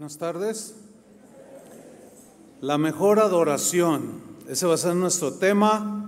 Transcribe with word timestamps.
Buenas 0.00 0.16
tardes. 0.16 0.74
La 2.62 2.78
mejor 2.78 3.18
adoración. 3.18 4.22
Ese 4.48 4.66
va 4.66 4.72
a 4.72 4.78
ser 4.78 4.94
nuestro 4.94 5.34
tema. 5.34 6.06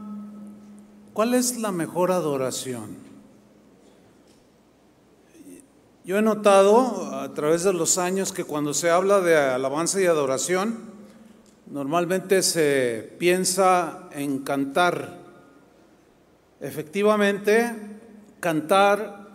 ¿Cuál 1.13 1.35
es 1.35 1.59
la 1.59 1.73
mejor 1.73 2.11
adoración? 2.11 2.97
Yo 6.07 6.17
he 6.17 6.23
notado 6.23 7.15
a 7.15 7.35
través 7.35 7.65
de 7.65 7.75
los 7.75 7.99
años 7.99 8.33
que 8.33 8.45
cuando 8.45 8.73
se 8.73 8.89
habla 8.89 9.21
de 9.21 9.37
alabanza 9.37 10.01
y 10.01 10.07
adoración, 10.07 10.85
normalmente 11.67 12.43
se 12.43 13.15
piensa 13.19 14.09
en 14.13 14.39
cantar. 14.39 15.19
Efectivamente, 16.63 17.77
cantar 18.41 19.29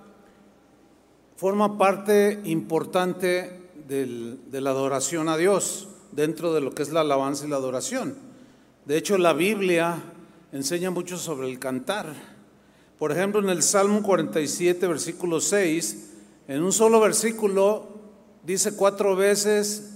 forma 1.35 1.77
parte 1.77 2.41
importante 2.45 3.66
de 3.87 4.61
la 4.61 4.69
adoración 4.71 5.29
a 5.29 5.37
Dios, 5.37 5.87
dentro 6.11 6.53
de 6.53 6.61
lo 6.61 6.73
que 6.73 6.83
es 6.83 6.91
la 6.91 7.01
alabanza 7.01 7.45
y 7.45 7.49
la 7.49 7.55
adoración. 7.55 8.15
De 8.85 8.97
hecho, 8.97 9.17
la 9.17 9.33
Biblia 9.33 10.01
enseña 10.51 10.91
mucho 10.91 11.17
sobre 11.17 11.49
el 11.49 11.59
cantar. 11.59 12.13
Por 12.97 13.11
ejemplo, 13.11 13.41
en 13.41 13.49
el 13.49 13.63
Salmo 13.63 14.01
47, 14.01 14.87
versículo 14.87 15.39
6, 15.39 16.07
en 16.47 16.63
un 16.63 16.71
solo 16.71 16.99
versículo 16.99 17.87
dice 18.43 18.75
cuatro 18.75 19.15
veces 19.15 19.93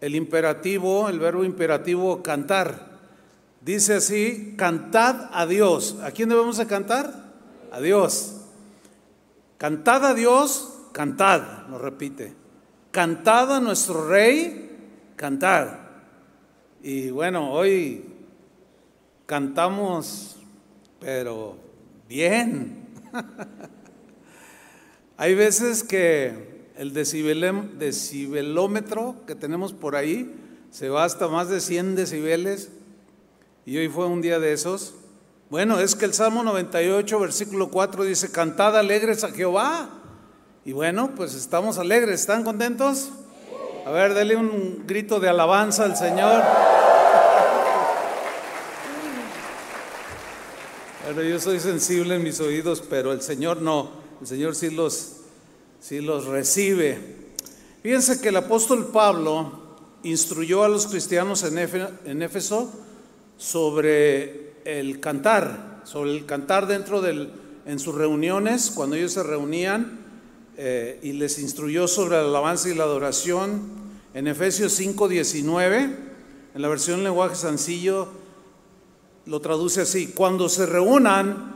el 0.00 0.14
imperativo, 0.14 1.08
el 1.08 1.18
verbo 1.18 1.44
imperativo 1.44 2.22
cantar. 2.22 2.96
Dice 3.60 3.94
así, 3.94 4.54
cantad 4.56 5.30
a 5.32 5.46
Dios. 5.46 5.96
¿A 6.02 6.10
quién 6.10 6.28
debemos 6.28 6.58
de 6.58 6.66
cantar? 6.66 7.32
A 7.72 7.80
Dios. 7.80 8.42
Cantad 9.58 10.04
a 10.04 10.14
Dios, 10.14 10.72
cantad, 10.92 11.66
lo 11.68 11.78
repite. 11.78 12.45
Cantad 12.96 13.56
a 13.56 13.60
nuestro 13.60 14.08
rey, 14.08 14.70
cantad. 15.16 15.80
Y 16.82 17.10
bueno, 17.10 17.52
hoy 17.52 18.06
cantamos, 19.26 20.38
pero 20.98 21.58
bien. 22.08 22.88
Hay 25.18 25.34
veces 25.34 25.84
que 25.84 26.70
el 26.78 26.94
decibelómetro 26.94 29.16
que 29.26 29.34
tenemos 29.34 29.74
por 29.74 29.94
ahí 29.94 30.34
se 30.70 30.88
va 30.88 31.04
hasta 31.04 31.28
más 31.28 31.50
de 31.50 31.60
100 31.60 31.96
decibeles 31.96 32.70
y 33.66 33.76
hoy 33.76 33.88
fue 33.88 34.06
un 34.06 34.22
día 34.22 34.38
de 34.38 34.54
esos. 34.54 34.94
Bueno, 35.50 35.80
es 35.80 35.96
que 35.96 36.06
el 36.06 36.14
Salmo 36.14 36.42
98, 36.42 37.20
versículo 37.20 37.68
4 37.68 38.04
dice, 38.04 38.32
cantad 38.32 38.74
alegres 38.74 39.22
a 39.22 39.32
Jehová 39.32 39.95
y 40.66 40.72
bueno, 40.72 41.12
pues 41.14 41.34
estamos 41.34 41.78
alegres, 41.78 42.22
¿están 42.22 42.42
contentos? 42.42 43.10
A 43.86 43.92
ver, 43.92 44.14
denle 44.14 44.34
un 44.34 44.82
grito 44.84 45.20
de 45.20 45.28
alabanza 45.28 45.84
al 45.84 45.96
Señor. 45.96 46.42
Bueno, 51.04 51.22
yo 51.22 51.38
soy 51.38 51.60
sensible 51.60 52.16
en 52.16 52.24
mis 52.24 52.40
oídos, 52.40 52.82
pero 52.90 53.12
el 53.12 53.22
Señor 53.22 53.62
no. 53.62 53.90
El 54.20 54.26
Señor 54.26 54.56
sí 54.56 54.70
los, 54.70 55.18
sí 55.78 56.00
los 56.00 56.26
recibe. 56.26 56.98
Fíjense 57.84 58.20
que 58.20 58.30
el 58.30 58.36
apóstol 58.36 58.88
Pablo 58.88 59.76
instruyó 60.02 60.64
a 60.64 60.68
los 60.68 60.88
cristianos 60.88 61.44
en 61.44 62.22
Éfeso 62.22 62.72
sobre 63.36 64.54
el 64.64 64.98
cantar, 64.98 65.82
sobre 65.84 66.10
el 66.10 66.26
cantar 66.26 66.66
dentro 66.66 67.00
del, 67.02 67.30
en 67.66 67.78
sus 67.78 67.94
reuniones, 67.94 68.72
cuando 68.74 68.96
ellos 68.96 69.12
se 69.12 69.22
reunían 69.22 70.05
eh, 70.56 70.98
y 71.02 71.12
les 71.12 71.38
instruyó 71.38 71.86
sobre 71.88 72.16
la 72.16 72.22
alabanza 72.22 72.68
y 72.68 72.74
la 72.74 72.84
adoración 72.84 73.62
en 74.14 74.26
Efesios 74.26 74.78
5:19, 74.80 75.96
en 76.54 76.62
la 76.62 76.68
versión 76.68 77.04
lenguaje 77.04 77.34
sencillo 77.34 78.08
lo 79.26 79.40
traduce 79.40 79.82
así, 79.82 80.08
cuando 80.08 80.48
se 80.48 80.66
reúnan, 80.66 81.52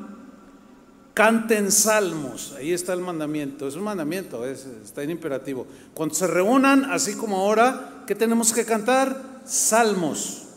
canten 1.14 1.70
salmos, 1.70 2.52
ahí 2.58 2.72
está 2.72 2.92
el 2.92 3.00
mandamiento, 3.00 3.69
es 3.69 3.76
un 3.76 3.84
mandamiento, 3.84 4.44
está 4.44 5.02
en 5.02 5.10
imperativo, 5.10 5.66
cuando 5.94 6.14
se 6.14 6.26
reúnan, 6.26 6.84
así 6.91 7.14
como 7.14 7.38
ahora, 7.38 8.04
¿qué 8.06 8.14
tenemos 8.14 8.52
que 8.52 8.64
cantar? 8.64 9.41
Salmos, 9.44 10.48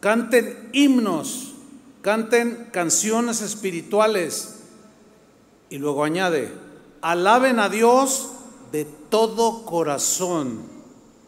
canten 0.00 0.68
himnos, 0.72 1.54
canten 2.02 2.68
canciones 2.72 3.40
espirituales, 3.40 4.56
y 5.70 5.78
luego 5.78 6.04
añade, 6.04 6.52
alaben 7.02 7.58
a 7.58 7.68
Dios 7.68 8.30
de 8.72 8.84
todo 8.84 9.64
corazón. 9.64 10.62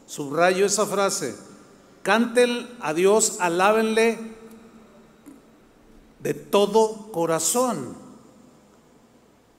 Subrayo 0.07 0.67
esa 0.67 0.87
frase. 0.87 1.37
Canten 2.03 2.69
a 2.81 2.95
Dios, 2.95 3.39
alábenle 3.41 4.19
de 6.21 6.35
todo 6.35 7.11
corazón. 7.13 7.97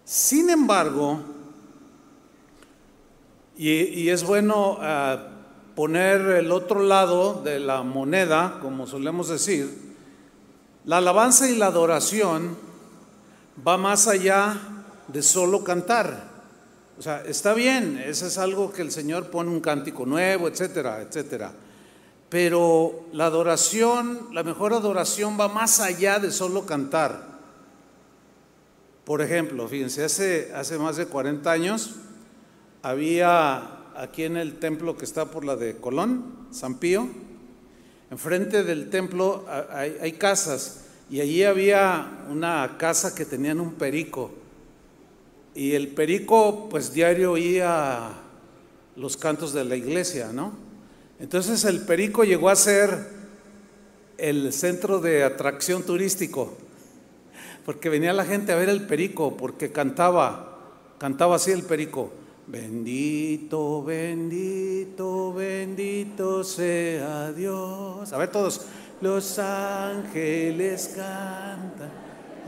Sin 0.06 0.50
embargo, 0.50 1.22
y, 3.56 4.10
es 4.10 4.26
bueno 4.26 4.78
eh, 4.82 5.18
poner 5.76 6.22
el 6.22 6.52
otro 6.52 6.82
lado 6.82 7.42
de 7.44 7.60
la 7.60 7.84
moneda, 7.84 8.60
como 8.62 8.88
solemos 8.88 9.30
decir, 9.30 9.94
la 10.86 10.98
alabanza 10.98 11.50
y 11.50 11.56
la 11.56 11.68
adoración 11.68 12.58
va 13.66 13.78
más 13.78 14.08
allá 14.08 14.73
de 15.14 15.22
solo 15.22 15.64
cantar. 15.64 16.34
O 16.98 17.02
sea, 17.02 17.24
está 17.26 17.54
bien, 17.54 18.02
eso 18.04 18.26
es 18.28 18.38
algo 18.38 18.72
que 18.72 18.82
el 18.82 18.92
Señor 18.92 19.30
pone 19.30 19.50
un 19.50 19.62
cántico 19.62 20.06
nuevo, 20.06 20.48
etcétera, 20.48 21.02
etcétera. 21.02 21.54
Pero 22.30 23.06
la 23.14 23.28
adoración, 23.28 24.30
la 24.32 24.44
mejor 24.44 24.74
adoración 24.74 25.40
va 25.40 25.48
más 25.48 25.80
allá 25.80 26.20
de 26.20 26.32
solo 26.32 26.66
cantar. 26.66 27.34
Por 29.06 29.22
ejemplo, 29.22 29.68
fíjense, 29.68 30.04
hace, 30.04 30.52
hace 30.56 30.78
más 30.78 30.98
de 30.98 31.06
40 31.06 31.52
años 31.52 31.96
había 32.82 33.92
aquí 33.96 34.24
en 34.24 34.38
el 34.38 34.60
templo 34.60 34.98
que 34.98 35.06
está 35.06 35.26
por 35.26 35.46
la 35.46 35.56
de 35.56 35.78
Colón, 35.78 36.48
San 36.52 36.80
Pío, 36.80 37.08
enfrente 38.10 38.64
del 38.64 38.90
templo 38.90 39.46
hay, 39.72 39.98
hay 40.02 40.14
casas 40.14 40.86
y 41.10 41.22
allí 41.22 41.44
había 41.44 42.26
una 42.30 42.78
casa 42.78 43.14
que 43.14 43.26
tenían 43.26 43.60
un 43.60 43.74
perico 43.74 44.43
y 45.56 45.74
el 45.74 45.90
perico, 45.90 46.68
pues 46.70 46.94
diario 46.94 47.34
oía 47.34 48.12
los 48.96 49.18
cantos 49.18 49.54
de 49.54 49.64
la 49.66 49.76
iglesia, 49.76 50.32
¿no? 50.34 50.54
Entonces 51.20 51.64
el 51.66 51.82
perico 51.82 52.24
llegó 52.24 52.50
a 52.50 52.56
ser 52.56 53.08
el 54.18 54.52
centro 54.52 55.00
de 55.00 55.24
atracción 55.24 55.84
turístico, 55.84 56.54
porque 57.66 57.90
venía 57.90 58.14
la 58.14 58.26
gente 58.26 58.52
a 58.52 58.56
ver 58.56 58.70
el 58.70 58.86
perico, 58.88 59.38
porque 59.38 59.72
cantaba, 59.72 60.60
cantaba 60.98 61.36
así 61.36 61.52
el 61.52 61.64
perico. 61.64 62.12
Bendito, 62.46 63.84
bendito, 63.84 65.34
bendito 65.34 66.44
sea 66.44 67.32
Dios. 67.32 68.12
A 68.12 68.18
ver 68.18 68.30
todos, 68.32 68.62
los 69.02 69.40
ángeles 69.40 70.94
cantan. 70.96 71.92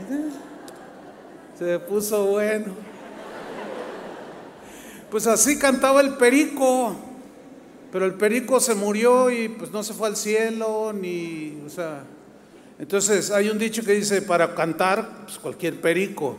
Se 1.58 1.78
puso 1.78 2.26
bueno. 2.26 2.85
Pues 5.10 5.26
así 5.26 5.58
cantaba 5.58 6.00
el 6.00 6.14
perico, 6.14 6.96
pero 7.92 8.04
el 8.04 8.14
perico 8.14 8.58
se 8.60 8.74
murió 8.74 9.30
y 9.30 9.48
pues 9.48 9.70
no 9.70 9.82
se 9.82 9.94
fue 9.94 10.08
al 10.08 10.16
cielo, 10.16 10.92
ni, 10.92 11.62
o 11.64 11.70
sea, 11.70 12.02
entonces 12.78 13.30
hay 13.30 13.48
un 13.48 13.58
dicho 13.58 13.84
que 13.84 13.92
dice, 13.92 14.20
para 14.22 14.54
cantar, 14.54 15.24
pues 15.24 15.38
cualquier 15.38 15.80
perico, 15.80 16.36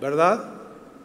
¿verdad? 0.00 0.54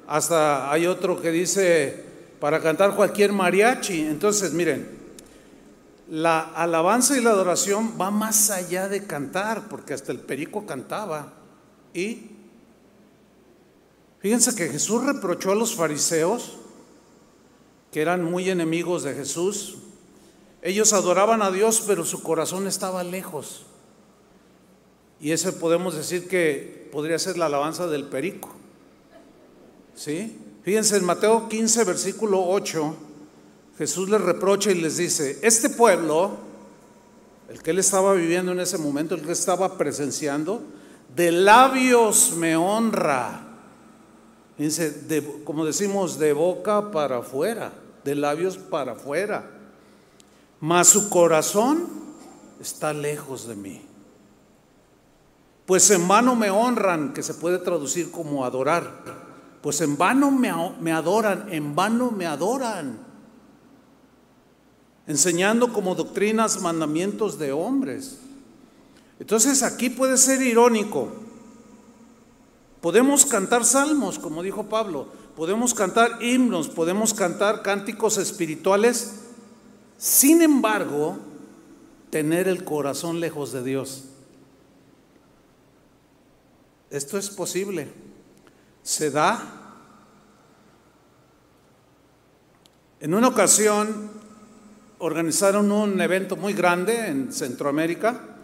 Hasta 0.08 0.72
hay 0.72 0.86
otro 0.86 1.22
que 1.22 1.32
dice, 1.32 2.04
para 2.40 2.62
cantar 2.62 2.96
cualquier 2.96 3.32
mariachi. 3.32 4.02
Entonces, 4.02 4.54
miren, 4.54 4.88
la 6.10 6.42
alabanza 6.42 7.18
y 7.18 7.22
la 7.22 7.32
adoración 7.32 7.94
va 8.00 8.12
más 8.12 8.52
allá 8.52 8.88
de 8.88 9.06
cantar, 9.06 9.68
porque 9.70 9.96
hasta 9.96 10.12
el 10.12 10.20
perico 10.20 10.66
cantaba. 10.68 11.34
Y 11.94 12.35
Fíjense 14.26 14.56
que 14.56 14.70
Jesús 14.70 15.04
reprochó 15.04 15.52
a 15.52 15.56
los 15.56 15.76
fariseos, 15.76 16.54
que 17.92 18.02
eran 18.02 18.24
muy 18.24 18.50
enemigos 18.50 19.04
de 19.04 19.14
Jesús. 19.14 19.76
Ellos 20.64 20.94
adoraban 20.94 21.44
a 21.44 21.52
Dios, 21.52 21.84
pero 21.86 22.04
su 22.06 22.24
corazón 22.24 22.66
estaba 22.66 23.04
lejos. 23.04 23.68
Y 25.22 25.32
ese 25.32 25.54
podemos 25.54 25.94
decir 25.94 26.28
que 26.28 26.90
podría 26.92 27.20
ser 27.20 27.38
la 27.38 27.46
alabanza 27.46 27.86
del 27.86 28.06
perico. 28.06 28.50
¿Sí? 29.94 30.36
Fíjense 30.64 30.98
en 30.98 31.06
Mateo 31.06 31.48
15, 31.48 31.84
versículo 31.84 32.48
8, 32.48 32.96
Jesús 33.78 34.10
les 34.10 34.22
reprocha 34.22 34.72
y 34.72 34.82
les 34.82 34.98
dice, 34.98 35.38
este 35.44 35.70
pueblo, 35.70 36.32
el 37.48 37.62
que 37.62 37.70
él 37.70 37.78
estaba 37.78 38.14
viviendo 38.14 38.54
en 38.54 38.60
ese 38.60 38.80
momento, 38.80 39.14
el 39.14 39.22
que 39.22 39.34
estaba 39.34 39.78
presenciando, 39.78 40.64
de 41.16 41.32
labios 41.32 42.34
me 42.36 42.56
honra 42.56 43.45
Fíjense, 44.58 45.24
como 45.44 45.66
decimos, 45.66 46.18
de 46.18 46.34
boca 46.34 46.92
para 46.92 47.18
afuera. 47.18 47.72
de 48.06 48.14
labios 48.14 48.58
para 48.58 48.92
afuera, 48.92 49.50
mas 50.60 50.90
su 50.90 51.10
corazón 51.10 51.90
está 52.62 52.94
lejos 52.94 53.48
de 53.48 53.56
mí. 53.56 53.82
Pues 55.66 55.90
en 55.90 56.08
vano 56.08 56.36
me 56.36 56.52
honran, 56.52 57.14
que 57.14 57.24
se 57.24 57.34
puede 57.34 57.58
traducir 57.58 58.12
como 58.12 58.46
adorar. 58.46 59.04
Pues 59.64 59.82
en 59.82 59.98
vano 59.98 60.30
me, 60.30 60.54
me 60.80 60.92
adoran, 60.92 61.52
en 61.52 61.76
vano 61.76 62.12
me 62.12 62.28
adoran. 62.28 63.00
Enseñando 65.08 65.74
como 65.74 65.96
doctrinas 65.96 66.62
mandamientos 66.62 67.40
de 67.40 67.52
hombres. 67.52 68.20
Entonces 69.20 69.64
aquí 69.64 69.90
puede 69.90 70.18
ser 70.18 70.44
irónico. 70.44 71.12
Podemos 72.82 73.26
cantar 73.26 73.66
salmos, 73.66 74.20
como 74.20 74.44
dijo 74.44 74.64
Pablo, 74.64 75.08
podemos 75.36 75.74
cantar 75.74 76.22
himnos, 76.22 76.70
podemos 76.70 77.14
cantar 77.14 77.62
cánticos 77.62 78.18
espirituales, 78.18 79.22
sin 79.98 80.42
embargo, 80.42 81.18
tener 82.10 82.48
el 82.48 82.64
corazón 82.64 83.20
lejos 83.20 83.52
de 83.52 83.64
Dios. 83.64 84.06
Esto 86.90 87.18
es 87.18 87.30
posible. 87.30 87.88
Se 88.84 89.12
da. 89.12 89.64
En 93.00 93.14
una 93.14 93.28
ocasión 93.28 94.12
organizaron 95.00 95.72
un 95.72 96.00
evento 96.00 96.38
muy 96.38 96.54
grande 96.54 97.08
en 97.08 97.34
Centroamérica 97.34 98.38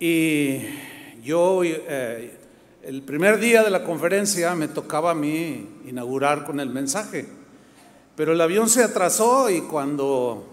y 0.00 0.60
yo 1.22 1.62
eh, 1.62 2.43
el 2.86 3.02
primer 3.02 3.40
día 3.40 3.62
de 3.62 3.70
la 3.70 3.82
conferencia 3.82 4.54
me 4.54 4.68
tocaba 4.68 5.12
a 5.12 5.14
mí 5.14 5.66
inaugurar 5.86 6.44
con 6.44 6.60
el 6.60 6.68
mensaje, 6.68 7.26
pero 8.14 8.32
el 8.32 8.40
avión 8.40 8.68
se 8.68 8.82
atrasó 8.82 9.48
y 9.48 9.62
cuando 9.62 10.46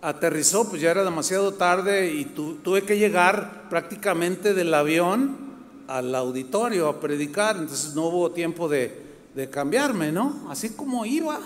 aterrizó 0.00 0.68
pues 0.68 0.80
ya 0.80 0.92
era 0.92 1.02
demasiado 1.02 1.54
tarde 1.54 2.12
y 2.12 2.24
tuve 2.26 2.82
que 2.82 2.98
llegar 2.98 3.68
prácticamente 3.68 4.54
del 4.54 4.72
avión 4.72 5.50
al 5.88 6.14
auditorio 6.14 6.88
a 6.88 7.00
predicar, 7.00 7.56
entonces 7.56 7.96
no 7.96 8.04
hubo 8.06 8.30
tiempo 8.30 8.68
de, 8.68 9.08
cambiarme, 9.50 10.12
¿no? 10.12 10.46
Así 10.50 10.70
como 10.70 11.06
iba. 11.06 11.40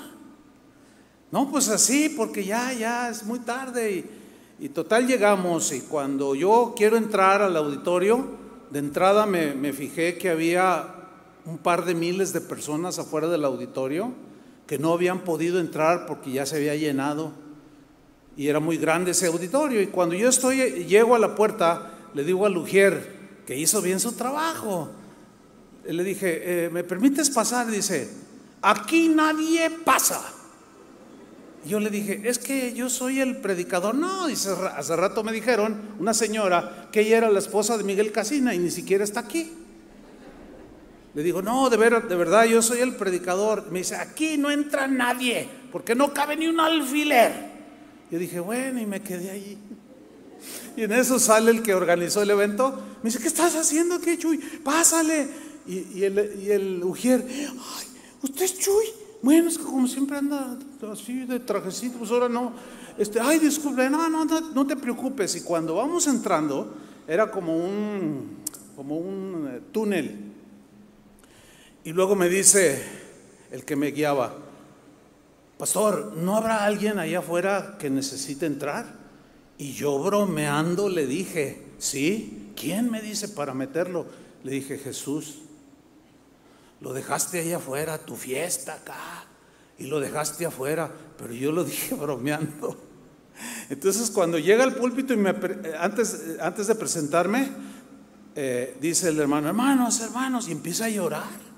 No, 1.30 1.48
pues 1.48 1.68
así, 1.68 2.08
porque 2.08 2.44
ya, 2.44 2.72
ya 2.72 3.08
es 3.08 3.24
muy 3.24 3.38
tarde 3.38 4.04
y, 4.58 4.68
total 4.68 5.06
llegamos 5.06 5.72
y 5.72 5.80
cuando 5.82 6.34
yo 6.34 6.74
quiero 6.76 6.96
entrar 6.96 7.40
al 7.40 7.56
auditorio, 7.56 8.43
de 8.74 8.80
entrada 8.80 9.24
me, 9.24 9.72
fijé 9.72 10.18
que 10.18 10.30
había 10.30 10.96
un 11.44 11.58
par 11.58 11.84
de 11.84 11.94
miles 11.94 12.32
de 12.32 12.40
personas 12.40 12.98
afuera 12.98 13.28
del 13.28 13.44
auditorio 13.44 14.12
que 14.66 14.80
no 14.80 14.92
habían 14.92 15.20
podido 15.20 15.60
entrar 15.60 16.06
porque 16.06 16.32
ya 16.32 16.44
se 16.44 16.56
había 16.56 16.74
llenado 16.74 17.30
y 18.36 18.48
era 18.48 18.58
muy 18.58 18.76
grande 18.76 19.12
ese 19.12 19.28
auditorio. 19.28 19.80
Y 19.80 19.86
cuando 19.86 20.16
yo 20.16 20.28
estoy, 20.28 20.86
llego 20.86 21.14
a 21.14 21.20
la 21.20 21.36
puerta, 21.36 21.92
le 22.14 22.24
digo 22.24 22.46
a 22.46 22.48
Lugier, 22.48 23.44
que 23.46 23.56
hizo 23.56 23.80
bien 23.80 24.00
su 24.00 24.14
trabajo. 24.14 24.90
Le 25.86 26.02
dije, 26.02 26.64
eh, 26.64 26.68
¿me 26.68 26.82
permites 26.82 27.30
pasar? 27.30 27.70
Dice, 27.70 28.10
aquí 28.60 29.08
nadie 29.08 29.70
pasa. 29.70 30.33
Yo 31.66 31.80
le 31.80 31.88
dije, 31.88 32.20
es 32.24 32.38
que 32.38 32.74
yo 32.74 32.90
soy 32.90 33.20
el 33.20 33.38
predicador. 33.38 33.94
No, 33.94 34.26
dice, 34.26 34.50
hace 34.76 34.96
rato 34.96 35.24
me 35.24 35.32
dijeron, 35.32 35.94
una 35.98 36.12
señora, 36.12 36.88
que 36.92 37.00
ella 37.00 37.18
era 37.18 37.30
la 37.30 37.38
esposa 37.38 37.78
de 37.78 37.84
Miguel 37.84 38.12
Casina 38.12 38.54
y 38.54 38.58
ni 38.58 38.70
siquiera 38.70 39.02
está 39.02 39.20
aquí. 39.20 39.50
Le 41.14 41.22
digo, 41.22 41.40
no, 41.40 41.70
de, 41.70 41.76
de 41.76 42.16
verdad, 42.16 42.44
yo 42.44 42.60
soy 42.60 42.80
el 42.80 42.96
predicador. 42.96 43.70
Me 43.70 43.78
dice, 43.78 43.94
aquí 43.96 44.36
no 44.36 44.50
entra 44.50 44.86
nadie, 44.88 45.48
porque 45.72 45.94
no 45.94 46.12
cabe 46.12 46.36
ni 46.36 46.48
un 46.48 46.60
alfiler. 46.60 47.32
Yo 48.10 48.18
dije, 48.18 48.40
bueno, 48.40 48.80
y 48.80 48.86
me 48.86 49.00
quedé 49.00 49.30
allí. 49.30 49.56
Y 50.76 50.82
en 50.82 50.92
eso 50.92 51.18
sale 51.18 51.50
el 51.50 51.62
que 51.62 51.74
organizó 51.74 52.20
el 52.20 52.30
evento. 52.30 52.82
Me 53.02 53.08
dice, 53.08 53.20
¿qué 53.20 53.28
estás 53.28 53.54
haciendo 53.54 53.94
aquí, 53.94 54.18
Chuy? 54.18 54.38
Pásale. 54.38 55.28
Y, 55.66 56.02
el, 56.02 56.42
y 56.42 56.50
el 56.50 56.84
ujier, 56.84 57.24
ay, 57.26 57.86
¿usted 58.22 58.44
es 58.44 58.58
Chuy? 58.58 58.84
Bueno, 59.24 59.48
es 59.48 59.56
que 59.56 59.64
como 59.64 59.88
siempre 59.88 60.18
anda 60.18 60.58
así 60.92 61.24
de 61.24 61.40
trajecito, 61.40 61.96
pues 61.96 62.10
ahora 62.10 62.28
no. 62.28 62.52
Este, 62.98 63.18
ay, 63.20 63.38
disculpe, 63.38 63.88
no, 63.88 64.06
no, 64.10 64.26
no, 64.26 64.66
te 64.66 64.76
preocupes. 64.76 65.34
Y 65.36 65.40
cuando 65.40 65.76
vamos 65.76 66.06
entrando, 66.06 66.74
era 67.08 67.30
como 67.30 67.56
un, 67.56 68.36
como 68.76 68.98
un 68.98 69.48
eh, 69.50 69.60
túnel. 69.72 70.14
Y 71.84 71.92
luego 71.94 72.14
me 72.14 72.28
dice 72.28 72.84
el 73.50 73.64
que 73.64 73.76
me 73.76 73.92
guiaba, 73.92 74.34
Pastor, 75.56 76.12
¿no 76.18 76.36
habrá 76.36 76.66
alguien 76.66 76.98
allá 76.98 77.20
afuera 77.20 77.76
que 77.78 77.88
necesite 77.88 78.44
entrar? 78.44 78.94
Y 79.56 79.72
yo 79.72 79.98
bromeando 80.00 80.90
le 80.90 81.06
dije, 81.06 81.62
¿sí? 81.78 82.52
¿Quién 82.54 82.90
me 82.90 83.00
dice 83.00 83.28
para 83.28 83.54
meterlo? 83.54 84.04
Le 84.42 84.52
dije, 84.52 84.76
Jesús, 84.76 85.43
lo 86.84 86.92
dejaste 86.92 87.40
ahí 87.40 87.54
afuera, 87.54 87.96
tu 87.96 88.14
fiesta 88.14 88.74
acá, 88.74 89.24
y 89.78 89.86
lo 89.86 90.00
dejaste 90.00 90.44
afuera, 90.44 90.92
pero 91.16 91.32
yo 91.32 91.50
lo 91.50 91.64
dije 91.72 91.94
bromeando. 91.94 92.76
Entonces 93.70 94.10
cuando 94.10 94.38
llega 94.38 94.64
al 94.64 94.74
púlpito 94.74 95.14
y 95.14 95.16
me, 95.16 95.34
antes, 95.80 96.36
antes 96.40 96.66
de 96.66 96.74
presentarme, 96.74 97.50
eh, 98.36 98.76
dice 98.82 99.08
el 99.08 99.18
hermano, 99.18 99.48
hermanos, 99.48 99.98
hermanos, 100.00 100.46
y 100.48 100.52
empieza 100.52 100.84
a 100.84 100.90
llorar. 100.90 101.54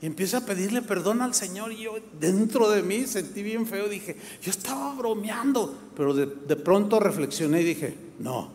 Y 0.00 0.06
empieza 0.06 0.38
a 0.38 0.46
pedirle 0.46 0.80
perdón 0.80 1.20
al 1.20 1.34
Señor 1.34 1.70
y 1.70 1.82
yo 1.82 1.96
dentro 2.18 2.70
de 2.70 2.82
mí 2.82 3.06
sentí 3.06 3.42
bien 3.42 3.66
feo, 3.66 3.88
dije, 3.88 4.16
yo 4.40 4.50
estaba 4.50 4.94
bromeando, 4.94 5.90
pero 5.94 6.14
de, 6.14 6.56
pronto 6.56 6.98
reflexioné 6.98 7.60
y 7.60 7.64
dije, 7.64 7.96
no, 8.18 8.50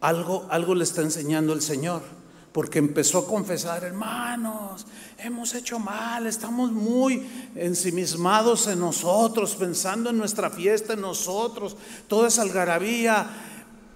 algo, 0.00 0.46
algo 0.50 0.76
le 0.76 0.84
está 0.84 1.02
enseñando 1.02 1.52
el 1.52 1.60
Señor, 1.60 2.02
porque 2.52 2.78
empezó 2.78 3.18
a 3.18 3.26
confesar, 3.26 3.82
hermanos, 3.82 4.86
hemos 5.18 5.54
hecho 5.54 5.78
mal, 5.78 6.26
estamos 6.26 6.70
muy 6.70 7.26
ensimismados 7.54 8.66
en 8.66 8.80
nosotros, 8.80 9.56
pensando 9.56 10.10
en 10.10 10.18
nuestra 10.18 10.50
fiesta, 10.50 10.92
en 10.92 11.00
nosotros, 11.00 11.76
toda 12.08 12.28
esa 12.28 12.42
algarabía, 12.42 13.26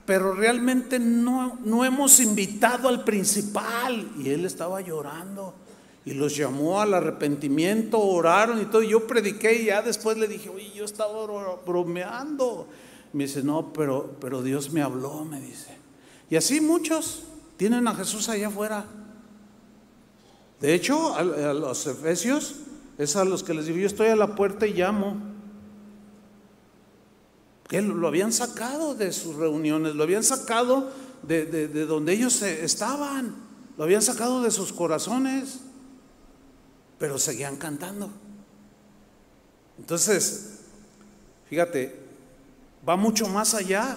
pero 0.06 0.32
realmente 0.32 0.99
no, 0.99 1.58
no 1.64 1.85
hemos 1.85 2.19
invitado 2.20 2.88
al 2.88 3.05
principal. 3.05 4.11
Y 4.19 4.31
él 4.31 4.47
estaba 4.47 4.81
llorando 4.81 5.55
y 6.06 6.14
los 6.14 6.35
llamó 6.35 6.81
al 6.81 6.94
arrepentimiento, 6.94 7.99
oraron 7.99 8.62
y 8.62 8.67
todo. 8.67 8.82
Yo 8.82 9.06
prediqué 9.06 9.61
y 9.61 9.67
ya 9.67 9.82
después 9.82 10.17
le 10.17 10.29
dije, 10.29 10.49
oye, 10.49 10.73
yo 10.75 10.85
estaba 10.85 11.26
bromeando. 11.66 12.69
Me 13.12 13.25
dice, 13.25 13.42
no, 13.42 13.73
pero, 13.73 14.14
pero 14.21 14.42
Dios 14.42 14.73
me 14.73 14.80
habló, 14.80 15.25
me 15.25 15.40
dice. 15.40 15.76
Y 16.30 16.37
así 16.37 16.61
muchos 16.61 17.25
tienen 17.56 17.86
a 17.88 17.94
Jesús 17.94 18.28
allá 18.28 18.48
afuera. 18.48 18.84
De 20.60 20.75
hecho, 20.75 21.14
a, 21.14 21.22
los 21.22 21.86
efesios 21.86 22.56
es 22.98 23.16
a 23.16 23.25
los 23.25 23.42
que 23.42 23.54
les 23.54 23.66
digo, 23.66 23.78
yo 23.78 23.86
estoy 23.86 24.08
a 24.08 24.16
la 24.16 24.34
puerta 24.34 24.66
y 24.66 24.75
llamo. 24.75 25.16
Que 27.68 27.82
lo 27.82 28.06
habían 28.06 28.32
sacado 28.32 28.94
de 28.94 29.12
sus 29.12 29.36
reuniones, 29.36 29.94
lo 29.94 30.04
habían 30.04 30.22
sacado 30.22 30.90
de, 31.22 31.46
de 31.46 31.86
donde 31.86 32.12
ellos 32.12 32.40
estaban, 32.42 33.34
lo 33.76 33.84
habían 33.84 34.02
sacado 34.02 34.42
de 34.42 34.50
sus 34.50 34.72
corazones 34.72 35.60
pero 36.98 37.18
seguían 37.18 37.56
cantando. 37.56 38.10
Entonces, 39.78 40.60
fíjate, 41.48 42.00
va 42.88 42.96
mucho 42.96 43.28
más 43.28 43.54
allá 43.54 43.96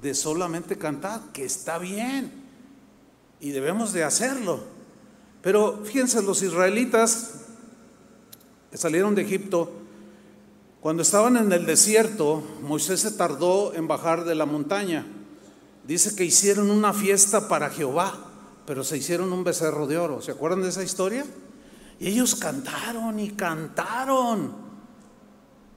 de 0.00 0.14
solamente 0.14 0.78
cantar, 0.78 1.20
que 1.32 1.44
está 1.44 1.78
bien 1.78 2.35
y 3.40 3.50
debemos 3.50 3.92
de 3.92 4.04
hacerlo. 4.04 4.60
Pero 5.42 5.82
fíjense, 5.84 6.22
los 6.22 6.42
israelitas 6.42 7.34
que 8.70 8.78
salieron 8.78 9.14
de 9.14 9.22
Egipto, 9.22 9.70
cuando 10.80 11.02
estaban 11.02 11.36
en 11.36 11.52
el 11.52 11.66
desierto, 11.66 12.42
Moisés 12.62 13.00
se 13.00 13.12
tardó 13.12 13.74
en 13.74 13.88
bajar 13.88 14.24
de 14.24 14.34
la 14.34 14.46
montaña. 14.46 15.06
Dice 15.86 16.16
que 16.16 16.24
hicieron 16.24 16.70
una 16.70 16.92
fiesta 16.92 17.48
para 17.48 17.70
Jehová, 17.70 18.14
pero 18.66 18.82
se 18.82 18.96
hicieron 18.96 19.32
un 19.32 19.44
becerro 19.44 19.86
de 19.86 19.98
oro. 19.98 20.20
¿Se 20.20 20.32
acuerdan 20.32 20.62
de 20.62 20.68
esa 20.68 20.82
historia? 20.82 21.24
Y 22.00 22.08
ellos 22.08 22.34
cantaron 22.34 23.18
y 23.20 23.30
cantaron. 23.30 24.52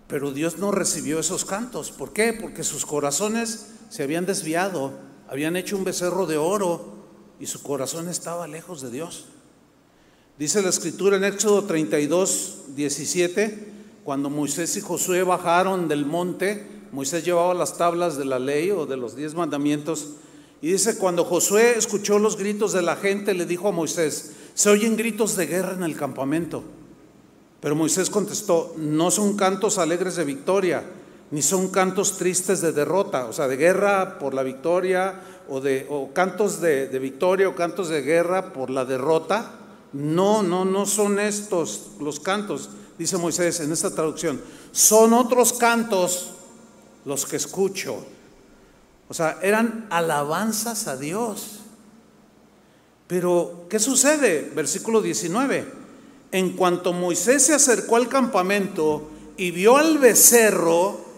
Pero 0.07 0.31
Dios 0.31 0.57
no 0.57 0.71
recibió 0.71 1.19
esos 1.19 1.45
cantos. 1.45 1.91
¿Por 1.91 2.11
qué? 2.11 2.33
Porque 2.33 2.63
sus 2.63 2.85
corazones 2.85 3.67
se 3.89 4.01
habían 4.01 4.25
desviado, 4.25 4.93
habían 5.27 5.55
hecho 5.55 5.77
un 5.77 5.83
becerro 5.83 6.25
de 6.25 6.37
oro 6.37 6.98
y 7.39 7.45
su 7.45 7.63
corazón 7.63 8.09
estaba 8.09 8.47
lejos 8.47 8.81
de 8.81 8.91
Dios. 8.91 9.25
Dice 10.37 10.61
la 10.61 10.69
escritura 10.69 11.17
en 11.17 11.23
Éxodo 11.23 11.63
32, 11.63 12.75
17, 12.75 13.67
cuando 14.03 14.29
Moisés 14.29 14.75
y 14.77 14.81
Josué 14.81 15.23
bajaron 15.23 15.87
del 15.87 16.05
monte, 16.05 16.65
Moisés 16.91 17.23
llevaba 17.23 17.53
las 17.53 17.77
tablas 17.77 18.17
de 18.17 18.25
la 18.25 18.39
ley 18.39 18.71
o 18.71 18.85
de 18.85 18.97
los 18.97 19.15
diez 19.15 19.35
mandamientos, 19.35 20.07
y 20.61 20.71
dice, 20.71 20.97
cuando 20.97 21.23
Josué 21.23 21.77
escuchó 21.77 22.19
los 22.19 22.35
gritos 22.35 22.73
de 22.73 22.81
la 22.81 22.97
gente, 22.97 23.33
le 23.33 23.45
dijo 23.45 23.69
a 23.69 23.71
Moisés, 23.71 24.33
se 24.53 24.69
oyen 24.69 24.97
gritos 24.97 25.37
de 25.37 25.47
guerra 25.47 25.73
en 25.73 25.83
el 25.83 25.95
campamento. 25.95 26.63
Pero 27.61 27.75
Moisés 27.75 28.09
contestó, 28.09 28.73
no 28.77 29.09
son 29.09 29.37
cantos 29.37 29.77
alegres 29.77 30.17
de 30.17 30.25
victoria, 30.25 30.83
ni 31.31 31.41
son 31.41 31.69
cantos 31.69 32.17
tristes 32.17 32.61
de 32.61 32.71
derrota, 32.71 33.25
o 33.25 33.33
sea, 33.33 33.47
de 33.47 33.57
guerra 33.57 34.17
por 34.19 34.33
la 34.33 34.43
victoria, 34.43 35.21
o, 35.49 35.61
de, 35.61 35.87
o 35.89 36.11
cantos 36.13 36.61
de, 36.61 36.87
de 36.87 36.99
victoria 36.99 37.49
o 37.49 37.55
cantos 37.55 37.89
de 37.89 38.01
guerra 38.01 38.53
por 38.53 38.69
la 38.69 38.85
derrota. 38.85 39.51
No, 39.93 40.43
no, 40.43 40.65
no 40.65 40.85
son 40.85 41.19
estos 41.19 41.91
los 41.99 42.19
cantos, 42.19 42.69
dice 42.97 43.17
Moisés 43.17 43.59
en 43.59 43.71
esta 43.71 43.89
traducción. 43.89 44.39
Son 44.71 45.13
otros 45.13 45.53
cantos 45.53 46.31
los 47.05 47.25
que 47.25 47.37
escucho. 47.37 48.05
O 49.07 49.13
sea, 49.13 49.39
eran 49.41 49.87
alabanzas 49.89 50.87
a 50.87 50.95
Dios. 50.95 51.61
Pero, 53.07 53.65
¿qué 53.69 53.79
sucede? 53.79 54.51
Versículo 54.55 55.01
19. 55.01 55.65
En 56.31 56.55
cuanto 56.55 56.93
Moisés 56.93 57.43
se 57.43 57.55
acercó 57.55 57.95
al 57.95 58.07
campamento 58.07 59.09
y 59.35 59.49
vio 59.49 59.77
al 59.77 59.97
becerro, 59.97 61.08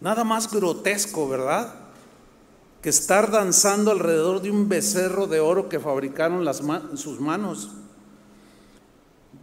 nada 0.00 0.24
más 0.24 0.50
grotesco, 0.50 1.28
¿verdad? 1.28 1.74
Que 2.82 2.88
estar 2.88 3.30
danzando 3.30 3.90
alrededor 3.90 4.40
de 4.40 4.50
un 4.50 4.68
becerro 4.68 5.26
de 5.26 5.40
oro 5.40 5.68
que 5.68 5.80
fabricaron 5.80 6.46
sus 6.96 7.20
manos. 7.20 7.70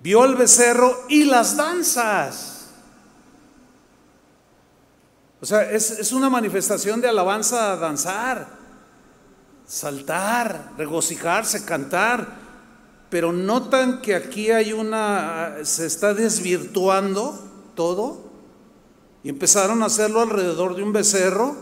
Vio 0.01 0.23
al 0.23 0.35
becerro 0.35 1.05
y 1.09 1.25
las 1.25 1.55
danzas. 1.55 2.69
O 5.39 5.45
sea, 5.45 5.69
es, 5.71 5.91
es 5.91 6.11
una 6.11 6.29
manifestación 6.29 6.99
de 6.99 7.09
alabanza 7.09 7.71
a 7.71 7.75
danzar, 7.75 8.47
saltar, 9.65 10.73
regocijarse, 10.77 11.63
cantar 11.63 12.47
pero 13.09 13.31
notan 13.31 14.01
que 14.01 14.15
aquí 14.15 14.51
hay 14.51 14.73
una, 14.73 15.55
se 15.63 15.85
está 15.85 16.13
desvirtuando 16.13 17.39
todo. 17.75 18.26
Empezaron 19.29 19.83
a 19.83 19.87
hacerlo 19.87 20.21
alrededor 20.21 20.75
de 20.75 20.83
un 20.83 20.93
becerro 20.93 21.55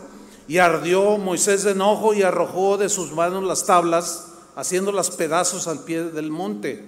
y 0.46 0.58
ardió 0.58 1.18
Moisés 1.18 1.64
de 1.64 1.72
enojo 1.72 2.14
y 2.14 2.22
arrojó 2.22 2.76
de 2.76 2.88
sus 2.88 3.12
manos 3.12 3.42
las 3.42 3.66
tablas, 3.66 4.28
haciéndolas 4.54 5.10
pedazos 5.10 5.66
al 5.66 5.80
pie 5.80 6.04
del 6.04 6.30
monte. 6.30 6.84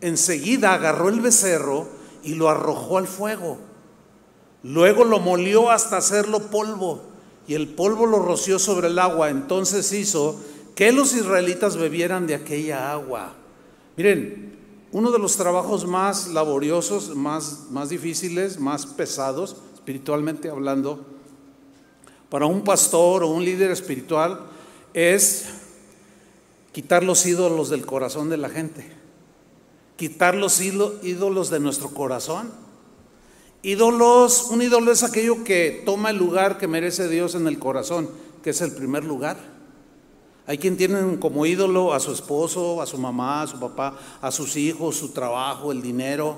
Enseguida 0.00 0.74
agarró 0.74 1.08
el 1.08 1.20
becerro 1.20 1.88
y 2.22 2.34
lo 2.34 2.48
arrojó 2.48 2.98
al 2.98 3.08
fuego. 3.08 3.58
Luego 4.62 5.04
lo 5.04 5.18
molió 5.18 5.70
hasta 5.70 5.96
hacerlo 5.96 6.50
polvo 6.50 7.02
y 7.48 7.54
el 7.54 7.68
polvo 7.74 8.06
lo 8.06 8.20
roció 8.20 8.58
sobre 8.58 8.88
el 8.88 8.98
agua. 8.98 9.30
Entonces 9.30 9.92
hizo 9.92 10.36
que 10.76 10.92
los 10.92 11.14
israelitas 11.14 11.76
bebieran 11.76 12.26
de 12.26 12.36
aquella 12.36 12.92
agua. 12.92 13.34
Miren, 13.96 14.56
uno 14.92 15.10
de 15.10 15.18
los 15.18 15.36
trabajos 15.36 15.86
más 15.86 16.28
laboriosos, 16.28 17.16
más, 17.16 17.66
más 17.70 17.88
difíciles, 17.88 18.60
más 18.60 18.86
pesados, 18.86 19.56
espiritualmente 19.82 20.48
hablando, 20.48 21.04
para 22.30 22.46
un 22.46 22.62
pastor 22.62 23.24
o 23.24 23.28
un 23.30 23.44
líder 23.44 23.72
espiritual 23.72 24.38
es 24.94 25.46
quitar 26.70 27.02
los 27.02 27.26
ídolos 27.26 27.68
del 27.68 27.84
corazón 27.84 28.30
de 28.30 28.36
la 28.36 28.48
gente, 28.48 28.86
quitar 29.96 30.36
los 30.36 30.60
ídolos 30.60 31.50
de 31.50 31.58
nuestro 31.58 31.90
corazón. 31.90 32.52
Ídolos, 33.64 34.50
un 34.50 34.62
ídolo 34.62 34.92
es 34.92 35.02
aquello 35.02 35.42
que 35.42 35.82
toma 35.84 36.10
el 36.10 36.16
lugar 36.16 36.58
que 36.58 36.68
merece 36.68 37.08
Dios 37.08 37.34
en 37.34 37.48
el 37.48 37.58
corazón, 37.58 38.08
que 38.44 38.50
es 38.50 38.60
el 38.60 38.70
primer 38.70 39.02
lugar. 39.02 39.36
Hay 40.46 40.58
quien 40.58 40.76
tienen 40.76 41.16
como 41.16 41.44
ídolo 41.44 41.92
a 41.92 41.98
su 41.98 42.12
esposo, 42.12 42.80
a 42.80 42.86
su 42.86 42.98
mamá, 42.98 43.42
a 43.42 43.46
su 43.48 43.58
papá, 43.58 43.98
a 44.20 44.30
sus 44.30 44.54
hijos, 44.54 44.96
su 44.96 45.08
trabajo, 45.08 45.72
el 45.72 45.82
dinero. 45.82 46.36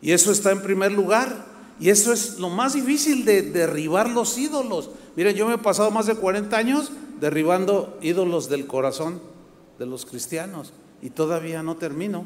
Y 0.00 0.12
eso 0.12 0.30
está 0.30 0.52
en 0.52 0.62
primer 0.62 0.92
lugar. 0.92 1.57
Y 1.80 1.90
eso 1.90 2.12
es 2.12 2.38
lo 2.38 2.50
más 2.50 2.74
difícil 2.74 3.24
de 3.24 3.42
derribar 3.42 4.10
los 4.10 4.36
ídolos. 4.36 4.90
Miren, 5.16 5.36
yo 5.36 5.46
me 5.46 5.54
he 5.54 5.58
pasado 5.58 5.90
más 5.90 6.06
de 6.06 6.14
40 6.14 6.56
años 6.56 6.90
derribando 7.20 7.98
ídolos 8.02 8.48
del 8.48 8.66
corazón 8.66 9.20
de 9.78 9.86
los 9.86 10.04
cristianos 10.04 10.72
y 11.02 11.10
todavía 11.10 11.62
no 11.62 11.76
termino. 11.76 12.24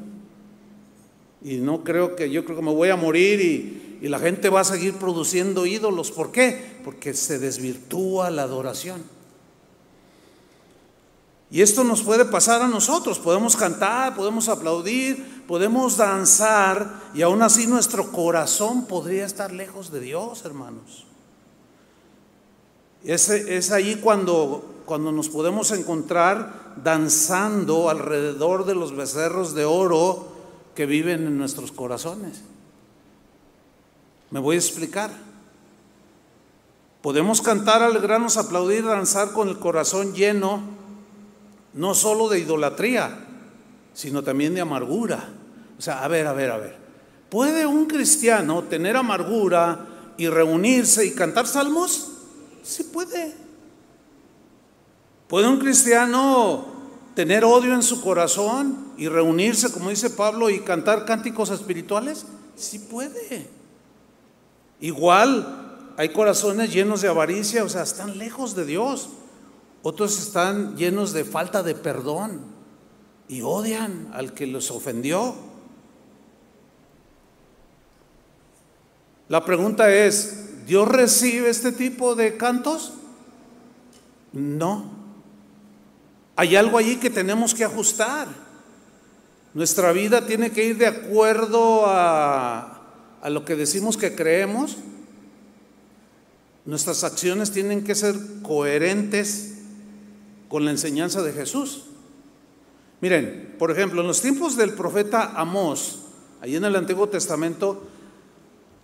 Y 1.44 1.56
no 1.56 1.84
creo 1.84 2.16
que, 2.16 2.30
yo 2.30 2.44
creo 2.44 2.56
que 2.56 2.62
me 2.62 2.72
voy 2.72 2.88
a 2.88 2.96
morir 2.96 3.40
y, 3.40 3.98
y 4.00 4.08
la 4.08 4.18
gente 4.18 4.48
va 4.48 4.60
a 4.60 4.64
seguir 4.64 4.94
produciendo 4.94 5.66
ídolos. 5.66 6.10
¿Por 6.10 6.32
qué? 6.32 6.78
Porque 6.84 7.14
se 7.14 7.38
desvirtúa 7.38 8.30
la 8.30 8.44
adoración. 8.44 9.02
Y 11.52 11.60
esto 11.60 11.84
nos 11.84 12.02
puede 12.02 12.24
pasar 12.24 12.62
a 12.62 12.68
nosotros. 12.68 13.18
Podemos 13.18 13.56
cantar, 13.56 14.16
podemos 14.16 14.48
aplaudir, 14.48 15.41
podemos 15.52 15.98
danzar 15.98 17.10
y 17.12 17.20
aún 17.20 17.42
así 17.42 17.66
nuestro 17.66 18.10
corazón 18.10 18.86
podría 18.86 19.26
estar 19.26 19.52
lejos 19.52 19.92
de 19.92 20.00
Dios, 20.00 20.46
hermanos. 20.46 21.04
Es, 23.04 23.28
es 23.28 23.70
ahí 23.70 23.96
cuando, 23.96 24.64
cuando 24.86 25.12
nos 25.12 25.28
podemos 25.28 25.70
encontrar 25.72 26.72
danzando 26.82 27.90
alrededor 27.90 28.64
de 28.64 28.74
los 28.74 28.96
becerros 28.96 29.54
de 29.54 29.66
oro 29.66 30.26
que 30.74 30.86
viven 30.86 31.26
en 31.26 31.36
nuestros 31.36 31.70
corazones. 31.70 32.40
Me 34.30 34.40
voy 34.40 34.56
a 34.56 34.58
explicar. 34.58 35.10
Podemos 37.02 37.42
cantar, 37.42 37.82
alegrarnos, 37.82 38.38
aplaudir, 38.38 38.86
danzar 38.86 39.32
con 39.32 39.50
el 39.50 39.58
corazón 39.58 40.14
lleno 40.14 40.62
no 41.74 41.94
solo 41.94 42.30
de 42.30 42.38
idolatría, 42.38 43.26
sino 43.92 44.22
también 44.22 44.54
de 44.54 44.62
amargura. 44.62 45.41
O 45.82 45.84
sea, 45.84 46.04
a 46.04 46.06
ver, 46.06 46.28
a 46.28 46.32
ver, 46.32 46.48
a 46.52 46.58
ver. 46.58 46.76
¿Puede 47.28 47.66
un 47.66 47.86
cristiano 47.86 48.62
tener 48.62 48.96
amargura 48.96 50.14
y 50.16 50.28
reunirse 50.28 51.04
y 51.04 51.10
cantar 51.10 51.48
salmos? 51.48 52.08
Sí 52.62 52.84
puede. 52.84 53.34
¿Puede 55.26 55.48
un 55.48 55.58
cristiano 55.58 56.66
tener 57.16 57.44
odio 57.44 57.74
en 57.74 57.82
su 57.82 58.00
corazón 58.00 58.92
y 58.96 59.08
reunirse, 59.08 59.72
como 59.72 59.90
dice 59.90 60.10
Pablo, 60.10 60.50
y 60.50 60.60
cantar 60.60 61.04
cánticos 61.04 61.50
espirituales? 61.50 62.26
Sí 62.54 62.78
puede. 62.78 63.48
Igual 64.80 65.94
hay 65.96 66.10
corazones 66.10 66.72
llenos 66.72 67.02
de 67.02 67.08
avaricia, 67.08 67.64
o 67.64 67.68
sea, 67.68 67.82
están 67.82 68.18
lejos 68.18 68.54
de 68.54 68.66
Dios. 68.66 69.08
Otros 69.82 70.16
están 70.20 70.76
llenos 70.76 71.12
de 71.12 71.24
falta 71.24 71.64
de 71.64 71.74
perdón 71.74 72.40
y 73.26 73.42
odian 73.42 74.10
al 74.12 74.32
que 74.32 74.46
los 74.46 74.70
ofendió. 74.70 75.50
La 79.32 79.46
pregunta 79.46 79.90
es, 79.90 80.66
¿Dios 80.66 80.86
recibe 80.86 81.48
este 81.48 81.72
tipo 81.72 82.14
de 82.14 82.36
cantos? 82.36 82.92
No. 84.30 84.90
Hay 86.36 86.54
algo 86.54 86.76
allí 86.76 86.96
que 86.96 87.08
tenemos 87.08 87.54
que 87.54 87.64
ajustar. 87.64 88.28
Nuestra 89.54 89.92
vida 89.92 90.26
tiene 90.26 90.50
que 90.50 90.66
ir 90.66 90.76
de 90.76 90.86
acuerdo 90.86 91.84
a, 91.86 92.82
lo 93.30 93.42
que 93.46 93.56
decimos 93.56 93.96
que 93.96 94.14
creemos. 94.14 94.76
Nuestras 96.66 97.02
acciones 97.02 97.52
tienen 97.52 97.84
que 97.84 97.94
ser 97.94 98.14
coherentes 98.42 99.54
con 100.50 100.66
la 100.66 100.72
enseñanza 100.72 101.22
de 101.22 101.32
Jesús. 101.32 101.84
Miren, 103.00 103.56
por 103.58 103.70
ejemplo, 103.70 104.02
en 104.02 104.08
los 104.08 104.20
tiempos 104.20 104.58
del 104.58 104.74
profeta 104.74 105.32
Amós, 105.34 106.00
allí 106.42 106.56
en 106.56 106.66
el 106.66 106.76
Antiguo 106.76 107.08
Testamento, 107.08 107.88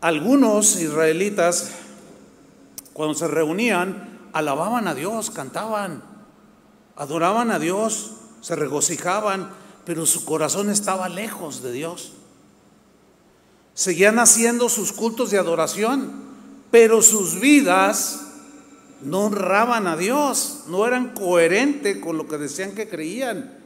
algunos 0.01 0.81
israelitas, 0.81 1.73
cuando 2.93 3.15
se 3.15 3.29
reunían, 3.29 4.21
alababan 4.33 4.87
a 4.89 4.95
Dios, 4.95 5.31
cantaban, 5.31 6.03
adoraban 6.97 7.51
a 7.51 7.59
Dios, 7.59 8.13
se 8.41 8.55
regocijaban, 8.55 9.51
pero 9.85 10.07
su 10.07 10.25
corazón 10.25 10.71
estaba 10.71 11.09
lejos 11.09 11.63
de 11.63 11.73
Dios. 11.73 12.13
Seguían 13.75 14.19
haciendo 14.19 14.69
sus 14.69 14.93
cultos 14.93 15.31
de 15.31 15.39
adoración, 15.39 16.13
pero 16.71 17.03
sus 17.03 17.41
vidas 17.41 18.21
no 19.03 19.27
honraban 19.27 19.87
a 19.87 19.97
Dios, 19.97 20.65
no 20.69 20.87
eran 20.87 21.15
coherentes 21.15 21.99
con 21.99 22.19
lo 22.19 22.29
que 22.29 22.39
decían 22.39 22.75
que 22.75 22.89
creían. 22.89 23.57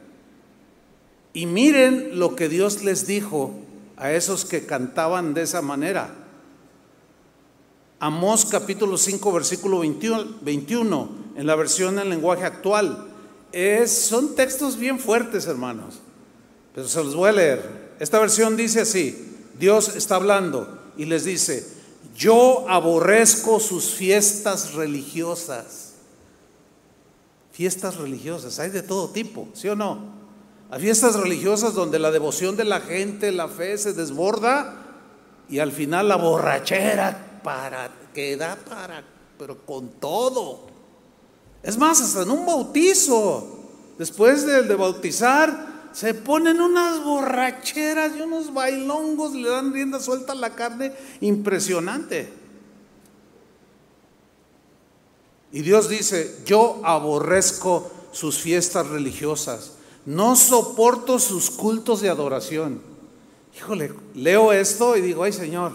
Y 1.32 1.46
miren 1.46 2.18
lo 2.18 2.36
que 2.36 2.48
Dios 2.48 2.82
les 2.82 3.06
dijo 3.06 3.54
a 3.96 4.12
esos 4.12 4.44
que 4.44 4.66
cantaban 4.66 5.32
de 5.32 5.42
esa 5.42 5.62
manera. 5.62 6.21
Amós 8.02 8.44
capítulo 8.44 8.98
5 8.98 9.32
versículo 9.32 9.78
21, 9.78 11.08
en 11.36 11.46
la 11.46 11.54
versión 11.54 12.00
en 12.00 12.10
lenguaje 12.10 12.44
actual. 12.44 13.06
Es, 13.52 13.92
son 13.92 14.34
textos 14.34 14.76
bien 14.76 14.98
fuertes, 14.98 15.46
hermanos, 15.46 16.00
pero 16.74 16.88
se 16.88 17.04
los 17.04 17.14
voy 17.14 17.28
a 17.28 17.32
leer. 17.32 17.94
Esta 18.00 18.18
versión 18.18 18.56
dice 18.56 18.80
así, 18.80 19.36
Dios 19.56 19.94
está 19.94 20.16
hablando 20.16 20.80
y 20.96 21.04
les 21.04 21.24
dice, 21.24 21.64
yo 22.16 22.68
aborrezco 22.68 23.60
sus 23.60 23.92
fiestas 23.92 24.74
religiosas. 24.74 25.92
Fiestas 27.52 27.98
religiosas, 27.98 28.58
hay 28.58 28.70
de 28.70 28.82
todo 28.82 29.10
tipo, 29.10 29.48
¿sí 29.52 29.68
o 29.68 29.76
no? 29.76 30.00
A 30.72 30.78
fiestas 30.80 31.14
religiosas 31.14 31.74
donde 31.74 32.00
la 32.00 32.10
devoción 32.10 32.56
de 32.56 32.64
la 32.64 32.80
gente, 32.80 33.30
la 33.30 33.46
fe 33.46 33.78
se 33.78 33.92
desborda 33.92 34.74
y 35.48 35.60
al 35.60 35.70
final 35.70 36.08
la 36.08 36.16
borrachera 36.16 37.28
para 37.42 37.90
que 38.14 38.36
da 38.36 38.56
para, 38.56 39.04
pero 39.38 39.64
con 39.64 39.88
todo. 40.00 40.66
Es 41.62 41.76
más, 41.78 42.00
hasta 42.00 42.22
en 42.22 42.30
un 42.30 42.46
bautizo, 42.46 43.58
después 43.98 44.46
de, 44.46 44.62
de 44.62 44.74
bautizar, 44.74 45.72
se 45.92 46.14
ponen 46.14 46.60
unas 46.60 47.04
borracheras 47.04 48.12
y 48.16 48.22
unos 48.22 48.52
bailongos, 48.52 49.34
le 49.34 49.48
dan 49.48 49.72
rienda 49.72 50.00
suelta 50.00 50.32
a 50.32 50.36
la 50.36 50.50
carne 50.54 50.92
impresionante. 51.20 52.32
Y 55.52 55.60
Dios 55.60 55.88
dice, 55.88 56.38
yo 56.46 56.80
aborrezco 56.82 57.90
sus 58.10 58.38
fiestas 58.38 58.86
religiosas, 58.88 59.72
no 60.06 60.34
soporto 60.34 61.18
sus 61.18 61.50
cultos 61.50 62.00
de 62.00 62.08
adoración. 62.08 62.80
Híjole, 63.54 63.92
leo 64.14 64.52
esto 64.52 64.96
y 64.96 65.02
digo, 65.02 65.24
ay 65.24 65.32
Señor, 65.32 65.72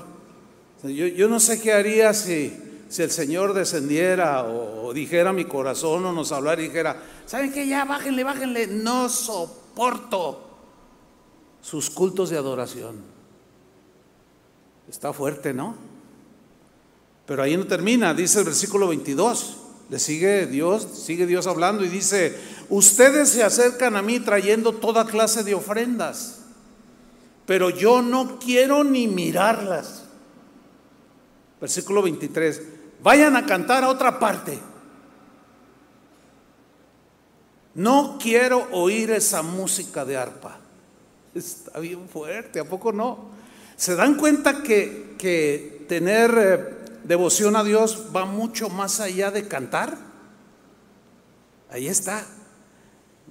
yo, 0.83 1.27
no 1.27 1.39
sé 1.39 1.59
qué 1.59 1.73
haría 1.73 2.13
si, 2.13 2.53
el 2.97 3.11
Señor 3.11 3.53
descendiera 3.53 4.43
o, 4.45 4.93
dijera 4.93 5.33
mi 5.33 5.45
corazón 5.45 6.05
o 6.05 6.13
nos 6.13 6.31
hablara 6.31 6.61
y 6.61 6.67
dijera, 6.67 7.01
¿saben 7.25 7.51
qué? 7.51 7.67
Ya 7.67 7.85
bájenle, 7.85 8.23
bájenle, 8.23 8.67
no 8.67 9.09
soporto 9.09 10.47
sus 11.61 11.89
cultos 11.89 12.29
de 12.29 12.37
adoración. 12.37 13.01
Está 14.87 15.11
fuerte, 15.11 15.53
¿no? 15.53 15.75
Pero 17.25 17.43
ahí 17.43 17.57
no 17.57 17.67
termina, 17.67 18.13
dice 18.13 18.39
el 18.39 18.45
versículo 18.45 18.87
22. 18.87 19.57
Le 19.89 19.99
sigue 19.99 20.47
Dios, 20.47 20.87
sigue 20.93 21.25
Dios 21.25 21.47
hablando 21.47 21.83
y 21.83 21.89
dice, 21.89 22.37
ustedes 22.69 23.29
se 23.29 23.43
acercan 23.43 23.95
a 23.95 24.01
mí 24.01 24.19
trayendo 24.19 24.73
toda 24.73 25.05
clase 25.05 25.43
de 25.43 25.53
ofrendas, 25.53 26.39
pero 27.45 27.69
yo 27.69 28.01
no 28.01 28.37
quiero 28.39 28.83
ni 28.83 29.07
mirarlas. 29.07 30.06
Versículo 31.59 32.01
23, 32.01 32.61
vayan 33.01 33.35
a 33.35 33.45
cantar 33.45 33.83
a 33.83 33.89
otra 33.89 34.19
parte. 34.19 34.59
No 37.73 38.17
quiero 38.21 38.67
oír 38.71 39.11
esa 39.11 39.41
música 39.41 40.05
de 40.05 40.17
arpa. 40.17 40.59
Está 41.35 41.79
bien 41.79 42.07
fuerte, 42.09 42.59
¿a 42.59 42.65
poco 42.65 42.91
no? 42.91 43.29
¿Se 43.75 43.95
dan 43.95 44.15
cuenta 44.15 44.63
que, 44.63 45.15
que 45.17 45.85
tener 45.87 46.37
eh, 46.37 46.77
devoción 47.07 47.55
a 47.55 47.63
Dios 47.63 48.07
va 48.15 48.25
mucho 48.25 48.69
más 48.69 48.99
allá 48.99 49.31
de 49.31 49.47
cantar. 49.47 49.97
Ahí 51.69 51.87
está. 51.87 52.25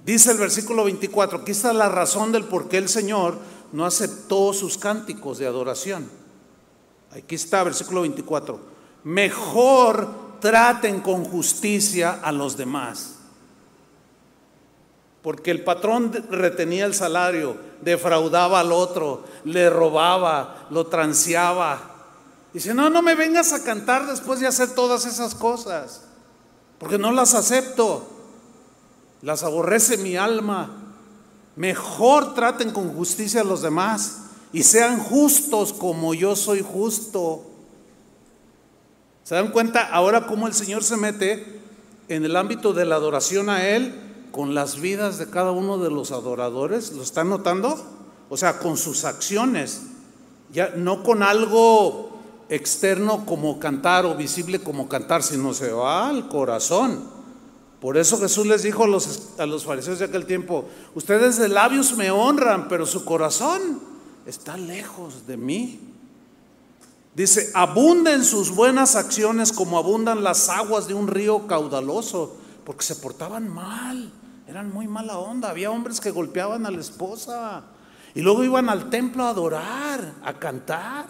Dice 0.03 0.31
el 0.31 0.37
versículo 0.37 0.83
24, 0.83 1.39
aquí 1.39 1.51
está 1.51 1.73
la 1.73 1.89
razón 1.89 2.31
del 2.31 2.45
por 2.45 2.69
qué 2.69 2.77
el 2.77 2.89
Señor 2.89 3.37
no 3.71 3.85
aceptó 3.85 4.53
sus 4.53 4.77
cánticos 4.77 5.37
de 5.37 5.47
adoración. 5.47 6.09
Aquí 7.17 7.35
está, 7.35 7.63
versículo 7.63 8.01
24. 8.01 8.59
Mejor 9.03 10.39
traten 10.39 11.01
con 11.01 11.25
justicia 11.25 12.19
a 12.21 12.31
los 12.31 12.57
demás. 12.57 13.15
Porque 15.21 15.51
el 15.51 15.63
patrón 15.63 16.11
retenía 16.29 16.85
el 16.85 16.93
salario, 16.93 17.57
defraudaba 17.81 18.59
al 18.59 18.71
otro, 18.71 19.25
le 19.43 19.69
robaba, 19.69 20.67
lo 20.69 20.87
transeaba, 20.87 21.97
Dice, 22.53 22.73
no, 22.73 22.89
no 22.89 23.03
me 23.03 23.13
vengas 23.13 23.53
a 23.53 23.63
cantar 23.63 24.07
después 24.07 24.39
de 24.39 24.47
hacer 24.47 24.73
todas 24.73 25.05
esas 25.05 25.35
cosas, 25.35 26.01
porque 26.79 26.97
no 26.97 27.11
las 27.11 27.35
acepto, 27.35 28.07
las 29.21 29.43
aborrece 29.43 29.97
mi 29.97 30.15
alma. 30.15 30.71
Mejor 31.55 32.33
traten 32.33 32.71
con 32.71 32.93
justicia 32.93 33.41
a 33.41 33.43
los 33.43 33.61
demás 33.61 34.21
y 34.53 34.63
sean 34.63 34.99
justos 34.99 35.73
como 35.73 36.13
yo 36.13 36.35
soy 36.35 36.61
justo. 36.61 37.43
¿Se 39.23 39.35
dan 39.35 39.51
cuenta 39.51 39.83
ahora 39.83 40.25
cómo 40.25 40.47
el 40.47 40.53
Señor 40.53 40.83
se 40.83 40.97
mete 40.97 41.59
en 42.07 42.23
el 42.23 42.35
ámbito 42.35 42.73
de 42.73 42.85
la 42.85 42.95
adoración 42.95 43.49
a 43.49 43.67
Él 43.67 43.93
con 44.31 44.55
las 44.55 44.79
vidas 44.79 45.17
de 45.17 45.29
cada 45.29 45.51
uno 45.51 45.77
de 45.77 45.89
los 45.89 46.11
adoradores? 46.11 46.93
¿Lo 46.93 47.03
están 47.03 47.29
notando? 47.29 47.77
O 48.29 48.37
sea, 48.37 48.59
con 48.59 48.77
sus 48.77 49.03
acciones, 49.03 49.81
ya 50.53 50.71
no 50.75 51.03
con 51.03 51.23
algo 51.23 52.17
externo 52.49 53.25
como 53.25 53.59
cantar 53.59 54.05
o 54.05 54.15
visible 54.15 54.59
como 54.59 54.87
cantar, 54.87 55.23
sino 55.23 55.53
se 55.53 55.71
va 55.71 56.07
al 56.07 56.29
corazón. 56.29 57.17
Por 57.81 57.97
eso 57.97 58.17
Jesús 58.17 58.47
les 58.47 58.63
dijo 58.63 58.85
a 58.85 58.87
los, 58.87 59.29
a 59.37 59.45
los 59.45 59.65
fariseos 59.65 59.99
de 59.99 60.05
aquel 60.05 60.25
tiempo, 60.25 60.65
ustedes 60.95 61.37
de 61.37 61.49
labios 61.49 61.95
me 61.95 62.09
honran, 62.11 62.67
pero 62.69 62.85
su 62.85 63.05
corazón 63.05 63.86
está 64.27 64.57
lejos 64.57 65.25
de 65.25 65.37
mí. 65.37 65.79
Dice, 67.15 67.49
abunden 67.55 68.23
sus 68.23 68.53
buenas 68.53 68.95
acciones 68.95 69.51
como 69.51 69.79
abundan 69.79 70.23
las 70.23 70.49
aguas 70.49 70.87
de 70.87 70.93
un 70.93 71.07
río 71.07 71.47
caudaloso, 71.47 72.35
porque 72.63 72.83
se 72.83 72.97
portaban 72.97 73.47
mal, 73.47 74.11
eran 74.47 74.71
muy 74.71 74.87
mala 74.87 75.17
onda. 75.17 75.49
Había 75.49 75.71
hombres 75.71 75.99
que 75.99 76.11
golpeaban 76.11 76.65
a 76.65 76.71
la 76.71 76.79
esposa 76.79 77.63
y 78.13 78.21
luego 78.21 78.43
iban 78.43 78.69
al 78.69 78.89
templo 78.89 79.23
a 79.23 79.29
adorar, 79.29 80.13
a 80.23 80.33
cantar. 80.33 81.07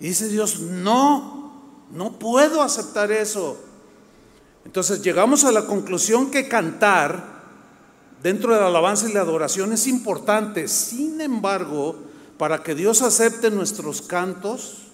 Y 0.00 0.08
dice 0.08 0.28
Dios, 0.28 0.60
no, 0.60 1.52
no 1.92 2.18
puedo 2.18 2.60
aceptar 2.60 3.10
eso. 3.10 3.56
Entonces 4.64 5.00
llegamos 5.00 5.44
a 5.44 5.52
la 5.52 5.64
conclusión 5.64 6.30
que 6.30 6.48
cantar 6.48 7.36
dentro 8.22 8.52
de 8.52 8.60
la 8.60 8.66
alabanza 8.66 9.08
y 9.08 9.12
la 9.12 9.20
adoración 9.20 9.72
es 9.72 9.86
importante. 9.86 10.68
Sin 10.68 11.20
embargo, 11.20 11.96
para 12.38 12.62
que 12.62 12.74
Dios 12.74 13.02
acepte 13.02 13.50
nuestros 13.50 14.02
cantos, 14.02 14.88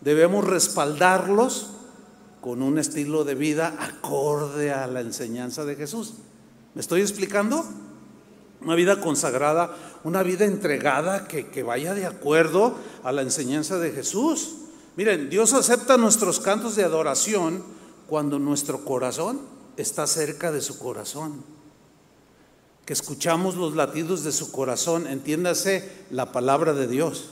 debemos 0.00 0.44
respaldarlos 0.44 1.70
con 2.40 2.62
un 2.62 2.78
estilo 2.78 3.24
de 3.24 3.34
vida 3.34 3.76
acorde 3.80 4.72
a 4.72 4.86
la 4.86 5.00
enseñanza 5.00 5.64
de 5.64 5.74
Jesús. 5.74 6.14
¿Me 6.74 6.80
estoy 6.80 7.00
explicando? 7.00 7.64
Una 8.60 8.74
vida 8.74 9.00
consagrada, 9.00 9.74
una 10.04 10.22
vida 10.22 10.44
entregada 10.44 11.26
que, 11.26 11.62
vaya 11.62 11.94
de 11.94 12.06
acuerdo 12.06 12.74
a 13.02 13.12
la 13.12 13.22
enseñanza 13.22 13.78
de 13.78 13.92
Jesús. 13.92 14.56
Miren, 14.96 15.28
Dios 15.28 15.52
acepta 15.52 15.96
nuestros 15.96 16.40
cantos 16.40 16.76
de 16.76 16.84
adoración 16.84 17.64
cuando 18.06 18.38
nuestro 18.38 18.84
corazón 18.84 19.40
está 19.76 20.06
cerca 20.06 20.52
de 20.52 20.60
su 20.60 20.78
corazón. 20.78 21.44
Que 22.86 22.94
escuchamos 22.94 23.56
los 23.56 23.76
latidos 23.76 24.24
de 24.24 24.32
su 24.32 24.50
corazón, 24.50 25.06
entiéndase 25.06 26.06
la 26.10 26.32
palabra 26.32 26.72
de 26.72 26.86
Dios. 26.86 27.30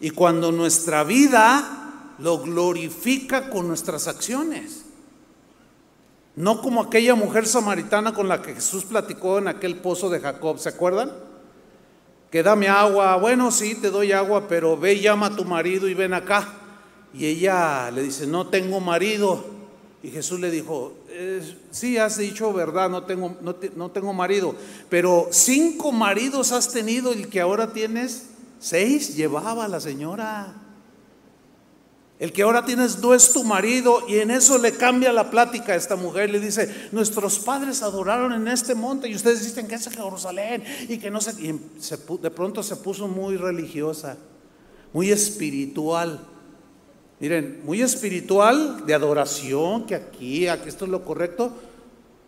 Y 0.00 0.10
cuando 0.10 0.50
nuestra 0.50 1.04
vida 1.04 1.84
lo 2.18 2.38
glorifica 2.38 3.50
con 3.50 3.68
nuestras 3.68 4.08
acciones. 4.08 4.84
No 6.36 6.60
como 6.60 6.82
aquella 6.82 7.14
mujer 7.14 7.46
samaritana 7.46 8.12
con 8.12 8.28
la 8.28 8.42
que 8.42 8.54
Jesús 8.54 8.84
platicó 8.84 9.38
en 9.38 9.48
aquel 9.48 9.76
pozo 9.76 10.10
de 10.10 10.20
Jacob, 10.20 10.58
¿se 10.58 10.70
acuerdan? 10.70 11.12
Que 12.30 12.42
dame 12.42 12.68
agua, 12.68 13.16
bueno, 13.16 13.52
sí, 13.52 13.76
te 13.76 13.90
doy 13.90 14.10
agua, 14.10 14.48
pero 14.48 14.76
ve, 14.76 14.98
llama 14.98 15.26
a 15.26 15.36
tu 15.36 15.44
marido 15.44 15.88
y 15.88 15.94
ven 15.94 16.12
acá. 16.12 16.48
Y 17.12 17.26
ella 17.26 17.90
le 17.92 18.02
dice, 18.02 18.26
no 18.26 18.48
tengo 18.48 18.80
marido. 18.80 19.44
Y 20.02 20.10
Jesús 20.10 20.40
le 20.40 20.50
dijo, 20.50 20.94
sí, 21.70 21.98
has 21.98 22.18
dicho 22.18 22.52
verdad, 22.52 22.90
no 22.90 23.04
tengo, 23.04 23.36
no, 23.40 23.56
no 23.76 23.90
tengo 23.90 24.12
marido, 24.12 24.54
pero 24.88 25.28
cinco 25.30 25.92
maridos 25.92 26.52
has 26.52 26.70
tenido 26.70 27.14
y 27.14 27.22
el 27.22 27.28
que 27.28 27.40
ahora 27.40 27.72
tienes, 27.72 28.26
seis 28.58 29.16
llevaba 29.16 29.68
la 29.68 29.80
señora. 29.80 30.60
El 32.20 32.32
que 32.32 32.42
ahora 32.42 32.64
tienes 32.64 33.00
no 33.00 33.12
es 33.12 33.32
tu 33.32 33.42
marido 33.42 34.04
y 34.08 34.18
en 34.18 34.30
eso 34.30 34.56
le 34.58 34.72
cambia 34.72 35.12
la 35.12 35.30
plática 35.30 35.72
a 35.72 35.76
esta 35.76 35.96
mujer. 35.96 36.30
Le 36.30 36.38
dice, 36.38 36.88
nuestros 36.92 37.40
padres 37.40 37.82
adoraron 37.82 38.32
en 38.32 38.46
este 38.46 38.74
monte 38.74 39.08
y 39.08 39.16
ustedes 39.16 39.44
dicen 39.44 39.66
que 39.66 39.74
es 39.74 39.88
Jerusalén 39.88 40.62
y 40.88 40.98
que 40.98 41.10
no 41.10 41.20
sé. 41.20 41.32
Y 41.38 41.52
de 41.52 42.30
pronto 42.30 42.62
se 42.62 42.76
puso 42.76 43.08
muy 43.08 43.36
religiosa, 43.36 44.16
muy 44.92 45.10
espiritual. 45.10 46.24
Miren, 47.20 47.60
muy 47.64 47.82
espiritual, 47.82 48.84
de 48.86 48.94
adoración, 48.94 49.86
que 49.86 49.94
aquí, 49.94 50.48
aquí 50.48 50.68
esto 50.68 50.84
es 50.84 50.90
lo 50.90 51.04
correcto. 51.04 51.52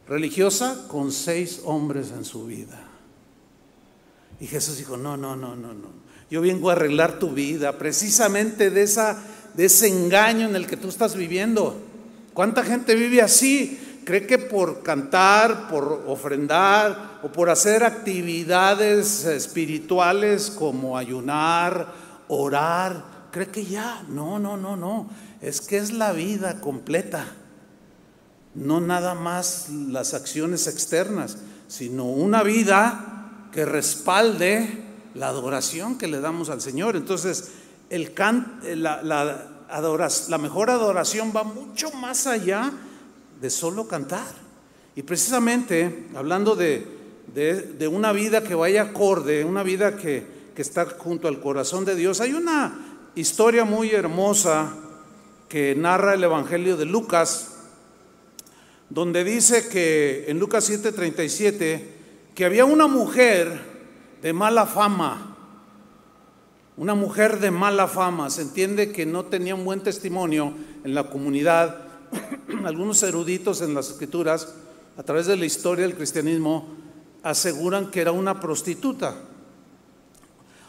Religiosa 0.09 0.87
con 0.89 1.13
seis 1.13 1.61
hombres 1.65 2.13
en 2.17 2.25
su 2.25 2.47
vida. 2.47 2.83
Y 4.41 4.47
Jesús 4.47 4.79
dijo, 4.79 4.97
no, 4.97 5.17
no, 5.17 5.35
no, 5.35 5.57
no, 5.57 5.75
no. 5.75 6.07
Yo 6.31 6.41
vengo 6.41 6.71
a 6.71 6.73
arreglar 6.73 7.19
tu 7.19 7.31
vida 7.31 7.79
precisamente 7.79 8.71
de 8.71 8.83
esa 8.83 9.23
de 9.57 9.65
ese 9.65 9.89
engaño 9.89 10.49
en 10.49 10.57
el 10.57 10.67
que 10.67 10.77
tú 10.77 10.89
estás 10.89 11.17
viviendo. 11.17 11.77
¿Cuánta 12.35 12.63
gente 12.63 12.95
vive 12.95 13.23
así? 13.23 14.03
Cree 14.05 14.27
que 14.27 14.39
por 14.39 14.83
cantar, 14.83 15.69
por 15.69 16.05
ofrendar 16.07 17.21
o 17.23 17.29
por 17.33 17.51
hacer 17.51 17.83
actividades 17.83 19.25
espirituales 19.25 20.51
como 20.51 20.99
ayunar, 20.99 21.93
orar, 22.29 23.16
cree 23.31 23.49
que 23.49 23.65
ya. 23.65 24.05
No, 24.09 24.39
no, 24.39 24.57
no, 24.57 24.77
no. 24.77 25.09
Es 25.41 25.61
que 25.61 25.79
es 25.79 25.93
la 25.93 26.13
vida 26.13 26.61
completa. 26.61 27.27
No 28.55 28.81
nada 28.81 29.15
más 29.15 29.69
las 29.71 30.15
acciones 30.15 30.67
externas, 30.67 31.39
sino 31.69 32.05
una 32.05 32.43
vida 32.43 33.49
que 33.53 33.65
respalde 33.65 34.85
la 35.15 35.29
adoración 35.29 35.99
que 35.99 36.09
le 36.09 36.21
damos 36.21 36.51
al 36.51 36.61
Señor. 36.61 36.97
Entonces, 36.97 37.51
el 37.91 38.15
can, 38.15 38.61
la, 38.63 39.03
la, 39.03 39.49
la 40.29 40.39
mejor 40.39 40.71
adoración 40.71 41.33
va 41.35 41.45
mucho 41.45 41.91
más 41.93 42.27
allá 42.27 42.73
de 43.41 43.51
solo 43.51 43.87
cantar. 43.87 44.47
Y 44.95 45.03
precisamente, 45.03 46.09
hablando 46.15 46.57
de, 46.57 46.87
de, 47.35 47.89
una 47.89 48.13
vida 48.13 48.43
que 48.43 48.55
vaya 48.55 48.83
acorde, 48.83 49.45
una 49.45 49.63
vida 49.63 49.97
que, 49.97 50.27
que 50.55 50.63
está 50.63 50.87
junto 50.87 51.29
al 51.29 51.41
corazón 51.41 51.85
de 51.85 51.95
Dios, 51.95 52.21
hay 52.21 52.33
una 52.33 52.86
historia 53.17 53.65
muy 53.65 53.93
hermosa 53.93 54.75
que 55.49 55.75
narra 55.75 56.13
el 56.13 56.23
Evangelio 56.23 56.77
de 56.77 56.85
Lucas, 56.85 57.55
donde 58.91 59.25
dice 59.25 59.69
que 59.69 60.27
en 60.29 60.39
Lucas 60.39 60.69
7:37, 60.69 61.83
que 62.35 62.45
había 62.45 62.67
una 62.67 62.87
mujer 62.87 63.59
de 64.21 64.35
mala 64.35 64.67
fama, 64.67 65.35
una 66.77 66.95
mujer 66.95 67.41
de 67.41 67.51
mala 67.51 67.89
fama, 67.89 68.29
se 68.29 68.43
entiende 68.43 68.93
que 68.93 69.07
no 69.07 69.25
tenía 69.25 69.55
un 69.55 69.65
buen 69.65 69.81
testimonio 69.81 70.53
en 70.85 70.95
la 70.95 71.05
comunidad. 71.05 71.87
Algunos 72.67 73.03
eruditos 73.03 73.63
en 73.63 73.73
las 73.73 73.89
escrituras, 73.89 74.55
a 74.99 75.03
través 75.03 75.27
de 75.27 75.37
la 75.37 75.47
historia 75.47 75.87
del 75.87 75.97
cristianismo, 75.97 76.69
aseguran 77.23 77.91
que 77.91 78.03
era 78.03 78.13
una 78.13 78.41
prostituta. 78.41 79.15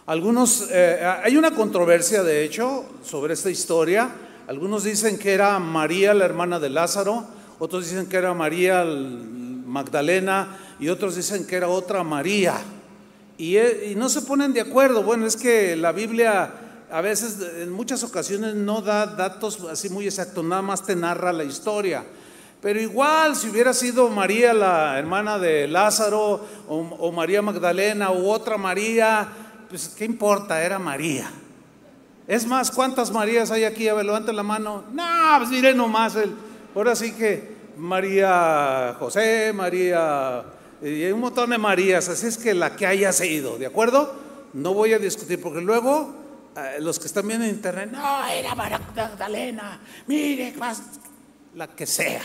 Algunos, 0.08 0.70
eh, 0.72 1.06
hay 1.22 1.36
una 1.36 1.52
controversia 1.52 2.24
de 2.24 2.46
hecho 2.46 2.86
sobre 3.04 3.34
esta 3.34 3.50
historia. 3.50 4.10
Algunos 4.48 4.86
dicen 4.86 5.20
que 5.20 5.34
era 5.34 5.60
María, 5.60 6.14
la 6.14 6.24
hermana 6.24 6.62
de 6.62 6.70
Lázaro, 6.70 7.26
otros 7.60 7.90
dicen 7.90 8.08
que 8.08 8.16
era 8.16 8.34
María 8.34 8.86
Magdalena 8.86 10.60
y 10.80 10.88
otros 10.88 11.18
dicen 11.18 11.46
que 11.46 11.58
era 11.58 11.68
otra 11.68 12.06
María. 12.06 12.56
Eh, 13.38 13.90
y, 13.92 13.96
no 13.96 14.08
se 14.08 14.22
ponen 14.22 14.54
de 14.54 14.62
acuerdo. 14.62 15.04
Bueno, 15.04 15.26
es 15.26 15.36
que 15.36 15.76
la 15.76 15.92
Biblia 15.92 16.54
a 16.90 17.02
veces, 17.02 17.46
en 17.58 17.74
muchas 17.74 18.02
ocasiones, 18.04 18.56
no 18.56 18.80
da 18.80 19.08
datos 19.08 19.60
así 19.70 19.90
muy 19.90 20.06
exactos, 20.06 20.46
nada 20.46 20.62
más 20.62 20.86
te 20.86 20.96
narra 20.96 21.34
la 21.34 21.44
historia. 21.44 22.06
Pero 22.62 22.80
igual, 22.80 23.36
si 23.36 23.50
hubiera 23.50 23.74
sido 23.74 24.10
María, 24.10 24.54
la 24.54 24.98
hermana 24.98 25.38
de 25.38 25.68
Lázaro, 25.68 26.44
o, 26.68 27.12
María 27.12 27.42
Magdalena, 27.42 28.12
u 28.12 28.30
otra 28.30 28.58
María, 28.58 29.28
pues 29.70 29.90
¿qué 29.90 30.06
importa? 30.06 30.64
Era 30.64 30.80
María. 30.80 31.30
Es 32.28 32.46
más, 32.46 32.72
¿cuántas 32.72 33.12
Marías 33.12 33.52
hay 33.52 33.64
aquí? 33.64 33.88
A 33.88 33.94
ver, 33.94 34.06
levanten 34.06 34.36
la 34.36 34.44
mano. 34.44 34.84
No, 34.92 35.04
pues 35.38 35.50
mire 35.50 35.74
nomás. 35.74 36.18
Ahora 36.76 36.96
sí 36.96 37.14
que 37.14 37.56
María 37.78 38.96
José, 39.00 39.54
María 39.54 40.44
y 40.82 41.04
hay 41.04 41.12
un 41.12 41.22
montón 41.22 41.50
de 41.50 41.58
Marías, 41.58 42.08
así 42.08 42.28
es 42.28 42.38
que 42.38 42.54
la 42.54 42.76
que 42.76 42.86
haya 42.86 43.12
sido, 43.12 43.58
¿de 43.58 43.66
acuerdo? 43.66 44.14
No 44.54 44.74
voy 44.74 44.94
a 44.94 45.00
discutir 45.00 45.42
porque 45.42 45.60
luego 45.60 46.14
eh, 46.56 46.78
los 46.80 47.00
que 47.00 47.08
están 47.08 47.28
viendo 47.28 47.46
en 47.46 47.52
internet, 47.52 47.90
no, 47.92 48.28
era 48.28 48.54
Magdalena, 48.54 49.80
mire, 50.06 50.54
la 51.56 51.68
que 51.68 51.88
sea, 51.88 52.22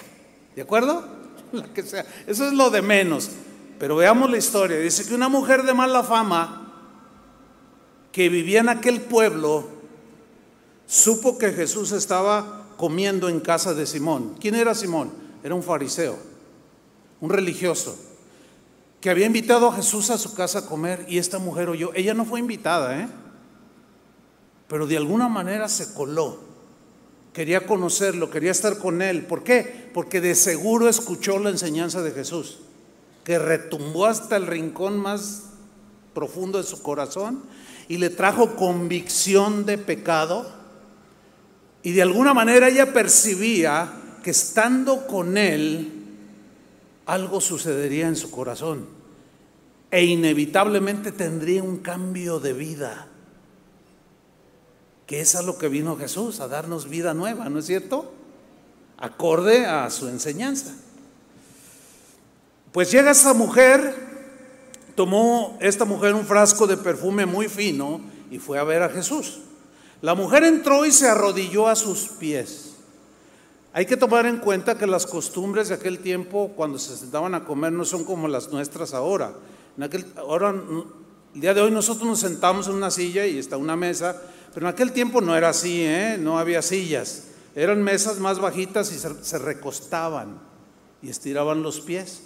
¿de 0.55 0.63
acuerdo? 0.63 1.23
La 1.53 1.65
que 1.65 1.83
sea, 1.83 2.07
eso 2.27 2.47
es 2.47 2.55
lo 2.55 2.71
de 2.71 2.81
menos. 2.81 3.31
Pero 3.79 3.97
veamos 3.97 4.31
la 4.31 4.39
historia. 4.39 4.79
Dice 4.79 5.07
que 5.07 5.15
una 5.15 5.29
mujer 5.29 5.65
de 5.65 5.75
mala 5.75 6.03
fama 6.03 6.72
que 8.13 8.29
vivía 8.29 8.61
en 8.61 8.69
aquel 8.69 9.01
pueblo 9.01 9.67
supo 10.87 11.39
que 11.39 11.53
Jesús 11.53 11.93
estaba 11.93 12.67
comiendo 12.77 13.29
en 13.29 13.41
casa 13.41 13.75
de 13.75 13.87
Simón. 13.87 14.37
¿Quién 14.39 14.55
era 14.55 14.75
Simón? 14.75 15.11
Era 15.43 15.55
un 15.55 15.63
fariseo, 15.63 16.17
un 17.21 17.31
religioso 17.31 17.97
que 19.03 19.11
había 19.11 19.27
invitado 19.27 19.67
a 19.67 19.75
Jesús 19.75 20.11
a 20.11 20.19
su 20.19 20.33
casa 20.33 20.61
a 20.61 20.67
comer 20.67 21.05
y 21.09 21.19
esta 21.19 21.41
mujer 21.41 21.69
oyó. 21.69 21.91
Ella 21.95 22.15
no 22.15 22.25
fue 22.25 22.39
invitada, 22.39 23.01
¿eh? 23.01 23.09
pero 24.69 24.87
de 24.87 24.97
alguna 24.97 25.29
manera 25.29 25.69
se 25.69 25.93
coló. 25.93 26.39
Quería 27.33 27.67
conocerlo, 27.67 28.31
quería 28.31 28.53
estar 28.53 28.79
con 28.79 29.03
él. 29.03 29.27
¿Por 29.27 29.43
qué? 29.43 29.91
Porque 29.93 30.21
de 30.21 30.37
seguro 30.37 30.89
escuchó 30.89 31.41
la 31.41 31.51
enseñanza 31.51 32.01
de 32.01 32.13
Jesús, 32.13 32.61
que 33.25 33.41
retumbó 33.41 34.07
hasta 34.07 34.37
el 34.37 34.47
rincón 34.47 34.99
más 34.99 35.47
profundo 36.15 36.59
de 36.59 36.65
su 36.65 36.81
corazón 36.81 37.43
y 37.89 37.99
le 37.99 38.11
trajo 38.11 38.57
convicción 38.57 39.67
de 39.67 39.79
pecado. 39.79 40.51
Y 41.83 41.93
de 41.93 42.03
alguna 42.03 42.35
manera 42.35 42.69
ella 42.69 42.93
percibía 42.93 43.93
que 44.23 44.31
estando 44.31 45.07
con 45.07 45.37
él, 45.37 45.91
algo 47.07 47.41
sucedería 47.41 48.07
en 48.07 48.17
su 48.17 48.31
corazón 48.31 49.03
e 49.93 50.05
inevitablemente 50.05 51.13
tendría 51.13 51.63
un 51.63 51.77
cambio 51.77 52.41
de 52.41 52.55
vida, 52.55 53.09
que 55.07 55.21
es 55.21 55.37
a 55.37 55.43
lo 55.43 55.59
que 55.59 55.69
vino 55.69 55.99
Jesús, 55.99 56.41
a 56.41 56.49
darnos 56.49 56.89
vida 56.89 57.13
nueva, 57.13 57.51
¿no 57.51 57.59
es 57.59 57.67
cierto? 57.67 58.11
Acorde 58.97 59.67
a 59.67 59.91
su 59.91 60.09
enseñanza. 60.09 60.75
Pues 62.73 62.91
llega 62.91 63.11
esa 63.11 63.35
mujer, 63.35 63.95
tomó 64.95 65.57
esta 65.61 65.85
mujer 65.85 66.15
un 66.15 66.27
frasco 66.27 66.67
de 66.67 66.77
perfume 66.77 67.27
muy 67.27 67.49
fino 67.49 68.01
y 68.31 68.39
fue 68.39 68.59
a 68.59 68.65
ver 68.65 68.83
a 68.83 68.89
Jesús. 68.89 69.41
La 70.01 70.15
mujer 70.15 70.45
entró 70.45 70.85
y 70.85 70.93
se 70.93 71.09
arrodilló 71.09 71.69
a 71.69 71.77
sus 71.77 72.09
pies. 72.09 72.75
Hay 73.73 73.87
que 73.87 73.97
tomar 73.97 74.27
en 74.27 74.39
cuenta 74.39 74.77
que 74.77 74.87
las 74.87 75.07
costumbres 75.07 75.69
de 75.69 75.77
aquel 75.77 76.01
tiempo, 76.01 76.53
cuando 76.57 76.79
se 76.79 76.97
sentaban 76.97 77.35
a 77.35 77.45
comer, 77.45 77.73
no 77.73 77.85
son 77.85 78.05
como 78.05 78.29
las 78.29 78.51
nuestras 78.51 78.93
ahora. 78.93 79.33
En 79.79 79.85
aquel, 79.85 80.05
ahora, 80.17 80.51
el 81.35 81.41
día 81.41 81.55
de 81.55 81.63
hoy 81.63 81.71
nosotros 81.71 82.07
nos 82.07 82.21
sentamos 82.21 82.67
en 82.67 82.75
una 82.75 82.91
silla 82.91 83.27
y 83.27 83.39
está 83.39 83.57
una 83.57 83.77
mesa, 83.77 84.21
pero 84.53 84.67
en 84.67 84.75
aquel 84.75 84.93
tiempo 84.93 85.23
no 85.23 85.35
era 85.35 85.49
así, 85.49 85.83
¿eh? 85.83 86.19
no 86.19 86.39
había 86.39 86.61
sillas. 86.61 87.29
Eran 87.55 87.83
mesas 87.83 88.19
más 88.19 88.39
bajitas 88.41 88.93
y 88.93 88.99
se, 88.99 89.25
se 89.25 89.39
recostaban 89.39 90.39
y 91.01 91.09
estiraban 91.09 91.63
los 91.63 91.81
pies. 91.81 92.25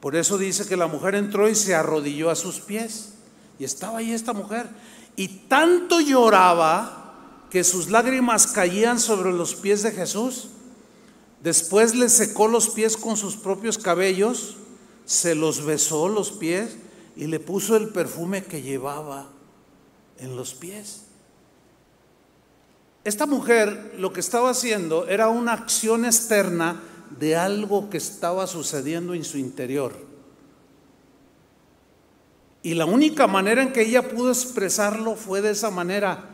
Por 0.00 0.16
eso 0.16 0.38
dice 0.38 0.66
que 0.66 0.76
la 0.76 0.86
mujer 0.86 1.14
entró 1.14 1.48
y 1.48 1.54
se 1.54 1.74
arrodilló 1.74 2.30
a 2.30 2.36
sus 2.36 2.60
pies. 2.60 3.14
Y 3.58 3.64
estaba 3.64 3.98
ahí 3.98 4.12
esta 4.12 4.32
mujer. 4.32 4.68
Y 5.16 5.28
tanto 5.48 6.00
lloraba 6.00 7.14
que 7.50 7.64
sus 7.64 7.90
lágrimas 7.90 8.46
caían 8.46 9.00
sobre 9.00 9.32
los 9.32 9.54
pies 9.54 9.82
de 9.82 9.92
Jesús 9.92 10.48
Después 11.46 11.94
le 11.94 12.08
secó 12.08 12.48
los 12.48 12.70
pies 12.70 12.96
con 12.96 13.16
sus 13.16 13.36
propios 13.36 13.78
cabellos, 13.78 14.56
se 15.04 15.36
los 15.36 15.64
besó 15.64 16.08
los 16.08 16.32
pies 16.32 16.76
y 17.14 17.28
le 17.28 17.38
puso 17.38 17.76
el 17.76 17.90
perfume 17.90 18.44
que 18.44 18.62
llevaba 18.62 19.28
en 20.18 20.34
los 20.34 20.54
pies. 20.54 21.02
Esta 23.04 23.26
mujer 23.26 23.94
lo 23.96 24.12
que 24.12 24.18
estaba 24.18 24.50
haciendo 24.50 25.06
era 25.06 25.28
una 25.28 25.52
acción 25.52 26.04
externa 26.04 26.82
de 27.10 27.36
algo 27.36 27.90
que 27.90 27.98
estaba 27.98 28.46
sucediendo 28.46 29.14
en 29.14 29.24
su 29.24 29.38
interior. 29.38 29.94
Y 32.62 32.74
la 32.74 32.84
única 32.84 33.26
manera 33.26 33.62
en 33.62 33.72
que 33.72 33.82
ella 33.82 34.08
pudo 34.08 34.30
expresarlo 34.30 35.14
fue 35.14 35.40
de 35.40 35.50
esa 35.50 35.70
manera, 35.70 36.24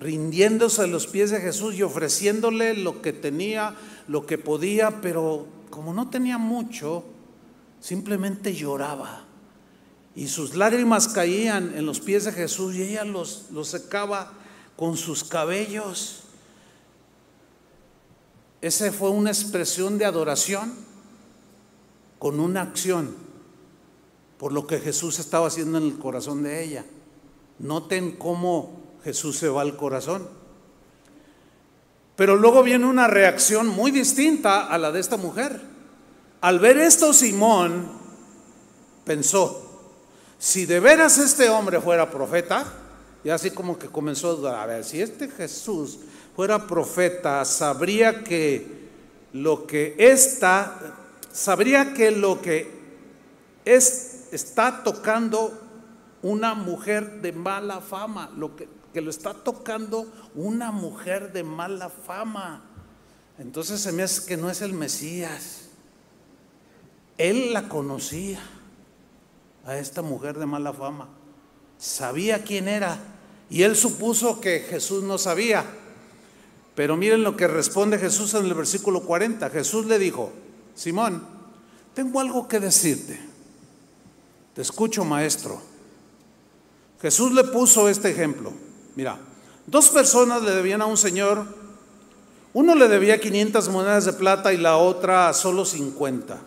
rindiéndose 0.00 0.82
a 0.82 0.86
los 0.86 1.06
pies 1.06 1.30
de 1.30 1.40
Jesús 1.40 1.74
y 1.74 1.82
ofreciéndole 1.82 2.74
lo 2.74 3.02
que 3.02 3.12
tenía, 3.12 3.74
lo 4.08 4.24
que 4.24 4.38
podía, 4.38 5.02
pero 5.02 5.46
como 5.68 5.92
no 5.92 6.08
tenía 6.08 6.38
mucho, 6.38 7.04
simplemente 7.80 8.54
lloraba. 8.54 9.24
Y 10.14 10.28
sus 10.28 10.54
lágrimas 10.54 11.08
caían 11.08 11.74
en 11.76 11.84
los 11.84 12.00
pies 12.00 12.24
de 12.24 12.32
Jesús 12.32 12.74
y 12.74 12.82
ella 12.82 13.04
los, 13.04 13.48
los 13.52 13.68
secaba 13.68 14.32
con 14.76 14.96
sus 14.96 15.24
cabellos. 15.24 16.22
Esa 18.60 18.90
fue 18.92 19.10
una 19.10 19.30
expresión 19.30 19.98
de 19.98 20.04
adoración 20.04 20.74
con 22.18 22.40
una 22.40 22.62
acción 22.62 23.26
por 24.38 24.52
lo 24.52 24.66
que 24.66 24.80
Jesús 24.80 25.18
estaba 25.18 25.46
haciendo 25.46 25.78
en 25.78 25.84
el 25.84 25.98
corazón 25.98 26.42
de 26.42 26.62
ella. 26.62 26.84
Noten 27.58 28.12
cómo 28.12 28.98
Jesús 29.02 29.38
se 29.38 29.48
va 29.48 29.62
al 29.62 29.76
corazón. 29.76 30.28
Pero 32.16 32.36
luego 32.36 32.62
viene 32.62 32.86
una 32.86 33.06
reacción 33.06 33.68
muy 33.68 33.90
distinta 33.90 34.66
a 34.66 34.78
la 34.78 34.92
de 34.92 35.00
esta 35.00 35.16
mujer. 35.16 35.60
Al 36.40 36.58
ver 36.58 36.78
esto, 36.78 37.12
Simón 37.12 37.88
pensó, 39.04 39.62
si 40.38 40.66
de 40.66 40.80
veras 40.80 41.18
este 41.18 41.48
hombre 41.48 41.80
fuera 41.80 42.10
profeta, 42.10 42.64
y 43.24 43.30
así 43.30 43.50
como 43.50 43.78
que 43.78 43.88
comenzó 43.88 44.46
a 44.48 44.66
ver, 44.66 44.84
si 44.84 45.00
este 45.00 45.28
Jesús 45.28 45.98
fuera 46.36 46.66
profeta, 46.66 47.44
sabría 47.44 48.22
que 48.22 48.86
lo 49.32 49.66
que 49.66 49.96
está, 49.98 50.78
sabría 51.32 51.94
que 51.94 52.12
lo 52.12 52.40
que 52.40 52.70
es, 53.64 54.28
está 54.30 54.84
tocando 54.84 55.60
una 56.22 56.54
mujer 56.54 57.22
de 57.22 57.32
mala 57.32 57.80
fama, 57.80 58.30
lo 58.36 58.54
que 58.54 58.68
que 58.96 59.02
lo 59.02 59.10
está 59.10 59.34
tocando 59.34 60.10
una 60.34 60.72
mujer 60.72 61.30
de 61.30 61.42
mala 61.42 61.90
fama. 61.90 62.62
Entonces 63.38 63.82
se 63.82 63.92
me 63.92 64.02
hace 64.02 64.24
que 64.24 64.38
no 64.38 64.48
es 64.48 64.62
el 64.62 64.72
Mesías. 64.72 65.68
Él 67.18 67.52
la 67.52 67.68
conocía. 67.68 68.40
a 69.66 69.76
esta 69.76 70.00
mujer 70.00 70.38
de 70.38 70.46
mala 70.46 70.72
fama. 70.72 71.08
Sabía 71.76 72.42
quién 72.42 72.68
era 72.68 72.98
y 73.50 73.64
él 73.64 73.76
supuso 73.76 74.40
que 74.40 74.60
Jesús 74.60 75.02
no 75.04 75.18
sabía. 75.18 75.66
Pero 76.76 76.96
miren 76.98 77.24
lo 77.24 77.36
que 77.36 77.48
responde 77.48 77.98
Jesús 77.98 78.34
en 78.34 78.44
el 78.44 78.54
versículo 78.54 79.00
40. 79.00 79.48
Jesús 79.48 79.86
le 79.86 79.98
dijo, 79.98 80.30
Simón, 80.74 81.22
tengo 81.94 82.20
algo 82.20 82.46
que 82.46 82.60
decirte. 82.60 83.18
Te 84.54 84.60
escucho, 84.60 85.02
maestro. 85.02 85.58
Jesús 87.00 87.32
le 87.32 87.44
puso 87.44 87.88
este 87.88 88.10
ejemplo. 88.10 88.52
Mira, 88.94 89.18
dos 89.66 89.88
personas 89.88 90.42
le 90.42 90.50
debían 90.50 90.82
a 90.82 90.86
un 90.86 90.98
señor. 90.98 91.46
Uno 92.52 92.74
le 92.74 92.88
debía 92.88 93.20
500 93.20 93.70
monedas 93.70 94.04
de 94.04 94.12
plata 94.12 94.52
y 94.52 94.58
la 94.58 94.76
otra 94.76 95.32
solo 95.32 95.64
50. 95.64 96.38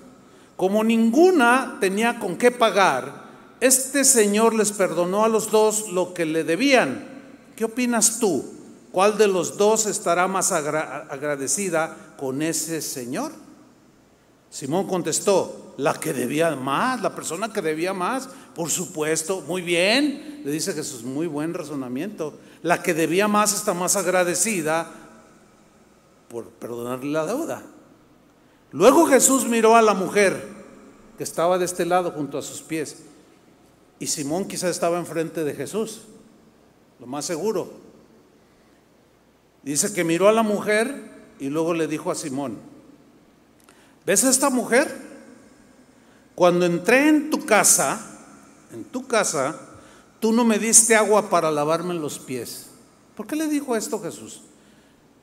Como 0.56 0.84
ninguna 0.84 1.78
tenía 1.80 2.20
con 2.20 2.38
qué 2.38 2.52
pagar, 2.52 3.26
este 3.62 4.04
señor 4.04 4.54
les 4.54 4.72
perdonó 4.72 5.24
a 5.24 5.30
los 5.30 5.50
dos 5.50 5.92
lo 5.92 6.14
que 6.14 6.26
le 6.26 6.44
debían. 6.44 7.08
¿Qué 7.56 7.66
opinas 7.66 8.20
tú? 8.20 8.59
¿Cuál 8.92 9.18
de 9.18 9.28
los 9.28 9.58
dos 9.58 9.86
estará 9.86 10.28
más 10.28 10.52
agradecida 10.52 12.16
con 12.18 12.42
ese 12.42 12.82
señor? 12.82 13.32
Simón 14.50 14.88
contestó, 14.88 15.76
la 15.78 15.94
que 15.94 16.12
debía 16.12 16.56
más, 16.56 17.02
la 17.02 17.14
persona 17.14 17.54
que 17.54 17.62
debía 17.62 17.94
más, 17.94 18.28
por 18.56 18.70
supuesto, 18.70 19.42
muy 19.42 19.62
bien, 19.62 20.42
le 20.44 20.52
dice 20.52 20.74
Jesús, 20.74 21.04
muy 21.04 21.28
buen 21.28 21.54
razonamiento. 21.54 22.34
La 22.64 22.82
que 22.82 22.94
debía 22.94 23.28
más 23.28 23.54
está 23.54 23.74
más 23.74 23.96
agradecida 23.96 24.92
por 26.28 26.50
perdonarle 26.50 27.12
la 27.12 27.26
deuda. 27.26 27.64
Luego 28.72 29.06
Jesús 29.06 29.46
miró 29.46 29.76
a 29.76 29.82
la 29.82 29.94
mujer 29.94 30.48
que 31.18 31.24
estaba 31.24 31.58
de 31.58 31.66
este 31.66 31.86
lado 31.86 32.12
junto 32.12 32.38
a 32.38 32.42
sus 32.42 32.62
pies 32.62 32.98
y 34.00 34.08
Simón 34.08 34.48
quizás 34.48 34.72
estaba 34.72 34.98
enfrente 34.98 35.44
de 35.44 35.54
Jesús, 35.54 36.02
lo 37.00 37.06
más 37.06 37.26
seguro. 37.26 37.89
Dice 39.64 39.94
que 39.94 40.04
miró 40.04 40.28
a 40.28 40.34
la 40.34 40.44
mujer 40.44 41.10
y 41.40 41.50
luego 41.50 41.74
le 41.74 41.88
dijo 41.88 42.12
a 42.12 42.16
Simón, 42.16 42.58
¿ves 44.06 44.24
a 44.24 44.30
esta 44.30 44.50
mujer? 44.50 45.10
Cuando 46.36 46.66
entré 46.66 47.10
en 47.10 47.30
tu 47.30 47.46
casa, 47.46 48.00
en 48.72 48.86
tu 48.86 49.08
casa, 49.08 49.60
tú 50.20 50.32
no 50.32 50.46
me 50.46 50.60
diste 50.60 50.96
agua 50.96 51.30
para 51.30 51.52
lavarme 51.52 51.94
los 51.94 52.20
pies. 52.20 52.68
¿Por 53.16 53.28
qué 53.28 53.36
le 53.36 53.48
dijo 53.48 53.76
esto 53.76 54.02
Jesús? 54.02 54.42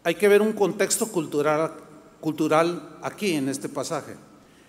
Hay 0.04 0.16
que 0.16 0.28
ver 0.28 0.42
un 0.42 0.52
contexto 0.52 1.08
cultural, 1.08 1.72
cultural 2.20 2.96
aquí 3.02 3.32
en 3.32 3.48
este 3.48 3.68
pasaje. 3.68 4.14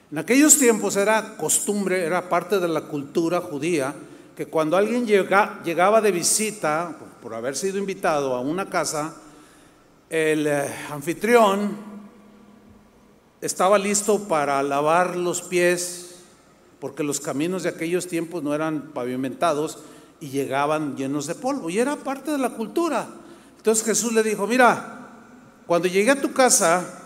En 0.10 0.18
aquellos 0.18 0.58
tiempos 0.58 0.96
era 0.96 1.36
costumbre, 1.36 2.06
era 2.06 2.30
parte 2.30 2.60
de 2.60 2.68
la 2.70 2.82
cultura 2.82 3.42
judía, 3.42 3.94
que 4.38 4.46
cuando 4.46 4.78
alguien 4.78 5.06
llegaba 5.06 6.00
de 6.00 6.12
visita, 6.12 6.96
por 7.22 7.34
haber 7.34 7.58
sido 7.58 7.78
invitado 7.78 8.36
a 8.36 8.40
una 8.40 8.70
casa, 8.70 9.16
el 10.10 10.48
eh, 10.48 10.74
anfitrión 10.90 11.76
estaba 13.42 13.78
listo 13.78 14.28
para 14.28 14.64
lavar 14.64 15.16
los 15.16 15.42
pies, 15.42 16.16
porque 16.80 17.04
los 17.04 17.20
caminos 17.20 17.64
de 17.64 17.70
aquellos 17.70 18.08
tiempos 18.08 18.44
no 18.44 18.54
eran 18.54 18.92
pavimentados 18.94 19.80
y 20.20 20.30
llegaban 20.30 20.96
llenos 20.96 21.28
de 21.28 21.36
polvo, 21.36 21.70
y 21.70 21.80
era 21.80 21.96
parte 21.98 22.32
de 22.32 22.38
la 22.38 22.52
cultura. 22.52 23.08
Entonces 23.58 23.86
Jesús 23.86 24.14
le 24.14 24.24
dijo, 24.24 24.48
mira, 24.48 25.10
cuando 25.68 25.88
llegué 25.88 26.12
a 26.12 26.22
tu 26.22 26.32
casa, 26.34 27.04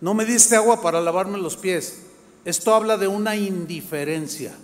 no 0.00 0.12
me 0.12 0.26
diste 0.26 0.56
agua 0.56 0.82
para 0.82 1.00
lavarme 1.00 1.38
los 1.38 1.56
pies. 1.56 2.02
Esto 2.44 2.74
habla 2.74 2.98
de 2.98 3.08
una 3.08 3.34
indiferencia 3.36 4.54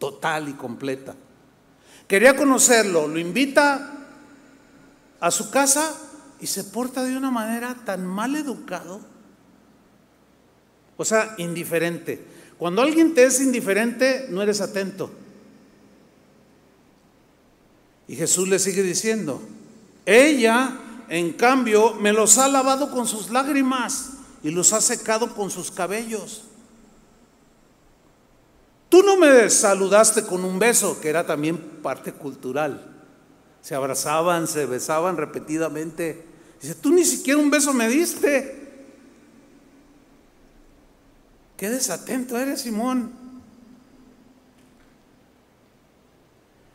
total 0.00 0.48
y 0.48 0.54
completa. 0.54 1.14
Quería 2.08 2.34
conocerlo, 2.34 3.06
lo 3.06 3.18
invita 3.18 4.01
a 5.22 5.30
su 5.30 5.50
casa 5.50 5.94
y 6.40 6.48
se 6.48 6.64
porta 6.64 7.04
de 7.04 7.16
una 7.16 7.30
manera 7.30 7.76
tan 7.86 8.04
mal 8.04 8.34
educado. 8.34 9.00
O 10.96 11.04
sea, 11.04 11.36
indiferente. 11.38 12.26
Cuando 12.58 12.82
alguien 12.82 13.14
te 13.14 13.24
es 13.24 13.40
indiferente, 13.40 14.26
no 14.30 14.42
eres 14.42 14.60
atento. 14.60 15.12
Y 18.08 18.16
Jesús 18.16 18.48
le 18.48 18.58
sigue 18.58 18.82
diciendo, 18.82 19.40
ella 20.04 20.76
en 21.08 21.34
cambio, 21.34 21.94
me 21.94 22.12
los 22.12 22.38
ha 22.38 22.48
lavado 22.48 22.90
con 22.90 23.06
sus 23.06 23.30
lágrimas 23.30 24.14
y 24.42 24.50
los 24.50 24.72
ha 24.72 24.80
secado 24.80 25.34
con 25.34 25.50
sus 25.50 25.70
cabellos. 25.70 26.44
Tú 28.88 29.02
no 29.02 29.16
me 29.16 29.48
saludaste 29.50 30.24
con 30.24 30.44
un 30.44 30.58
beso, 30.58 31.00
que 31.00 31.10
era 31.10 31.24
también 31.24 31.58
parte 31.82 32.12
cultural. 32.12 32.91
Se 33.62 33.74
abrazaban, 33.74 34.46
se 34.46 34.66
besaban 34.66 35.16
repetidamente. 35.16 36.24
Dice, 36.60 36.74
tú 36.74 36.92
ni 36.92 37.04
siquiera 37.04 37.40
un 37.40 37.50
beso 37.50 37.72
me 37.72 37.88
diste. 37.88 38.60
Qué 41.56 41.70
desatento 41.70 42.36
eres, 42.36 42.62
Simón. 42.62 43.12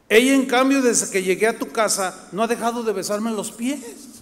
Ella, 0.10 0.34
en 0.34 0.46
cambio, 0.46 0.82
desde 0.82 1.12
que 1.12 1.22
llegué 1.22 1.48
a 1.48 1.60
tu 1.60 1.70
casa, 1.70 2.30
no 2.32 2.42
ha 2.42 2.48
dejado 2.48 2.84
de 2.84 2.94
besarme 2.94 3.32
los 3.32 3.52
pies. 3.52 4.22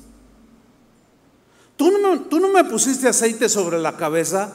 ¿Tú 1.77 1.91
no, 1.91 2.49
me 2.49 2.63
pusiste 2.63 3.07
aceite 3.07 3.49
sobre 3.49 3.77
la 3.77 3.95
cabeza 3.95 4.53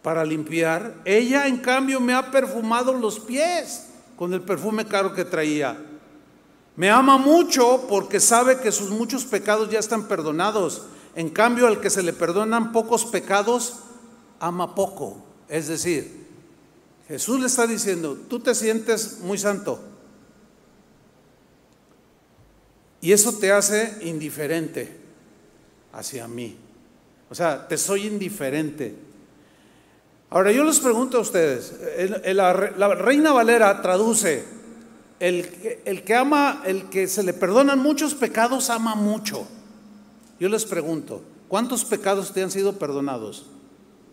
para 0.00 0.24
limpiar? 0.24 0.94
Ella, 1.04 1.46
en 1.46 1.58
cambio, 1.58 2.00
me 2.00 2.14
ha 2.14 2.30
perfumado 2.30 2.94
los 2.94 3.20
pies 3.20 3.88
con 4.16 4.32
el 4.32 4.40
perfume 4.40 4.86
caro 4.86 5.12
que 5.12 5.26
traía. 5.26 5.76
Me 6.76 6.90
ama 6.90 7.18
mucho 7.18 7.86
porque 7.88 8.20
sabe 8.20 8.60
que 8.60 8.72
sus 8.72 8.90
muchos 8.90 9.24
pecados 9.24 9.70
ya 9.70 9.78
están 9.78 10.08
perdonados. 10.08 10.82
En 11.14 11.28
cambio, 11.28 11.66
al 11.66 11.80
que 11.80 11.90
se 11.90 12.02
le 12.02 12.12
perdonan 12.12 12.72
pocos 12.72 13.04
pecados, 13.04 13.80
ama 14.40 14.74
poco. 14.74 15.22
Es 15.48 15.68
decir, 15.68 16.26
Jesús 17.08 17.40
le 17.40 17.46
está 17.46 17.66
diciendo, 17.66 18.18
tú 18.28 18.40
te 18.40 18.54
sientes 18.54 19.18
muy 19.20 19.36
santo. 19.36 19.80
Y 23.02 23.12
eso 23.12 23.36
te 23.38 23.52
hace 23.52 23.98
indiferente 24.02 24.96
hacia 25.92 26.26
mí. 26.28 26.56
O 27.28 27.34
sea, 27.34 27.66
te 27.66 27.76
soy 27.76 28.06
indiferente. 28.06 28.94
Ahora 30.30 30.52
yo 30.52 30.64
les 30.64 30.80
pregunto 30.80 31.18
a 31.18 31.20
ustedes, 31.20 31.74
la, 32.24 32.52
Reina 32.94 33.32
Valera 33.32 33.82
traduce, 33.82 34.44
el, 35.26 36.02
que 36.04 36.14
ama, 36.14 36.62
el 36.64 36.88
que 36.90 37.06
se 37.08 37.22
le 37.22 37.32
perdonan 37.32 37.78
muchos 37.78 38.14
pecados, 38.14 38.70
ama 38.70 38.94
mucho. 38.94 39.46
Yo 40.40 40.48
les 40.48 40.64
pregunto, 40.64 41.22
¿cuántos 41.48 41.84
pecados 41.84 42.32
te 42.32 42.42
han 42.42 42.50
sido 42.50 42.78
perdonados? 42.78 43.46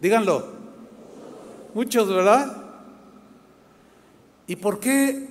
Díganlo. 0.02 0.48
Muchos, 1.74 2.08
¿verdad? 2.10 2.56
¿Y 4.48 4.56
por 4.56 4.80
qué, 4.80 5.28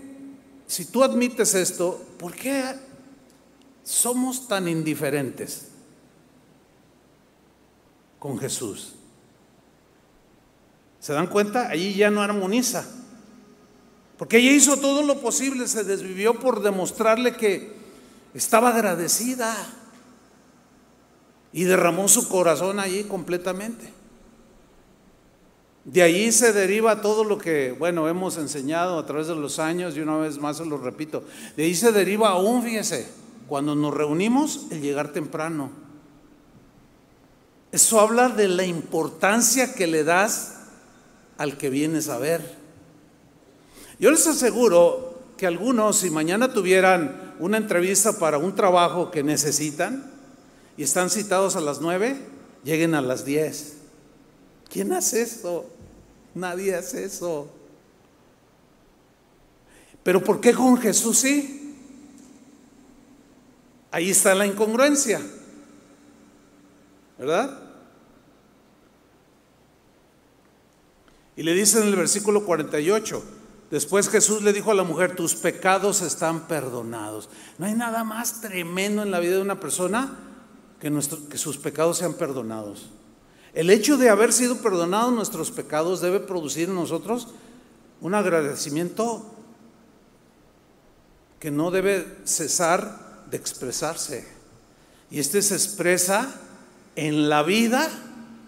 si 0.67 0.85
tú 0.87 1.03
admites 1.03 1.55
esto, 1.55 2.05
por 2.19 2.35
qué 2.35 2.75
somos 3.83 4.49
tan 4.49 4.69
indiferentes? 4.69 5.69
con 8.19 8.39
Jesús. 8.39 8.95
¿Se 11.01 11.13
dan 11.13 11.29
cuenta? 11.29 11.69
Allí 11.69 11.95
ya 11.95 12.11
no 12.11 12.21
armoniza. 12.21 12.85
Porque 14.19 14.39
ella 14.39 14.51
hizo 14.51 14.77
todo 14.77 15.03
lo 15.03 15.21
posible, 15.21 15.69
se 15.69 15.85
desvivió 15.85 16.35
por 16.35 16.61
demostrarle 16.61 17.37
que 17.37 17.73
estaba 18.35 18.71
agradecida. 18.71 19.55
Y 21.53 21.65
derramó 21.65 22.09
su 22.09 22.29
corazón 22.29 22.79
allí 22.81 23.05
completamente. 23.05 23.93
De 25.85 26.03
ahí 26.03 26.31
se 26.33 26.53
deriva 26.53 27.01
todo 27.01 27.25
lo 27.25 27.39
que, 27.39 27.73
bueno, 27.79 28.09
hemos 28.09 28.37
enseñado 28.37 28.99
a 28.99 29.07
través 29.07 29.29
de 29.29 29.37
los 29.37 29.59
años 29.59 29.97
y 29.97 30.01
una 30.01 30.19
vez 30.19 30.39
más 30.39 30.59
se 30.59 30.67
lo 30.67 30.77
repito. 30.77 31.25
De 31.57 31.65
ahí 31.65 31.75
se 31.75 31.93
deriva 31.93 32.29
aún, 32.29 32.63
fíjese, 32.63 33.09
cuando 33.47 33.75
nos 33.75 33.95
reunimos, 33.95 34.67
el 34.71 34.83
llegar 34.83 35.13
temprano 35.13 35.71
eso 37.71 38.01
habla 38.01 38.29
de 38.31 38.49
la 38.49 38.65
importancia 38.65 39.75
que 39.75 39.87
le 39.87 40.05
das 40.05 40.55
al 41.37 41.59
que 41.59 41.69
vienes 41.69 42.09
a 42.09 42.19
ver. 42.19 42.58
Yo 43.99 44.11
les 44.11 44.27
aseguro 44.27 45.19
que 45.37 45.47
algunos, 45.47 45.99
si 45.99 46.11
mañana 46.11 46.53
tuvieran 46.53 47.35
una 47.39 47.57
entrevista 47.57 48.19
para 48.19 48.39
un 48.39 48.55
trabajo 48.55 49.11
que 49.11 49.23
necesitan 49.23 50.11
y 50.77 50.83
están 50.83 51.11
citados 51.11 51.57
a 51.57 51.61
las 51.61 51.81
nueve, 51.81 52.17
lleguen 52.65 52.95
a 52.95 53.03
las 53.03 53.25
diez. 53.25 53.75
¿Quién 54.71 54.93
hace 54.93 55.23
eso? 55.23 55.67
Nadie 56.35 56.75
hace 56.75 57.05
eso. 57.05 57.49
Pero 60.03 60.23
¿por 60.23 60.41
qué 60.41 60.55
con 60.55 60.79
Jesús 60.79 61.19
sí? 61.19 61.77
Ahí 63.91 64.11
está 64.11 64.35
la 64.35 64.47
incongruencia. 64.47 65.21
¿verdad? 67.19 67.59
Y 71.37 71.43
le 71.43 71.53
dice 71.53 71.81
en 71.81 71.89
el 71.89 71.97
versículo 71.97 72.45
48, 72.45 73.23
después 73.71 74.09
Jesús 74.09 74.43
le 74.43 74.53
dijo 74.53 74.71
a 74.71 74.75
la 74.75 74.85
mujer, 74.85 75.17
tus 75.17 75.35
pecados 75.35 76.03
están 76.03 76.47
perdonados. 76.47 77.29
No 77.59 77.67
hay 77.67 77.75
nada 77.75 78.05
más 78.05 78.41
tremendo 78.41 79.03
en 79.03 79.11
la 79.11 79.21
vida 79.21 79.37
de 79.37 79.43
una 79.43 79.61
persona 79.61 80.17
que, 80.81 80.91
que 81.31 81.39
sus 81.39 81.59
pecados 81.59 81.99
sean 81.99 82.15
perdonados. 82.15 82.91
El 83.55 83.71
hecho 83.71 83.97
de 83.97 84.11
haber 84.11 84.33
sido 84.33 84.59
perdonados 84.59 85.13
nuestros 85.13 85.51
pecados 85.51 86.01
debe 86.01 86.21
producir 86.21 86.69
en 86.69 86.75
nosotros 86.75 87.29
un 88.01 88.15
agradecimiento 88.15 89.35
que 91.41 91.51
no 91.51 91.71
debe 91.71 92.07
cesar 92.25 93.25
de 93.31 93.37
expresarse. 93.37 94.27
Y 95.11 95.21
este 95.21 95.43
se 95.43 95.55
expresa 95.55 96.41
en 96.97 97.29
la 97.29 97.43
vida 97.43 97.89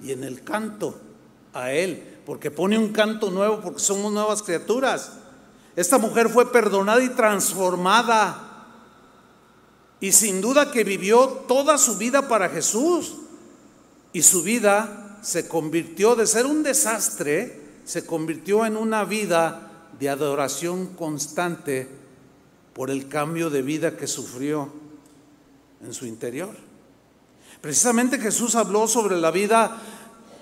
y 0.03 0.13
en 0.13 0.25
el 0.25 0.43
canto 0.43 1.01
a 1.53 1.73
Él, 1.73 2.10
porque 2.31 2.53
pone 2.53 2.79
un 2.79 2.93
canto 2.93 3.29
nuevo, 3.29 3.61
porque 3.61 3.81
somos 3.81 4.13
nuevas 4.13 4.41
criaturas. 4.45 5.15
Esta 5.75 5.99
mujer 5.99 6.29
fue 6.29 6.53
perdonada 6.53 7.03
y 7.03 7.09
transformada. 7.09 8.69
Y 9.99 10.13
sin 10.13 10.41
duda 10.41 10.71
que 10.71 10.85
vivió 10.85 11.27
toda 11.49 11.77
su 11.77 11.99
vida 11.99 12.29
para 12.29 12.49
Jesús. 12.49 13.17
Y 14.13 14.23
su 14.23 14.45
vida 14.45 15.19
se 15.23 15.49
convirtió 15.49 16.15
de 16.15 16.29
ser 16.29 16.47
un 16.47 16.63
desastre, 16.63 17.81
se 17.85 18.07
convirtió 18.07 18.65
en 18.65 18.77
una 18.77 19.03
vida 19.03 19.89
de 19.99 20.09
adoración 20.09 20.87
constante 20.95 21.89
por 22.75 22.91
el 22.91 23.09
cambio 23.09 23.51
de 23.51 23.63
vida 23.63 23.97
que 23.97 24.07
sufrió 24.07 24.73
en 25.83 25.93
su 25.93 26.07
interior. 26.07 26.55
Precisamente 27.61 28.21
Jesús 28.21 28.55
habló 28.55 28.87
sobre 28.87 29.17
la 29.17 29.33
vida 29.33 29.83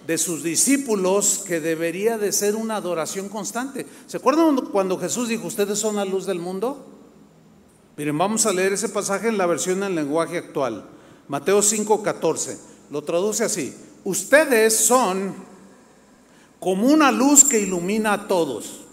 de 0.08 0.16
sus 0.16 0.42
discípulos 0.42 1.44
que 1.46 1.60
debería 1.60 2.16
de 2.16 2.32
ser 2.32 2.56
una 2.56 2.76
adoración 2.76 3.28
constante. 3.28 3.84
¿Se 4.06 4.16
acuerdan 4.16 4.56
cuando 4.72 4.98
Jesús 4.98 5.28
dijo, 5.28 5.46
ustedes 5.46 5.78
son 5.78 5.96
la 5.96 6.06
luz 6.06 6.24
del 6.24 6.38
mundo? 6.38 6.86
Miren, 7.94 8.16
vamos 8.16 8.46
a 8.46 8.52
leer 8.54 8.72
ese 8.72 8.88
pasaje 8.88 9.28
en 9.28 9.36
la 9.36 9.44
versión 9.44 9.82
en 9.82 9.94
lenguaje 9.94 10.38
actual. 10.38 10.88
Mateo 11.28 11.60
5:14. 11.60 12.56
Lo 12.90 13.02
traduce 13.02 13.44
así. 13.44 13.76
Ustedes 14.02 14.74
son 14.74 15.34
como 16.58 16.86
una 16.86 17.12
luz 17.12 17.44
que 17.44 17.60
ilumina 17.60 18.14
a 18.14 18.28
todos. 18.28 18.86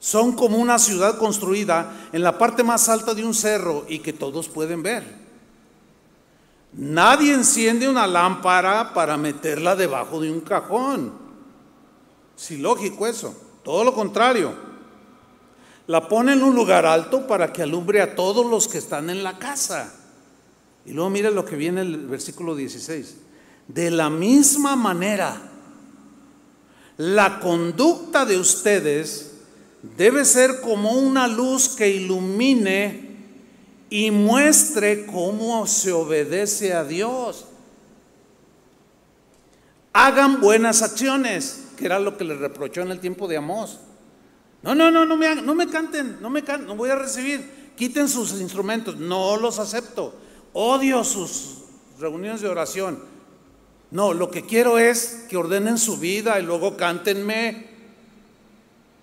Son 0.00 0.32
como 0.32 0.58
una 0.58 0.80
ciudad 0.80 1.16
construida 1.16 2.08
en 2.12 2.24
la 2.24 2.38
parte 2.38 2.64
más 2.64 2.88
alta 2.88 3.14
de 3.14 3.24
un 3.24 3.34
cerro 3.34 3.86
y 3.88 4.00
que 4.00 4.12
todos 4.12 4.48
pueden 4.48 4.82
ver. 4.82 5.21
Nadie 6.74 7.34
enciende 7.34 7.88
una 7.88 8.06
lámpara 8.06 8.94
para 8.94 9.16
meterla 9.16 9.76
debajo 9.76 10.20
de 10.20 10.30
un 10.30 10.40
cajón. 10.40 11.12
Sí, 12.34 12.56
lógico 12.56 13.06
eso. 13.06 13.34
Todo 13.62 13.84
lo 13.84 13.92
contrario. 13.92 14.54
La 15.86 16.08
pone 16.08 16.32
en 16.32 16.42
un 16.42 16.54
lugar 16.54 16.86
alto 16.86 17.26
para 17.26 17.52
que 17.52 17.62
alumbre 17.62 18.00
a 18.00 18.14
todos 18.14 18.46
los 18.46 18.68
que 18.68 18.78
están 18.78 19.10
en 19.10 19.22
la 19.22 19.38
casa. 19.38 19.94
Y 20.86 20.92
luego 20.92 21.10
mire 21.10 21.30
lo 21.30 21.44
que 21.44 21.56
viene 21.56 21.82
el 21.82 22.06
versículo 22.06 22.56
16. 22.56 23.16
De 23.68 23.90
la 23.90 24.08
misma 24.08 24.74
manera, 24.74 25.40
la 26.96 27.38
conducta 27.40 28.24
de 28.24 28.38
ustedes 28.38 29.32
debe 29.96 30.24
ser 30.24 30.60
como 30.60 30.92
una 30.92 31.28
luz 31.28 31.70
que 31.70 31.88
ilumine 31.88 33.11
y 33.92 34.10
muestre 34.10 35.04
cómo 35.04 35.66
se 35.66 35.92
obedece 35.92 36.72
a 36.72 36.82
Dios. 36.82 37.44
Hagan 39.92 40.40
buenas 40.40 40.80
acciones, 40.80 41.66
que 41.76 41.84
era 41.84 41.98
lo 41.98 42.16
que 42.16 42.24
le 42.24 42.34
reprochó 42.34 42.80
en 42.80 42.90
el 42.90 43.00
tiempo 43.00 43.28
de 43.28 43.36
Amós. 43.36 43.80
No, 44.62 44.74
no, 44.74 44.90
no, 44.90 45.04
no 45.04 45.14
me, 45.18 45.34
no 45.34 45.54
me 45.54 45.68
canten, 45.68 46.22
no 46.22 46.30
me 46.30 46.42
canten, 46.42 46.68
no 46.68 46.74
voy 46.74 46.88
a 46.88 46.96
recibir. 46.96 47.74
Quiten 47.76 48.08
sus 48.08 48.40
instrumentos, 48.40 48.96
no 48.96 49.36
los 49.36 49.58
acepto. 49.58 50.14
Odio 50.54 51.04
sus 51.04 51.58
reuniones 52.00 52.40
de 52.40 52.48
oración. 52.48 52.98
No, 53.90 54.14
lo 54.14 54.30
que 54.30 54.46
quiero 54.46 54.78
es 54.78 55.26
que 55.28 55.36
ordenen 55.36 55.76
su 55.76 55.98
vida 55.98 56.40
y 56.40 56.44
luego 56.44 56.78
cántenme. 56.78 57.66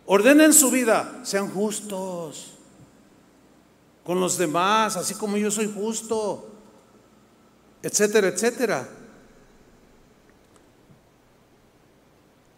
Ordenen 0.08 0.52
su 0.52 0.72
vida, 0.72 1.20
sean 1.22 1.48
justos 1.48 2.56
con 4.10 4.20
los 4.20 4.40
demás, 4.40 4.96
así 4.96 5.14
como 5.14 5.38
yo 5.38 5.52
soy 5.52 5.72
justo, 5.72 6.50
etcétera, 7.84 8.30
etcétera. 8.30 8.90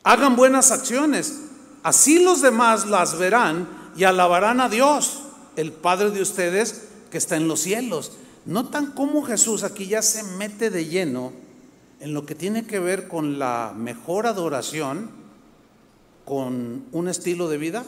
Hagan 0.01 0.37
buenas 0.37 0.71
acciones, 0.71 1.41
así 1.83 2.23
los 2.23 2.41
demás 2.41 2.87
las 2.87 3.19
verán 3.19 3.67
y 3.97 4.05
alabarán 4.05 4.61
a 4.61 4.69
Dios, 4.69 5.23
el 5.57 5.73
Padre 5.73 6.11
de 6.11 6.21
ustedes 6.21 6.87
que 7.11 7.17
está 7.17 7.35
en 7.35 7.49
los 7.49 7.59
cielos. 7.59 8.13
Notan 8.45 8.93
cómo 8.93 9.21
Jesús 9.21 9.63
aquí 9.63 9.87
ya 9.87 10.01
se 10.01 10.23
mete 10.23 10.69
de 10.69 10.85
lleno 10.85 11.33
en 11.99 12.13
lo 12.13 12.25
que 12.25 12.33
tiene 12.33 12.65
que 12.65 12.79
ver 12.79 13.09
con 13.09 13.39
la 13.39 13.73
mejor 13.75 14.25
adoración, 14.25 15.11
con 16.23 16.85
un 16.93 17.09
estilo 17.09 17.49
de 17.49 17.57
vida, 17.57 17.83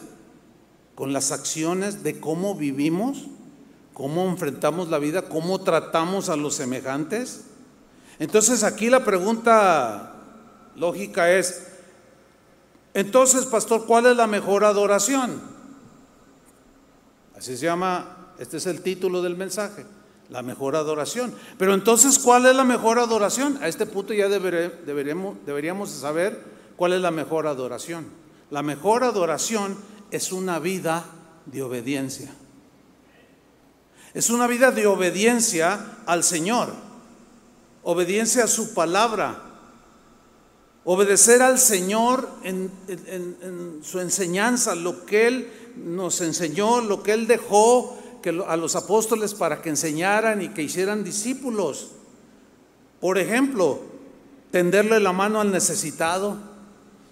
con 0.94 1.14
las 1.14 1.32
acciones 1.32 2.02
de 2.02 2.20
cómo 2.20 2.54
vivimos 2.54 3.28
cómo 3.94 4.28
enfrentamos 4.28 4.88
la 4.90 4.98
vida, 4.98 5.22
cómo 5.22 5.60
tratamos 5.60 6.28
a 6.28 6.36
los 6.36 6.54
semejantes. 6.54 7.46
Entonces 8.18 8.62
aquí 8.62 8.90
la 8.90 9.04
pregunta 9.04 10.14
lógica 10.76 11.32
es, 11.32 11.68
entonces, 12.92 13.46
pastor, 13.46 13.86
¿cuál 13.86 14.06
es 14.06 14.16
la 14.16 14.28
mejor 14.28 14.64
adoración? 14.64 15.40
Así 17.36 17.56
se 17.56 17.64
llama, 17.64 18.34
este 18.38 18.58
es 18.58 18.66
el 18.66 18.82
título 18.82 19.20
del 19.20 19.36
mensaje, 19.36 19.84
la 20.30 20.42
mejor 20.42 20.76
adoración. 20.76 21.34
Pero 21.58 21.74
entonces, 21.74 22.20
¿cuál 22.20 22.46
es 22.46 22.54
la 22.54 22.62
mejor 22.62 23.00
adoración? 23.00 23.58
A 23.60 23.68
este 23.68 23.86
punto 23.86 24.14
ya 24.14 24.28
deberíamos, 24.28 25.90
saber 25.90 26.40
cuál 26.76 26.92
es 26.92 27.00
la 27.00 27.10
mejor 27.10 27.48
adoración. 27.48 28.06
La 28.50 28.62
mejor 28.62 29.02
adoración 29.02 29.76
es 30.12 30.30
una 30.30 30.60
vida 30.60 31.04
de 31.46 31.62
obediencia. 31.62 32.32
Es 34.14 34.30
una 34.30 34.46
vida 34.46 34.70
de 34.70 34.86
obediencia 34.86 35.98
al 36.06 36.22
Señor, 36.22 36.68
obediencia 37.82 38.44
a 38.44 38.46
su 38.48 38.72
palabra, 38.72 39.42
obedecer 40.84 41.42
al 41.42 41.58
Señor 41.58 42.28
en, 42.44 42.70
su 43.82 43.98
enseñanza, 43.98 44.76
lo 44.76 45.04
que 45.04 45.26
Él 45.26 45.52
nos 45.84 46.20
enseñó, 46.20 46.80
lo 46.80 47.02
que 47.02 47.12
Él 47.12 47.26
dejó 47.26 47.98
a 48.46 48.56
los 48.56 48.76
apóstoles 48.76 49.34
para 49.34 49.60
que 49.60 49.70
enseñaran 49.70 50.40
y 50.42 50.50
que 50.50 50.62
hicieran 50.62 51.02
discípulos. 51.02 51.88
Por 53.00 53.18
ejemplo, 53.18 53.80
tenderle 54.52 55.00
la 55.00 55.12
mano 55.12 55.40
al 55.40 55.50
necesitado. 55.50 56.36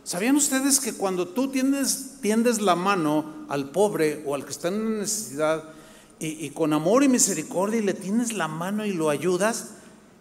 ¿Sabían 0.04 0.36
ustedes 0.36 0.78
que 0.78 0.94
cuando 0.94 1.26
tú 1.26 1.48
tiendes, 1.48 2.18
tiendes 2.20 2.60
la 2.60 2.76
mano 2.76 3.44
al 3.48 3.70
pobre 3.70 4.22
o 4.24 4.36
al 4.36 4.44
que 4.44 4.52
está 4.52 4.68
en 4.68 5.00
necesidad, 5.00 5.64
y, 6.24 6.50
con 6.50 6.72
amor 6.72 7.02
y 7.02 7.08
misericordia 7.08 7.80
y 7.80 7.82
le 7.82 7.94
tienes 7.94 8.32
la 8.32 8.46
mano 8.46 8.86
y 8.86 8.92
lo 8.92 9.10
ayudas, 9.10 9.74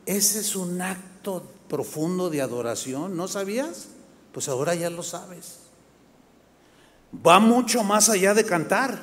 ese 0.07 0.39
es 0.39 0.55
un 0.55 0.81
acto 0.81 1.43
profundo 1.69 2.31
de 2.31 2.41
adoración. 2.41 3.15
¿No 3.15 3.27
sabías? 3.27 3.89
Pues 4.31 4.49
ahora 4.49 4.73
ya 4.73 4.89
lo 4.89 5.03
sabes. 5.03 5.59
Va 7.25 7.39
mucho 7.39 7.83
más 7.83 8.09
allá 8.09 8.33
de 8.33 8.43
cantar 8.43 8.99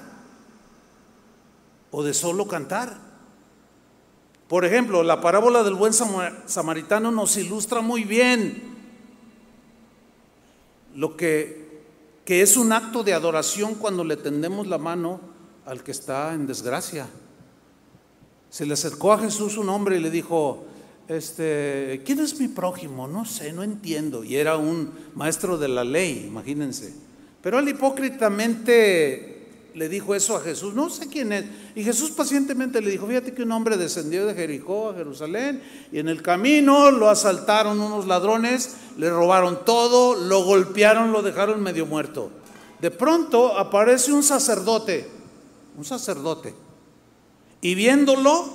o 1.92 2.02
de 2.02 2.14
solo 2.14 2.48
cantar. 2.48 2.98
Por 4.48 4.64
ejemplo, 4.64 5.04
la 5.04 5.20
parábola 5.20 5.62
del 5.62 5.74
buen 5.74 5.92
samaritano 5.92 7.12
nos 7.12 7.36
ilustra 7.36 7.80
muy 7.80 8.02
bien 8.02 8.76
lo 10.96 11.16
que, 11.16 11.84
que 12.24 12.42
es 12.42 12.56
un 12.56 12.72
acto 12.72 13.04
de 13.04 13.14
adoración 13.14 13.76
cuando 13.76 14.02
le 14.02 14.16
tendemos 14.16 14.66
la 14.66 14.78
mano 14.78 15.37
al 15.68 15.82
que 15.82 15.90
está 15.90 16.32
en 16.32 16.46
desgracia. 16.46 17.06
Se 18.48 18.64
le 18.64 18.72
acercó 18.72 19.12
a 19.12 19.18
Jesús 19.18 19.58
un 19.58 19.68
hombre 19.68 19.98
y 19.98 20.00
le 20.00 20.10
dijo, 20.10 20.64
este, 21.08 22.02
¿quién 22.06 22.20
es 22.20 22.40
mi 22.40 22.48
prójimo? 22.48 23.06
No 23.06 23.26
sé, 23.26 23.52
no 23.52 23.62
entiendo. 23.62 24.24
Y 24.24 24.36
era 24.36 24.56
un 24.56 24.90
maestro 25.14 25.58
de 25.58 25.68
la 25.68 25.84
ley, 25.84 26.24
imagínense. 26.26 26.94
Pero 27.42 27.58
él 27.58 27.68
hipócritamente 27.68 29.34
le 29.74 29.90
dijo 29.90 30.14
eso 30.14 30.36
a 30.36 30.40
Jesús, 30.40 30.72
no 30.72 30.88
sé 30.88 31.06
quién 31.06 31.34
es. 31.34 31.44
Y 31.74 31.84
Jesús 31.84 32.12
pacientemente 32.12 32.80
le 32.80 32.90
dijo, 32.90 33.06
fíjate 33.06 33.34
que 33.34 33.42
un 33.42 33.52
hombre 33.52 33.76
descendió 33.76 34.24
de 34.24 34.34
Jericó 34.34 34.88
a 34.88 34.94
Jerusalén 34.94 35.62
y 35.92 35.98
en 35.98 36.08
el 36.08 36.22
camino 36.22 36.90
lo 36.90 37.10
asaltaron 37.10 37.78
unos 37.78 38.06
ladrones, 38.06 38.74
le 38.96 39.10
robaron 39.10 39.66
todo, 39.66 40.16
lo 40.16 40.44
golpearon, 40.44 41.12
lo 41.12 41.20
dejaron 41.20 41.62
medio 41.62 41.84
muerto. 41.84 42.30
De 42.80 42.90
pronto 42.90 43.58
aparece 43.58 44.12
un 44.12 44.22
sacerdote 44.22 45.17
un 45.78 45.84
sacerdote, 45.84 46.54
y 47.60 47.76
viéndolo, 47.76 48.46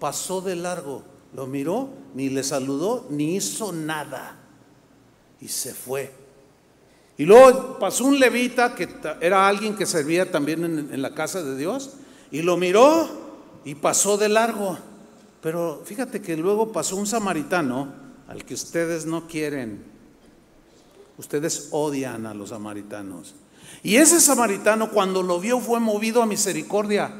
pasó 0.00 0.40
de 0.40 0.56
largo, 0.56 1.04
lo 1.34 1.46
miró, 1.46 1.88
ni 2.14 2.30
le 2.30 2.42
saludó, 2.42 3.06
ni 3.10 3.36
hizo 3.36 3.72
nada, 3.72 4.40
y 5.40 5.46
se 5.46 5.72
fue. 5.72 6.12
Y 7.16 7.26
luego 7.26 7.78
pasó 7.78 8.06
un 8.06 8.18
levita 8.18 8.74
que 8.74 8.88
era 9.20 9.46
alguien 9.46 9.76
que 9.76 9.86
servía 9.86 10.32
también 10.32 10.64
en, 10.64 10.92
en 10.92 11.00
la 11.00 11.14
casa 11.14 11.44
de 11.44 11.56
Dios 11.56 11.92
y 12.32 12.42
lo 12.42 12.56
miró 12.56 13.08
y 13.64 13.76
pasó 13.76 14.16
de 14.16 14.28
largo. 14.28 14.76
Pero 15.40 15.82
fíjate 15.84 16.20
que 16.20 16.36
luego 16.36 16.72
pasó 16.72 16.96
un 16.96 17.06
samaritano 17.06 17.92
al 18.26 18.44
que 18.44 18.54
ustedes 18.54 19.06
no 19.06 19.28
quieren. 19.28 19.84
Ustedes 21.18 21.68
odian 21.70 22.26
a 22.26 22.34
los 22.34 22.48
samaritanos. 22.48 23.34
Y 23.82 23.96
ese 23.96 24.20
samaritano 24.20 24.90
cuando 24.90 25.22
lo 25.22 25.40
vio 25.40 25.60
fue 25.60 25.80
movido 25.80 26.22
a 26.22 26.26
misericordia 26.26 27.12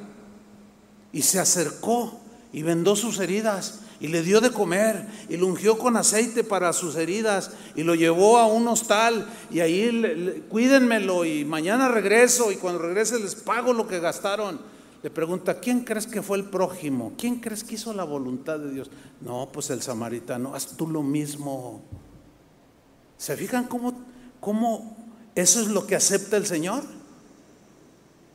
y 1.12 1.22
se 1.22 1.40
acercó 1.40 2.20
y 2.52 2.62
vendó 2.62 2.94
sus 2.94 3.18
heridas 3.18 3.80
y 3.98 4.08
le 4.08 4.22
dio 4.22 4.40
de 4.40 4.50
comer 4.50 5.06
y 5.28 5.36
lo 5.36 5.46
ungió 5.46 5.78
con 5.78 5.96
aceite 5.96 6.44
para 6.44 6.72
sus 6.72 6.96
heridas 6.96 7.50
y 7.74 7.82
lo 7.82 7.94
llevó 7.94 8.38
a 8.38 8.46
un 8.46 8.66
hostal 8.68 9.28
y 9.50 9.60
ahí 9.60 10.44
cuídenmelo 10.48 11.24
y 11.24 11.44
mañana 11.44 11.88
regreso 11.88 12.52
y 12.52 12.56
cuando 12.56 12.80
regrese 12.80 13.18
les 13.18 13.34
pago 13.34 13.72
lo 13.72 13.86
que 13.86 14.00
gastaron. 14.00 14.60
Le 15.02 15.10
pregunta, 15.10 15.58
¿quién 15.58 15.80
crees 15.80 16.06
que 16.06 16.22
fue 16.22 16.38
el 16.38 16.44
prójimo? 16.44 17.14
¿Quién 17.18 17.40
crees 17.40 17.64
que 17.64 17.74
hizo 17.74 17.92
la 17.92 18.04
voluntad 18.04 18.60
de 18.60 18.70
Dios? 18.70 18.90
No, 19.20 19.48
pues 19.52 19.70
el 19.70 19.82
samaritano, 19.82 20.54
haz 20.54 20.76
tú 20.76 20.86
lo 20.86 21.02
mismo. 21.02 21.82
¿Se 23.18 23.36
fijan 23.36 23.64
cómo, 23.64 23.94
cómo 24.38 25.01
eso 25.34 25.60
es 25.60 25.68
lo 25.68 25.86
que 25.86 25.96
acepta 25.96 26.36
el 26.36 26.46
Señor? 26.46 26.82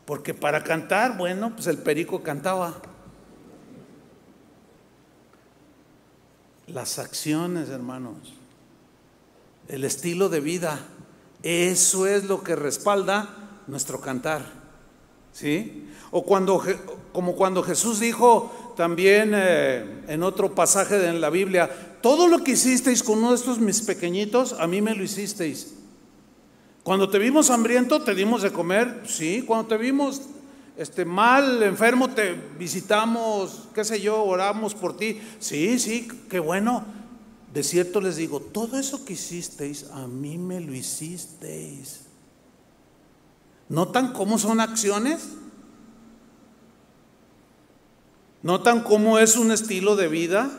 Porque 0.05 0.33
para 0.33 0.63
cantar, 0.63 1.17
bueno, 1.17 1.53
pues 1.53 1.67
el 1.67 1.77
perico 1.77 2.23
cantaba. 2.23 2.75
Las 6.67 6.99
acciones, 6.99 7.69
hermanos, 7.69 8.33
el 9.67 9.83
estilo 9.83 10.29
de 10.29 10.39
vida, 10.39 10.79
eso 11.43 12.07
es 12.07 12.23
lo 12.25 12.43
que 12.43 12.55
respalda 12.55 13.29
nuestro 13.67 14.01
cantar. 14.01 14.43
¿Sí? 15.33 15.87
O 16.09 16.23
cuando, 16.23 16.63
como 17.13 17.35
cuando 17.35 17.61
Jesús 17.61 17.99
dijo 17.99 18.73
también 18.75 19.33
eh, 19.35 20.03
en 20.07 20.23
otro 20.23 20.55
pasaje 20.55 21.07
en 21.07 21.21
la 21.21 21.29
Biblia, 21.29 21.69
todo 22.01 22.27
lo 22.27 22.43
que 22.43 22.51
hicisteis 22.51 23.03
con 23.03 23.19
uno 23.19 23.29
de 23.29 23.35
estos 23.35 23.59
mis 23.59 23.81
pequeñitos, 23.81 24.53
a 24.53 24.67
mí 24.67 24.81
me 24.81 24.95
lo 24.95 25.03
hicisteis. 25.03 25.73
Cuando 26.87 27.09
te 27.09 27.19
vimos 27.19 27.49
hambriento, 27.49 28.01
te 28.01 28.15
dimos 28.15 28.43
de 28.43 28.53
comer, 28.53 29.03
sí. 29.05 29.43
Cuando 29.45 29.67
te 29.67 29.75
vimos 29.75 30.21
este, 30.77 31.03
mal, 31.03 31.61
enfermo, 31.61 32.07
te 32.11 32.33
visitamos, 32.57 33.67
qué 33.75 33.83
sé 33.83 33.99
yo, 33.99 34.23
oramos 34.23 34.73
por 34.73 34.95
ti. 34.95 35.19
Sí, 35.37 35.79
sí, 35.79 36.07
qué 36.29 36.39
bueno. 36.39 36.85
De 37.53 37.61
cierto 37.61 37.99
les 37.99 38.15
digo, 38.15 38.39
todo 38.39 38.79
eso 38.79 39.03
que 39.03 39.11
hicisteis, 39.11 39.87
a 39.91 40.07
mí 40.07 40.37
me 40.37 40.61
lo 40.61 40.73
hicisteis. 40.73 42.05
¿Notan 43.67 44.13
cómo 44.13 44.39
son 44.39 44.61
acciones? 44.61 45.31
¿Notan 48.43 48.81
cómo 48.81 49.19
es 49.19 49.35
un 49.35 49.51
estilo 49.51 49.97
de 49.97 50.07
vida? 50.07 50.49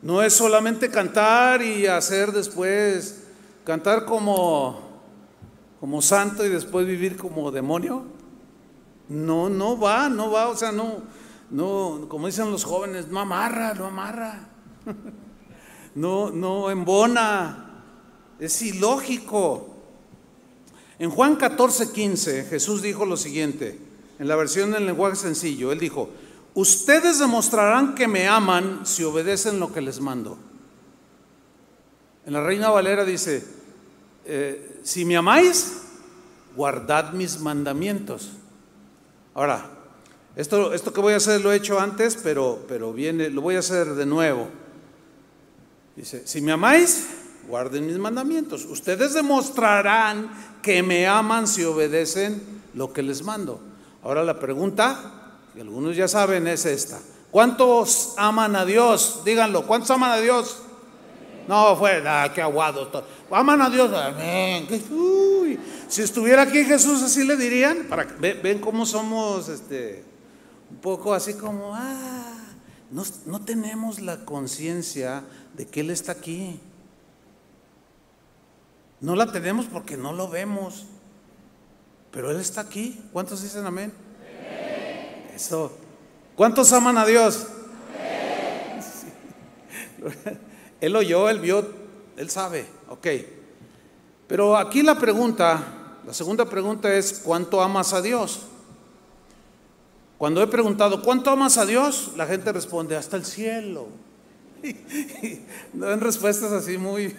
No 0.00 0.22
es 0.22 0.32
solamente 0.32 0.90
cantar 0.90 1.60
y 1.60 1.88
hacer 1.88 2.32
después, 2.32 3.24
cantar 3.64 4.06
como 4.06 4.85
como 5.86 6.02
santo 6.02 6.44
y 6.44 6.48
después 6.48 6.84
vivir 6.84 7.16
como 7.16 7.52
demonio? 7.52 8.02
No, 9.08 9.48
no 9.48 9.78
va, 9.78 10.08
no 10.08 10.32
va, 10.32 10.48
o 10.48 10.56
sea, 10.56 10.72
no, 10.72 11.00
no, 11.48 12.06
como 12.08 12.26
dicen 12.26 12.50
los 12.50 12.64
jóvenes, 12.64 13.06
no 13.06 13.20
amarra, 13.20 13.72
no 13.72 13.86
amarra, 13.86 14.48
no, 15.94 16.32
no 16.32 16.72
embona, 16.72 17.84
es 18.40 18.62
ilógico. 18.62 19.76
En 20.98 21.08
Juan 21.08 21.36
14, 21.36 21.92
15, 21.92 22.46
Jesús 22.46 22.82
dijo 22.82 23.06
lo 23.06 23.16
siguiente, 23.16 23.78
en 24.18 24.26
la 24.26 24.34
versión 24.34 24.72
del 24.72 24.86
lenguaje 24.86 25.14
sencillo, 25.14 25.70
Él 25.70 25.78
dijo, 25.78 26.10
ustedes 26.54 27.20
demostrarán 27.20 27.94
que 27.94 28.08
me 28.08 28.26
aman 28.26 28.84
si 28.84 29.04
obedecen 29.04 29.60
lo 29.60 29.72
que 29.72 29.82
les 29.82 30.00
mando. 30.00 30.36
En 32.26 32.32
la 32.32 32.42
Reina 32.42 32.70
Valera 32.70 33.04
dice, 33.04 33.46
eh, 34.24 34.75
si 34.86 35.04
me 35.04 35.16
amáis, 35.16 35.78
guardad 36.54 37.12
mis 37.12 37.40
mandamientos. 37.40 38.30
Ahora, 39.34 39.68
esto, 40.36 40.72
esto 40.72 40.92
que 40.92 41.00
voy 41.00 41.14
a 41.14 41.16
hacer 41.16 41.40
lo 41.40 41.50
he 41.50 41.56
hecho 41.56 41.80
antes, 41.80 42.16
pero, 42.22 42.64
pero 42.68 42.92
viene, 42.92 43.28
lo 43.30 43.40
voy 43.40 43.56
a 43.56 43.58
hacer 43.58 43.96
de 43.96 44.06
nuevo. 44.06 44.48
Dice, 45.96 46.24
si 46.24 46.40
me 46.40 46.52
amáis, 46.52 47.08
guarden 47.48 47.88
mis 47.88 47.98
mandamientos. 47.98 48.64
Ustedes 48.64 49.12
demostrarán 49.14 50.30
que 50.62 50.84
me 50.84 51.08
aman 51.08 51.48
si 51.48 51.64
obedecen 51.64 52.40
lo 52.72 52.92
que 52.92 53.02
les 53.02 53.24
mando. 53.24 53.60
Ahora 54.04 54.22
la 54.22 54.38
pregunta, 54.38 55.40
que 55.52 55.62
algunos 55.62 55.96
ya 55.96 56.06
saben, 56.06 56.46
es 56.46 56.64
esta. 56.64 57.00
¿Cuántos 57.32 58.14
aman 58.18 58.54
a 58.54 58.64
Dios? 58.64 59.22
Díganlo, 59.24 59.66
¿cuántos 59.66 59.90
aman 59.90 60.12
a 60.12 60.18
Dios? 60.18 60.58
No, 61.48 61.76
fue, 61.76 62.02
ah, 62.06 62.30
qué 62.34 62.42
aguado. 62.42 62.90
Aman 63.30 63.62
a 63.62 63.70
Dios, 63.70 63.92
amén. 63.92 64.66
si 65.88 66.02
estuviera 66.02 66.42
aquí 66.42 66.64
Jesús, 66.64 67.02
así 67.02 67.24
le 67.24 67.36
dirían. 67.36 67.86
Para, 67.88 68.04
ven, 68.04 68.58
cómo 68.60 68.84
somos 68.84 69.48
este, 69.48 70.04
un 70.70 70.78
poco 70.78 71.14
así 71.14 71.34
como, 71.34 71.74
ah, 71.74 72.34
no, 72.90 73.04
no 73.26 73.44
tenemos 73.44 74.00
la 74.00 74.24
conciencia 74.24 75.22
de 75.54 75.66
que 75.66 75.80
Él 75.80 75.90
está 75.90 76.12
aquí. 76.12 76.60
No 79.00 79.14
la 79.14 79.30
tenemos 79.30 79.66
porque 79.66 79.96
no 79.96 80.12
lo 80.12 80.28
vemos. 80.28 80.86
Pero 82.10 82.30
Él 82.30 82.40
está 82.40 82.62
aquí. 82.62 83.00
¿Cuántos 83.12 83.42
dicen 83.42 83.66
amén? 83.66 83.92
Eso. 85.34 85.76
¿Cuántos 86.34 86.72
aman 86.72 86.98
a 86.98 87.06
Dios? 87.06 87.46
Él 90.80 90.96
oyó, 90.96 91.28
él 91.28 91.40
vio, 91.40 91.66
él 92.16 92.30
sabe, 92.30 92.66
ok. 92.88 93.06
Pero 94.26 94.56
aquí 94.56 94.82
la 94.82 94.98
pregunta, 94.98 95.98
la 96.06 96.12
segunda 96.12 96.44
pregunta 96.44 96.92
es, 96.92 97.20
¿cuánto 97.24 97.62
amas 97.62 97.92
a 97.92 98.02
Dios? 98.02 98.42
Cuando 100.18 100.42
he 100.42 100.46
preguntado, 100.46 101.02
¿cuánto 101.02 101.30
amas 101.30 101.58
a 101.58 101.66
Dios? 101.66 102.12
La 102.16 102.26
gente 102.26 102.52
responde, 102.52 102.96
hasta 102.96 103.16
el 103.16 103.24
cielo. 103.24 103.88
dan 105.72 106.00
respuestas 106.00 106.52
así 106.52 106.78
muy, 106.78 107.14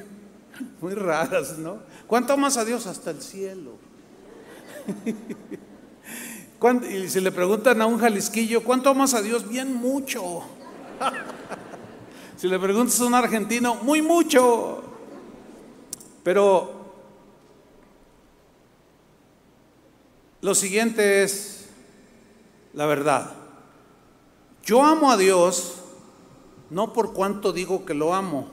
muy 0.82 0.93
raras, 0.93 1.58
¿no? 1.58 1.78
¿Cuánto 2.08 2.34
amas 2.34 2.58
a 2.58 2.66
Dios? 2.66 2.88
Hasta 2.88 3.12
el 3.12 3.22
cielo. 3.22 3.74
y 6.89 7.10
si 7.10 7.22
le 7.22 7.32
preguntan 7.32 7.82
a 7.82 7.86
un 7.86 7.99
jalisquillo, 7.99 8.64
¿cuánto 8.64 8.89
amas 8.89 9.14
a 9.14 9.22
Dios? 9.22 9.47
Bien 9.47 9.74
mucho. 9.74 10.43
Si 12.38 12.48
le 12.48 12.60
preguntas 12.60 13.02
a 13.02 13.06
un 13.06 13.16
argentino, 13.16 13.74
muy 13.82 14.04
mucho. 14.04 14.84
Pero 16.24 16.72
lo 20.42 20.54
siguiente 20.54 21.24
es 21.24 21.68
la 22.76 22.86
verdad. 22.86 23.34
Yo 24.64 24.84
amo 24.84 25.10
a 25.10 25.18
Dios 25.18 25.78
no 26.70 26.94
por 26.94 27.14
cuánto 27.14 27.54
digo 27.54 27.86
que 27.86 27.96
lo 27.96 28.14
amo. 28.14 28.48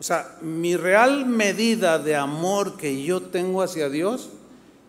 O 0.00 0.02
sea, 0.02 0.38
mi 0.40 0.74
real 0.74 1.26
medida 1.26 1.98
de 1.98 2.16
amor 2.16 2.78
que 2.78 3.02
yo 3.02 3.20
tengo 3.20 3.60
hacia 3.60 3.90
Dios 3.90 4.30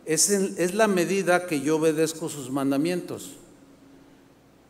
es, 0.06 0.30
es 0.30 0.74
la 0.74 0.88
medida 0.88 1.47
que 1.47 1.60
yo 1.60 1.76
obedezco 1.76 2.30
sus 2.30 2.50
mandamientos. 2.50 3.32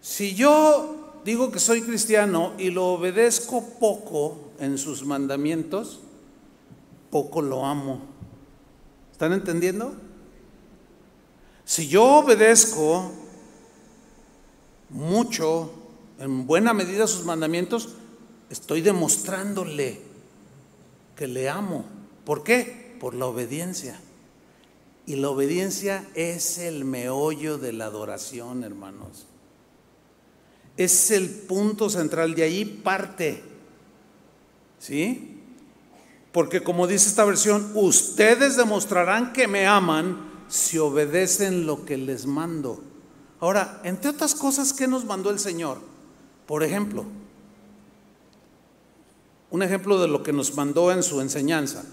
Si 0.01 0.33
yo 0.33 1.08
digo 1.23 1.51
que 1.51 1.59
soy 1.59 1.81
cristiano 1.81 2.53
y 2.57 2.69
lo 2.69 2.87
obedezco 2.87 3.63
poco 3.79 4.51
en 4.59 4.77
sus 4.77 5.05
mandamientos, 5.05 5.99
poco 7.09 7.41
lo 7.41 7.65
amo. 7.65 8.01
¿Están 9.11 9.33
entendiendo? 9.33 9.93
Si 11.65 11.87
yo 11.87 12.19
obedezco 12.19 13.11
mucho, 14.89 15.71
en 16.19 16.47
buena 16.47 16.73
medida 16.73 17.07
sus 17.07 17.25
mandamientos, 17.25 17.89
estoy 18.49 18.81
demostrándole 18.81 20.01
que 21.15 21.27
le 21.27 21.49
amo. 21.49 21.85
¿Por 22.25 22.43
qué? 22.43 22.97
Por 22.99 23.13
la 23.13 23.27
obediencia. 23.27 23.99
Y 25.05 25.15
la 25.15 25.29
obediencia 25.29 26.07
es 26.15 26.57
el 26.57 26.85
meollo 26.85 27.57
de 27.57 27.73
la 27.73 27.85
adoración, 27.85 28.63
hermanos 28.63 29.28
es 30.79 31.11
el 31.11 31.29
punto 31.29 31.89
central, 31.89 32.33
de 32.35 32.43
ahí 32.43 32.63
parte. 32.63 33.43
¿Sí? 34.79 35.41
Porque 36.31 36.63
como 36.63 36.87
dice 36.87 37.09
esta 37.09 37.25
versión, 37.25 37.69
ustedes 37.75 38.55
demostrarán 38.55 39.33
que 39.33 39.45
me 39.49 39.67
aman 39.67 40.29
si 40.47 40.77
obedecen 40.77 41.65
lo 41.65 41.83
que 41.83 41.97
les 41.97 42.25
mando. 42.25 42.81
Ahora, 43.41 43.81
entre 43.83 44.11
otras 44.11 44.33
cosas, 44.33 44.71
¿qué 44.71 44.87
nos 44.87 45.03
mandó 45.03 45.31
el 45.31 45.39
Señor? 45.39 45.81
Por 46.47 46.63
ejemplo, 46.63 47.03
un 49.51 49.61
ejemplo 49.61 49.99
de 49.99 50.07
lo 50.07 50.23
que 50.23 50.31
nos 50.31 50.55
mandó 50.55 50.93
en 50.93 51.03
su 51.03 51.19
enseñanza. 51.19 51.83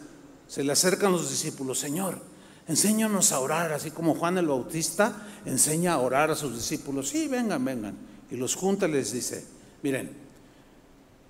Se 0.46 0.62
le 0.62 0.70
acercan 0.70 1.10
los 1.10 1.28
discípulos, 1.28 1.80
Señor, 1.80 2.20
enséñanos 2.68 3.32
a 3.32 3.40
orar, 3.40 3.72
así 3.72 3.90
como 3.90 4.14
Juan 4.14 4.38
el 4.38 4.46
Bautista 4.46 5.26
enseña 5.44 5.94
a 5.94 5.98
orar 5.98 6.30
a 6.30 6.36
sus 6.36 6.54
discípulos. 6.54 7.08
Sí, 7.08 7.26
vengan, 7.26 7.64
vengan. 7.64 8.15
Y 8.30 8.36
los 8.36 8.54
junta 8.54 8.88
y 8.88 8.92
les 8.92 9.12
dice, 9.12 9.44
miren, 9.82 10.26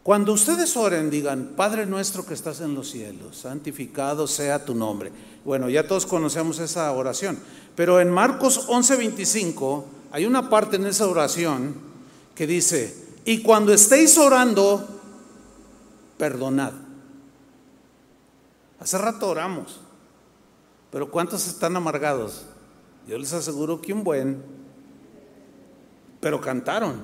cuando 0.07 0.33
ustedes 0.33 0.77
oren, 0.77 1.11
digan, 1.11 1.55
Padre 1.57 1.85
nuestro 1.85 2.25
que 2.25 2.35
estás 2.35 2.61
en 2.61 2.77
los 2.77 2.91
cielos, 2.91 3.39
santificado 3.39 4.29
sea 4.29 4.65
tu 4.65 4.73
nombre. 4.73 5.11
Bueno, 5.45 5.69
ya 5.69 5.89
todos 5.89 6.07
conocemos 6.07 6.61
esa 6.61 6.93
oración, 6.93 7.37
pero 7.75 8.01
en 8.01 8.11
Marcos 8.11 8.69
11:25 8.69 9.85
hay 10.13 10.25
una 10.25 10.49
parte 10.49 10.77
en 10.77 10.87
esa 10.87 11.09
oración 11.09 11.75
que 12.37 12.47
dice, 12.47 12.95
y 13.25 13.43
cuando 13.43 13.73
estéis 13.73 14.17
orando, 14.17 14.87
perdonad. 16.17 16.73
Hace 18.79 18.99
rato 18.99 19.29
oramos, 19.29 19.81
pero 20.93 21.11
¿cuántos 21.11 21.49
están 21.49 21.75
amargados? 21.75 22.45
Yo 23.09 23.19
les 23.19 23.33
aseguro 23.33 23.81
que 23.81 23.93
un 23.93 24.05
buen, 24.05 24.41
pero 26.27 26.41
cantaron. 26.41 27.03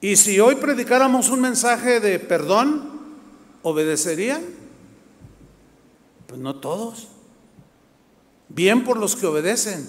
Y 0.00 0.16
si 0.16 0.40
hoy 0.40 0.54
predicáramos 0.54 1.28
un 1.28 1.42
mensaje 1.42 2.00
de 2.00 2.18
perdón, 2.18 2.88
¿obedecerían? 3.60 4.42
Pues 6.26 6.40
no 6.40 6.56
todos. 6.56 7.08
Bien 8.48 8.82
por 8.82 8.96
los 8.96 9.14
que 9.14 9.26
obedecen, 9.26 9.86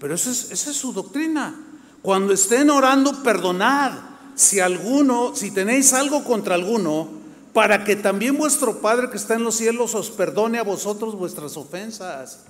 pero 0.00 0.16
esa 0.16 0.32
es, 0.32 0.50
esa 0.50 0.72
es 0.72 0.76
su 0.76 0.92
doctrina. 0.92 1.54
Cuando 2.02 2.32
estén 2.32 2.68
orando, 2.68 3.22
perdonad. 3.22 3.92
Si 4.34 4.58
alguno, 4.58 5.36
si 5.36 5.52
tenéis 5.52 5.92
algo 5.92 6.24
contra 6.24 6.56
alguno, 6.56 7.10
para 7.52 7.84
que 7.84 7.94
también 7.94 8.36
vuestro 8.36 8.80
Padre 8.80 9.08
que 9.08 9.18
está 9.18 9.34
en 9.34 9.44
los 9.44 9.54
cielos 9.54 9.94
os 9.94 10.10
perdone 10.10 10.58
a 10.58 10.64
vosotros 10.64 11.14
vuestras 11.14 11.56
ofensas. 11.56 12.46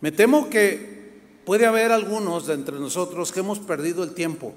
Me 0.00 0.12
temo 0.12 0.48
que 0.48 0.95
puede 1.46 1.64
haber 1.64 1.92
algunos 1.92 2.46
de 2.48 2.54
entre 2.54 2.78
nosotros 2.78 3.32
que 3.32 3.40
hemos 3.40 3.60
perdido 3.60 4.02
el 4.02 4.12
tiempo, 4.12 4.52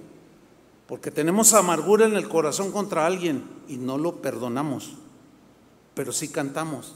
porque 0.87 1.11
tenemos 1.11 1.53
amargura 1.53 2.07
en 2.07 2.15
el 2.15 2.27
corazón 2.27 2.71
contra 2.71 3.05
alguien 3.05 3.43
y 3.67 3.77
no 3.77 3.97
lo 3.97 4.21
perdonamos, 4.21 4.93
pero 5.93 6.11
sí 6.11 6.27
cantamos. 6.27 6.95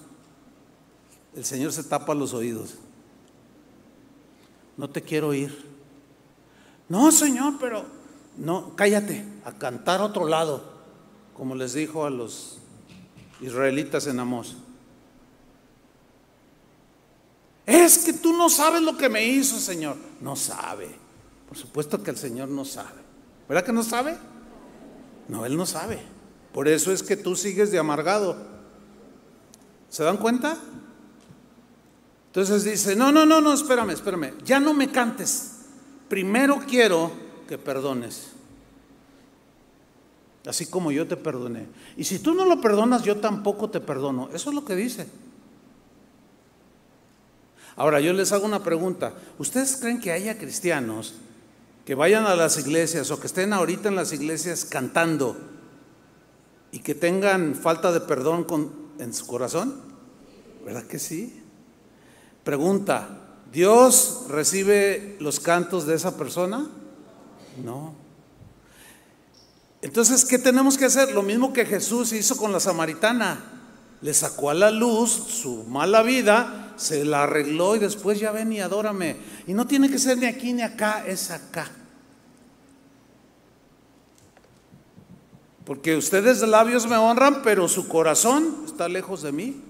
El 1.35 1.45
Señor 1.45 1.71
se 1.71 1.83
tapa 1.83 2.15
los 2.15 2.33
oídos. 2.33 2.75
No 4.77 4.89
te 4.89 5.03
quiero 5.03 5.29
oír. 5.29 5.71
No, 6.89 7.11
Señor, 7.11 7.53
pero 7.59 7.85
no, 8.35 8.75
cállate, 8.75 9.23
a 9.45 9.53
cantar 9.53 10.01
otro 10.01 10.27
lado 10.27 10.73
como 11.35 11.55
les 11.55 11.73
dijo 11.73 12.05
a 12.05 12.09
los 12.09 12.57
israelitas 13.41 14.07
en 14.07 14.19
Amós. 14.19 14.55
Es 17.65 17.99
que 17.99 18.13
tú 18.13 18.33
no 18.33 18.49
sabes 18.49 18.81
lo 18.81 18.97
que 18.97 19.09
me 19.09 19.25
hizo, 19.25 19.59
Señor. 19.59 19.95
No 20.21 20.35
sabe. 20.35 20.89
Por 21.47 21.57
supuesto 21.57 22.01
que 22.03 22.11
el 22.11 22.17
Señor 22.17 22.49
no 22.49 22.65
sabe. 22.65 23.01
¿Verdad 23.47 23.63
que 23.63 23.71
no 23.71 23.83
sabe? 23.83 24.17
No, 25.27 25.45
Él 25.45 25.55
no 25.55 25.65
sabe. 25.65 25.99
Por 26.53 26.67
eso 26.67 26.91
es 26.91 27.03
que 27.03 27.15
tú 27.15 27.35
sigues 27.35 27.71
de 27.71 27.79
amargado. 27.79 28.35
¿Se 29.89 30.03
dan 30.03 30.17
cuenta? 30.17 30.57
Entonces 32.27 32.63
dice, 32.63 32.95
no, 32.95 33.11
no, 33.11 33.25
no, 33.25 33.41
no, 33.41 33.53
espérame, 33.53 33.91
espérame. 33.91 34.33
Ya 34.43 34.59
no 34.59 34.73
me 34.73 34.91
cantes. 34.91 35.51
Primero 36.09 36.59
quiero 36.67 37.11
que 37.47 37.57
perdones 37.57 38.33
así 40.47 40.65
como 40.65 40.91
yo 40.91 41.07
te 41.07 41.17
perdoné. 41.17 41.67
Y 41.97 42.03
si 42.03 42.19
tú 42.19 42.33
no 42.33 42.45
lo 42.45 42.59
perdonas, 42.59 43.03
yo 43.03 43.17
tampoco 43.17 43.69
te 43.69 43.79
perdono. 43.79 44.29
Eso 44.33 44.49
es 44.49 44.55
lo 44.55 44.65
que 44.65 44.75
dice. 44.75 45.07
Ahora, 47.75 47.99
yo 47.99 48.13
les 48.13 48.31
hago 48.31 48.45
una 48.45 48.63
pregunta. 48.63 49.13
¿Ustedes 49.37 49.77
creen 49.77 49.99
que 49.99 50.11
haya 50.11 50.37
cristianos 50.37 51.15
que 51.85 51.95
vayan 51.95 52.25
a 52.25 52.35
las 52.35 52.57
iglesias 52.57 53.11
o 53.11 53.19
que 53.19 53.27
estén 53.27 53.51
ahorita 53.53 53.89
en 53.89 53.95
las 53.95 54.13
iglesias 54.13 54.65
cantando 54.65 55.37
y 56.71 56.79
que 56.79 56.95
tengan 56.95 57.55
falta 57.55 57.91
de 57.91 58.01
perdón 58.01 58.45
en 58.99 59.13
su 59.13 59.25
corazón? 59.25 59.75
¿Verdad 60.65 60.83
que 60.83 60.99
sí? 60.99 61.41
Pregunta, 62.43 63.23
¿Dios 63.51 64.25
recibe 64.29 65.17
los 65.19 65.39
cantos 65.39 65.85
de 65.85 65.95
esa 65.95 66.17
persona? 66.17 66.67
No. 67.63 67.93
Entonces, 69.83 70.25
¿qué 70.25 70.39
tenemos 70.39 70.77
que 70.77 70.85
hacer? 70.85 71.11
Lo 71.11 71.21
mismo 71.21 71.53
que 71.53 71.65
Jesús 71.65 72.13
hizo 72.13 72.37
con 72.37 72.51
la 72.51 72.59
samaritana. 72.59 73.62
Le 74.03 74.13
sacó 74.13 74.51
a 74.51 74.53
la 74.53 74.69
luz 74.69 75.09
su 75.09 75.63
mala 75.63 76.03
vida, 76.03 76.73
se 76.77 77.03
la 77.03 77.23
arregló 77.23 77.75
y 77.75 77.79
después 77.79 78.19
ya 78.19 78.31
ven 78.31 78.51
y 78.51 78.59
adórame. 78.59 79.15
Y 79.47 79.53
no 79.53 79.65
tiene 79.65 79.89
que 79.89 79.97
ser 79.97 80.19
ni 80.19 80.27
aquí 80.27 80.53
ni 80.53 80.61
acá, 80.61 81.03
es 81.07 81.31
acá. 81.31 81.71
Porque 85.65 85.95
ustedes 85.95 86.39
de 86.41 86.47
labios 86.47 86.85
me 86.85 86.97
honran, 86.97 87.41
pero 87.41 87.67
su 87.67 87.87
corazón 87.87 88.63
está 88.65 88.87
lejos 88.87 89.23
de 89.23 89.31
mí. 89.31 89.61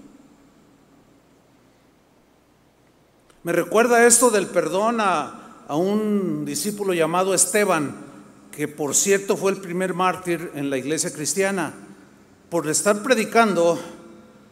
Me 3.44 3.52
recuerda 3.52 4.06
esto 4.06 4.30
del 4.30 4.48
perdón 4.48 5.00
a, 5.00 5.64
a 5.66 5.76
un 5.76 6.44
discípulo 6.44 6.92
llamado 6.92 7.32
Esteban 7.32 8.04
que 8.54 8.68
por 8.68 8.94
cierto 8.94 9.36
fue 9.36 9.50
el 9.50 9.58
primer 9.58 9.94
mártir 9.94 10.52
en 10.54 10.70
la 10.70 10.78
iglesia 10.78 11.12
cristiana, 11.12 11.74
por 12.50 12.68
estar 12.68 13.02
predicando, 13.02 13.80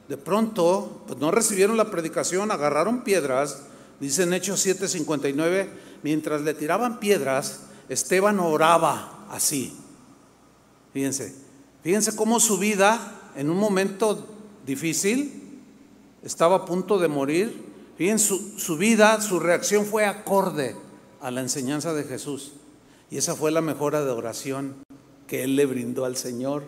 de 0.09 0.17
pronto, 0.17 1.03
pues 1.07 1.19
no 1.19 1.31
recibieron 1.31 1.77
la 1.77 1.91
predicación, 1.91 2.51
agarraron 2.51 3.05
piedras, 3.05 3.63
dice 4.01 4.25
en 4.25 4.35
Hechos 4.35 4.65
7:59, 4.65 5.69
mientras 6.03 6.43
le 6.43 6.55
tiraban 6.55 6.99
piedras, 6.99 7.61
Esteban 7.89 8.41
oraba 8.41 9.27
así. 9.31 9.77
Fíjense, 10.93 11.35
fíjense 11.83 12.17
cómo 12.17 12.41
su 12.41 12.59
vida 12.59 13.19
en 13.37 13.51
un 13.51 13.57
momento 13.57 14.27
difícil, 14.67 15.61
estaba 16.23 16.57
a 16.57 16.65
punto 16.65 16.99
de 16.99 17.09
morir, 17.09 17.65
fíjense, 17.97 18.29
su, 18.29 18.59
su 18.59 18.77
vida, 18.77 19.21
su 19.21 19.41
reacción 19.41 19.87
fue 19.87 20.05
acorde 20.05 20.77
a 21.21 21.31
la 21.31 21.41
enseñanza 21.41 21.95
de 21.95 22.05
Jesús. 22.05 22.53
Y 23.11 23.19
esa 23.19 23.35
fue 23.35 23.51
la 23.51 23.61
mejora 23.61 24.05
de 24.05 24.11
oración 24.11 24.77
que 25.27 25.45
él 25.45 25.57
le 25.57 25.67
brindó 25.67 26.05
al 26.05 26.17
Señor. 26.17 26.65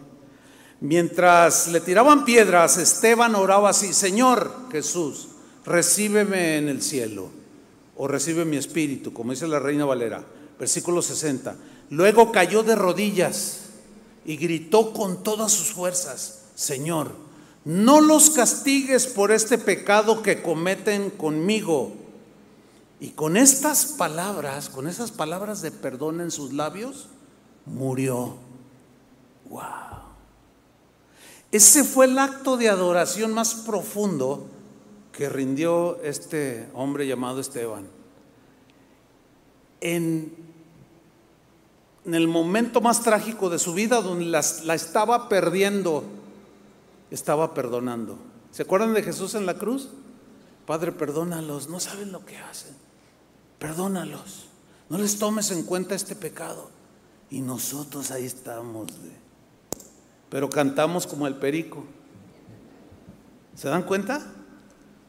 Mientras 0.85 1.68
le 1.68 1.80
tiraban 1.80 2.26
piedras, 2.26 2.76
Esteban 2.76 3.35
oraba 3.37 3.70
así, 3.70 3.95
Señor 3.95 4.55
Jesús, 4.70 5.28
recíbeme 5.64 6.59
en 6.59 6.68
el 6.68 6.82
cielo, 6.82 7.30
o 7.97 8.07
recibe 8.07 8.45
mi 8.45 8.59
espíritu, 8.59 9.14
como 9.14 9.30
dice 9.30 9.49
la 9.49 9.59
reina 9.59 9.87
Valera, 9.87 10.22
versículo 10.59 11.01
60. 11.01 11.57
Luego 11.89 12.30
cayó 12.32 12.62
de 12.62 12.74
rodillas 12.74 13.61
y 14.26 14.37
gritó 14.37 14.93
con 14.93 15.22
todas 15.22 15.53
sus 15.53 15.72
fuerzas, 15.72 16.43
Señor, 16.55 17.12
no 17.64 18.03
los 18.03 18.28
castigues 18.28 19.07
por 19.07 19.32
este 19.32 19.57
pecado 19.57 20.20
que 20.20 20.43
cometen 20.43 21.09
conmigo 21.09 21.95
y 23.01 23.12
con 23.12 23.39
estas 23.39 23.87
palabras, 23.87 24.68
con 24.68 24.87
esas 24.87 25.12
palabras 25.12 25.62
de 25.62 25.70
perdón 25.70 26.20
en 26.20 26.30
sus 26.30 26.53
labios, 26.53 27.07
murió. 27.64 28.37
Wow. 29.49 29.93
Ese 31.55 31.84
fue 31.84 32.07
el 32.07 32.18
acto 32.18 32.57
de 32.57 32.68
adoración 32.68 33.32
más 33.32 33.55
profundo 33.55 34.46
que 35.12 35.28
rindió 35.28 36.02
este 36.02 36.68
hombre 36.74 37.07
llamado 37.07 37.40
Esteban. 37.40 37.86
En, 39.80 40.34
el 42.05 42.28
momento 42.28 42.80
más 42.80 43.02
trágico 43.02 43.48
de 43.48 43.59
su 43.59 43.72
vida, 43.72 44.02
donde 44.02 44.24
la 44.26 44.74
estaba 44.74 45.28
perdiendo, 45.28 46.05
estaba 47.11 47.55
perdonando. 47.55 48.18
¿Se 48.50 48.62
acuerdan 48.62 48.92
de 48.92 49.02
Jesús 49.02 49.34
en 49.34 49.46
la 49.46 49.55
cruz? 49.55 49.90
Padre, 50.66 50.92
perdónalos, 50.92 51.68
no 51.68 51.78
saben 51.80 52.12
lo 52.12 52.24
que 52.26 52.36
hacen 52.36 52.84
perdónalos, 53.64 54.44
no 54.90 54.98
les 54.98 55.18
tomes 55.18 55.50
en 55.50 55.62
cuenta 55.62 55.94
este 55.94 56.14
pecado. 56.14 56.68
Y 57.30 57.40
nosotros 57.40 58.11
ahí 58.11 58.26
estamos. 58.26 58.88
Pero 60.35 60.51
cantamos 60.51 61.07
como 61.07 61.28
el 61.28 61.37
perico. 61.37 61.85
¿Se 63.55 63.68
dan 63.68 63.85
cuenta? 63.85 64.20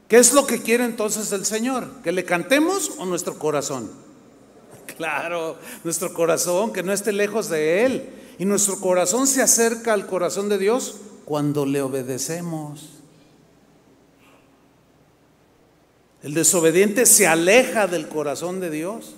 ¿Qué 0.08 0.18
es 0.18 0.34
lo 0.34 0.46
que 0.46 0.62
quiere 0.62 0.86
entonces 0.86 1.32
el 1.32 1.48
Señor? 1.48 1.90
¿Que 2.04 2.12
le 2.12 2.26
cantemos 2.26 2.92
o 3.00 3.08
nuestro 3.08 3.40
corazón? 3.40 3.90
Claro, 4.98 5.58
nuestro 5.84 6.14
corazón, 6.14 6.72
que 6.72 6.84
no 6.84 6.94
esté 6.94 7.12
lejos 7.12 7.50
de 7.50 7.88
Él. 7.88 8.10
Y 8.38 8.46
nuestro 8.46 8.80
corazón 8.80 9.26
se 9.26 9.42
acerca 9.42 9.94
al 9.94 10.06
corazón 10.06 10.48
de 10.48 10.60
Dios 10.60 10.98
cuando 11.26 11.66
le 11.66 11.82
obedecemos. 11.82 12.92
El 16.22 16.36
desobediente 16.36 17.08
se 17.08 17.26
aleja 17.26 17.88
del 17.88 18.08
corazón 18.08 18.60
de 18.60 18.70
Dios. 18.70 19.16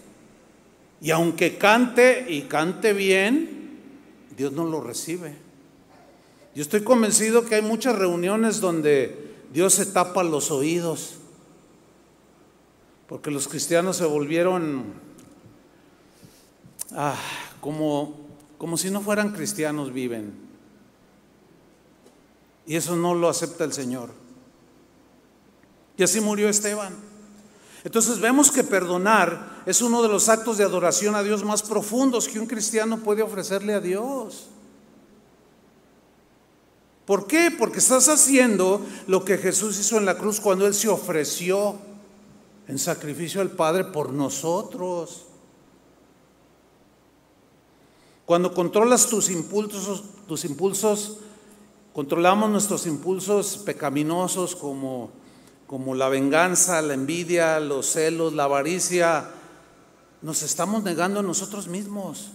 Y 1.02 1.12
aunque 1.12 1.58
cante 1.58 2.28
y 2.30 2.44
cante 2.44 2.94
bien, 2.94 3.82
Dios 4.38 4.54
no 4.54 4.64
lo 4.64 4.80
recibe. 4.80 5.47
Yo 6.58 6.64
estoy 6.64 6.82
convencido 6.82 7.46
que 7.46 7.54
hay 7.54 7.62
muchas 7.62 7.96
reuniones 7.96 8.60
donde 8.60 9.36
Dios 9.54 9.76
se 9.76 9.86
tapa 9.86 10.24
los 10.24 10.50
oídos, 10.50 11.18
porque 13.08 13.30
los 13.30 13.48
cristianos 13.48 13.98
se 13.98 14.06
volvieron 14.06 14.86
ah, 16.94 17.16
como, 17.62 18.18
como 18.58 18.76
si 18.76 18.90
no 18.90 19.02
fueran 19.02 19.34
cristianos 19.34 19.94
viven. 19.94 20.34
Y 22.66 22.76
eso 22.76 22.96
no 22.96 23.14
lo 23.14 23.30
acepta 23.30 23.64
el 23.64 23.74
Señor. 23.74 24.10
Y 25.96 26.02
así 26.02 26.22
murió 26.22 26.50
Esteban. 26.50 26.96
Entonces 27.84 28.20
vemos 28.20 28.50
que 28.50 28.64
perdonar 28.64 29.62
es 29.68 29.84
uno 29.84 30.02
de 30.02 30.10
los 30.10 30.28
actos 30.28 30.58
de 30.58 30.64
adoración 30.64 31.14
a 31.14 31.22
Dios 31.22 31.44
más 31.44 31.62
profundos 31.62 32.28
que 32.28 32.40
un 32.40 32.48
cristiano 32.48 32.98
puede 32.98 33.22
ofrecerle 33.22 33.76
a 33.76 33.80
Dios. 33.80 34.50
¿Por 37.08 37.26
qué? 37.26 37.52
Porque 37.58 37.80
estás 37.80 38.10
haciendo 38.10 38.86
lo 39.08 39.24
que 39.24 39.38
Jesús 39.38 39.80
hizo 39.80 39.98
en 39.98 40.04
la 40.04 40.18
cruz 40.18 40.42
cuando 40.42 40.68
Él 40.68 40.74
se 40.74 40.90
ofreció 40.90 41.78
en 42.68 42.78
sacrificio 42.78 43.40
al 43.40 43.52
Padre 43.52 43.86
por 43.86 44.12
nosotros. 44.12 45.28
Cuando 48.26 48.54
controlas 48.54 49.08
tus 49.08 49.30
impulsos, 49.30 50.04
tus 50.28 50.44
impulsos, 50.44 51.20
controlamos 51.94 52.50
nuestros 52.50 52.86
impulsos 52.86 53.60
pecaminosos 53.60 54.54
como, 54.54 55.10
como 55.66 55.96
la 55.96 56.10
venganza, 56.10 56.82
la 56.82 56.94
envidia, 56.94 57.62
los 57.62 57.86
celos, 57.90 58.34
la 58.34 58.44
avaricia, 58.44 59.30
nos 60.22 60.44
estamos 60.44 60.84
negando 60.84 61.22
a 61.22 61.24
nosotros 61.24 61.70
mismos. 61.70 62.32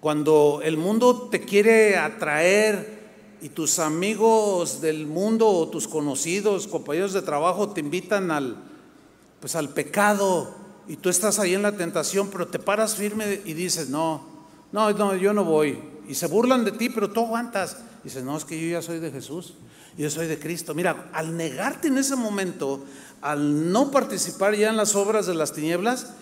Cuando 0.00 0.60
el 0.64 0.76
mundo 0.76 1.28
te 1.30 1.44
quiere 1.44 1.96
atraer 1.96 3.03
y 3.44 3.50
tus 3.50 3.78
amigos 3.78 4.80
del 4.80 5.06
mundo 5.06 5.46
o 5.46 5.68
tus 5.68 5.86
conocidos, 5.86 6.66
compañeros 6.66 7.12
de 7.12 7.20
trabajo 7.20 7.68
te 7.68 7.80
invitan 7.80 8.30
al 8.30 8.56
pues 9.38 9.54
al 9.54 9.68
pecado 9.68 10.54
y 10.88 10.96
tú 10.96 11.10
estás 11.10 11.38
ahí 11.38 11.52
en 11.52 11.60
la 11.60 11.72
tentación, 11.72 12.30
pero 12.30 12.48
te 12.48 12.58
paras 12.58 12.94
firme 12.94 13.42
y 13.44 13.52
dices, 13.52 13.90
"No, 13.90 14.26
no, 14.72 14.90
no, 14.92 15.14
yo 15.14 15.34
no 15.34 15.44
voy." 15.44 15.78
Y 16.08 16.14
se 16.14 16.26
burlan 16.26 16.64
de 16.64 16.72
ti, 16.72 16.88
pero 16.88 17.10
tú 17.10 17.20
aguantas. 17.20 17.76
Y 18.00 18.04
dices, 18.04 18.24
"No, 18.24 18.34
es 18.34 18.46
que 18.46 18.58
yo 18.58 18.66
ya 18.66 18.80
soy 18.80 18.98
de 18.98 19.10
Jesús, 19.10 19.52
yo 19.98 20.08
soy 20.08 20.26
de 20.26 20.38
Cristo." 20.38 20.72
Mira, 20.72 21.10
al 21.12 21.36
negarte 21.36 21.88
en 21.88 21.98
ese 21.98 22.16
momento, 22.16 22.82
al 23.20 23.70
no 23.70 23.90
participar 23.90 24.54
ya 24.54 24.70
en 24.70 24.78
las 24.78 24.94
obras 24.94 25.26
de 25.26 25.34
las 25.34 25.52
tinieblas, 25.52 26.14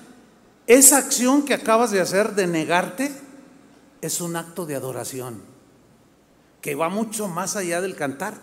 esa 0.66 0.98
acción 0.98 1.44
que 1.44 1.54
acabas 1.54 1.92
de 1.92 2.00
hacer 2.00 2.34
de 2.34 2.48
negarte 2.48 3.12
es 4.00 4.20
un 4.20 4.34
acto 4.34 4.66
de 4.66 4.74
adoración 4.74 5.51
que 6.62 6.76
va 6.76 6.88
mucho 6.88 7.28
más 7.28 7.56
allá 7.56 7.82
del 7.82 7.96
cantar. 7.96 8.34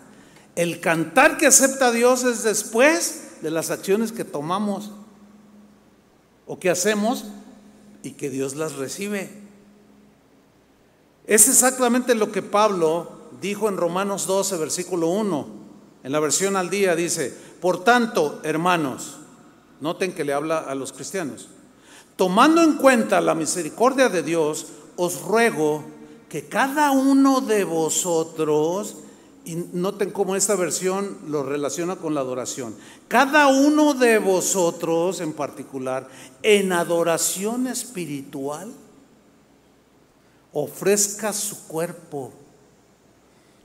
El 0.54 0.80
cantar 0.80 1.38
que 1.38 1.46
acepta 1.46 1.90
Dios 1.90 2.22
es 2.22 2.44
después 2.44 3.38
de 3.40 3.50
las 3.50 3.70
acciones 3.70 4.12
que 4.12 4.24
tomamos 4.24 4.92
o 6.46 6.60
que 6.60 6.70
hacemos 6.70 7.24
y 8.02 8.12
que 8.12 8.30
Dios 8.30 8.54
las 8.54 8.76
recibe. 8.76 9.30
Es 11.26 11.48
exactamente 11.48 12.14
lo 12.14 12.30
que 12.30 12.42
Pablo 12.42 13.20
dijo 13.40 13.68
en 13.68 13.78
Romanos 13.78 14.26
12, 14.26 14.56
versículo 14.58 15.08
1, 15.08 15.48
en 16.02 16.12
la 16.12 16.20
versión 16.20 16.56
al 16.56 16.68
día, 16.68 16.94
dice, 16.94 17.34
por 17.60 17.84
tanto, 17.84 18.40
hermanos, 18.42 19.16
noten 19.80 20.12
que 20.12 20.24
le 20.24 20.34
habla 20.34 20.58
a 20.58 20.74
los 20.74 20.92
cristianos, 20.92 21.48
tomando 22.16 22.62
en 22.62 22.74
cuenta 22.74 23.20
la 23.20 23.34
misericordia 23.34 24.08
de 24.08 24.22
Dios, 24.22 24.66
os 24.96 25.22
ruego 25.22 25.84
que 26.30 26.46
cada 26.46 26.92
uno 26.92 27.40
de 27.40 27.64
vosotros, 27.64 28.98
y 29.44 29.56
noten 29.72 30.12
cómo 30.12 30.36
esta 30.36 30.54
versión 30.54 31.18
lo 31.26 31.42
relaciona 31.42 31.96
con 31.96 32.14
la 32.14 32.20
adoración, 32.20 32.76
cada 33.08 33.48
uno 33.48 33.94
de 33.94 34.18
vosotros 34.18 35.20
en 35.20 35.32
particular, 35.32 36.08
en 36.44 36.72
adoración 36.72 37.66
espiritual, 37.66 38.72
ofrezca 40.52 41.32
su 41.32 41.66
cuerpo 41.66 42.32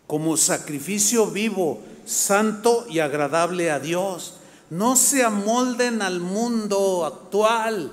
como 0.08 0.36
sacrificio 0.36 1.28
vivo, 1.28 1.82
santo 2.06 2.86
y 2.90 2.98
agradable 3.00 3.70
a 3.70 3.80
Dios. 3.80 4.38
No 4.72 4.96
se 4.96 5.24
amolden 5.24 6.02
al 6.02 6.20
mundo 6.20 7.06
actual. 7.06 7.92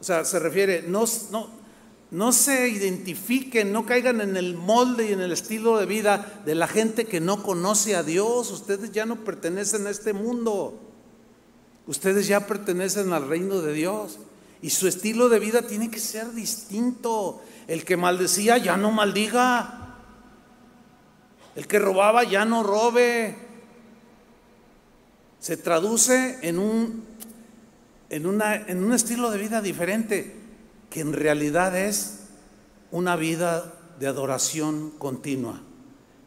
O 0.00 0.04
sea, 0.04 0.24
se 0.24 0.38
refiere, 0.40 0.82
no, 0.82 1.04
no, 1.30 1.61
no 2.12 2.30
se 2.32 2.68
identifiquen, 2.68 3.72
no 3.72 3.86
caigan 3.86 4.20
en 4.20 4.36
el 4.36 4.54
molde 4.54 5.08
y 5.08 5.12
en 5.14 5.22
el 5.22 5.32
estilo 5.32 5.78
de 5.78 5.86
vida 5.86 6.42
de 6.44 6.54
la 6.54 6.68
gente 6.68 7.06
que 7.06 7.22
no 7.22 7.42
conoce 7.42 7.96
a 7.96 8.02
Dios. 8.02 8.50
Ustedes 8.50 8.92
ya 8.92 9.06
no 9.06 9.24
pertenecen 9.24 9.86
a 9.86 9.90
este 9.90 10.12
mundo. 10.12 10.78
Ustedes 11.86 12.26
ya 12.26 12.46
pertenecen 12.46 13.14
al 13.14 13.26
reino 13.26 13.62
de 13.62 13.72
Dios. 13.72 14.18
Y 14.60 14.68
su 14.68 14.88
estilo 14.88 15.30
de 15.30 15.38
vida 15.38 15.62
tiene 15.62 15.90
que 15.90 16.00
ser 16.00 16.32
distinto. 16.32 17.40
El 17.66 17.86
que 17.86 17.96
maldecía 17.96 18.58
ya 18.58 18.76
no 18.76 18.90
maldiga. 18.90 19.96
El 21.56 21.66
que 21.66 21.78
robaba 21.78 22.24
ya 22.24 22.44
no 22.44 22.62
robe. 22.62 23.34
Se 25.40 25.56
traduce 25.56 26.40
en 26.42 26.58
un, 26.58 27.06
en 28.10 28.26
una, 28.26 28.54
en 28.54 28.84
un 28.84 28.92
estilo 28.92 29.30
de 29.30 29.38
vida 29.38 29.62
diferente 29.62 30.41
que 30.92 31.00
en 31.00 31.14
realidad 31.14 31.74
es 31.74 32.18
una 32.90 33.16
vida 33.16 33.72
de 33.98 34.06
adoración 34.06 34.90
continua, 34.98 35.62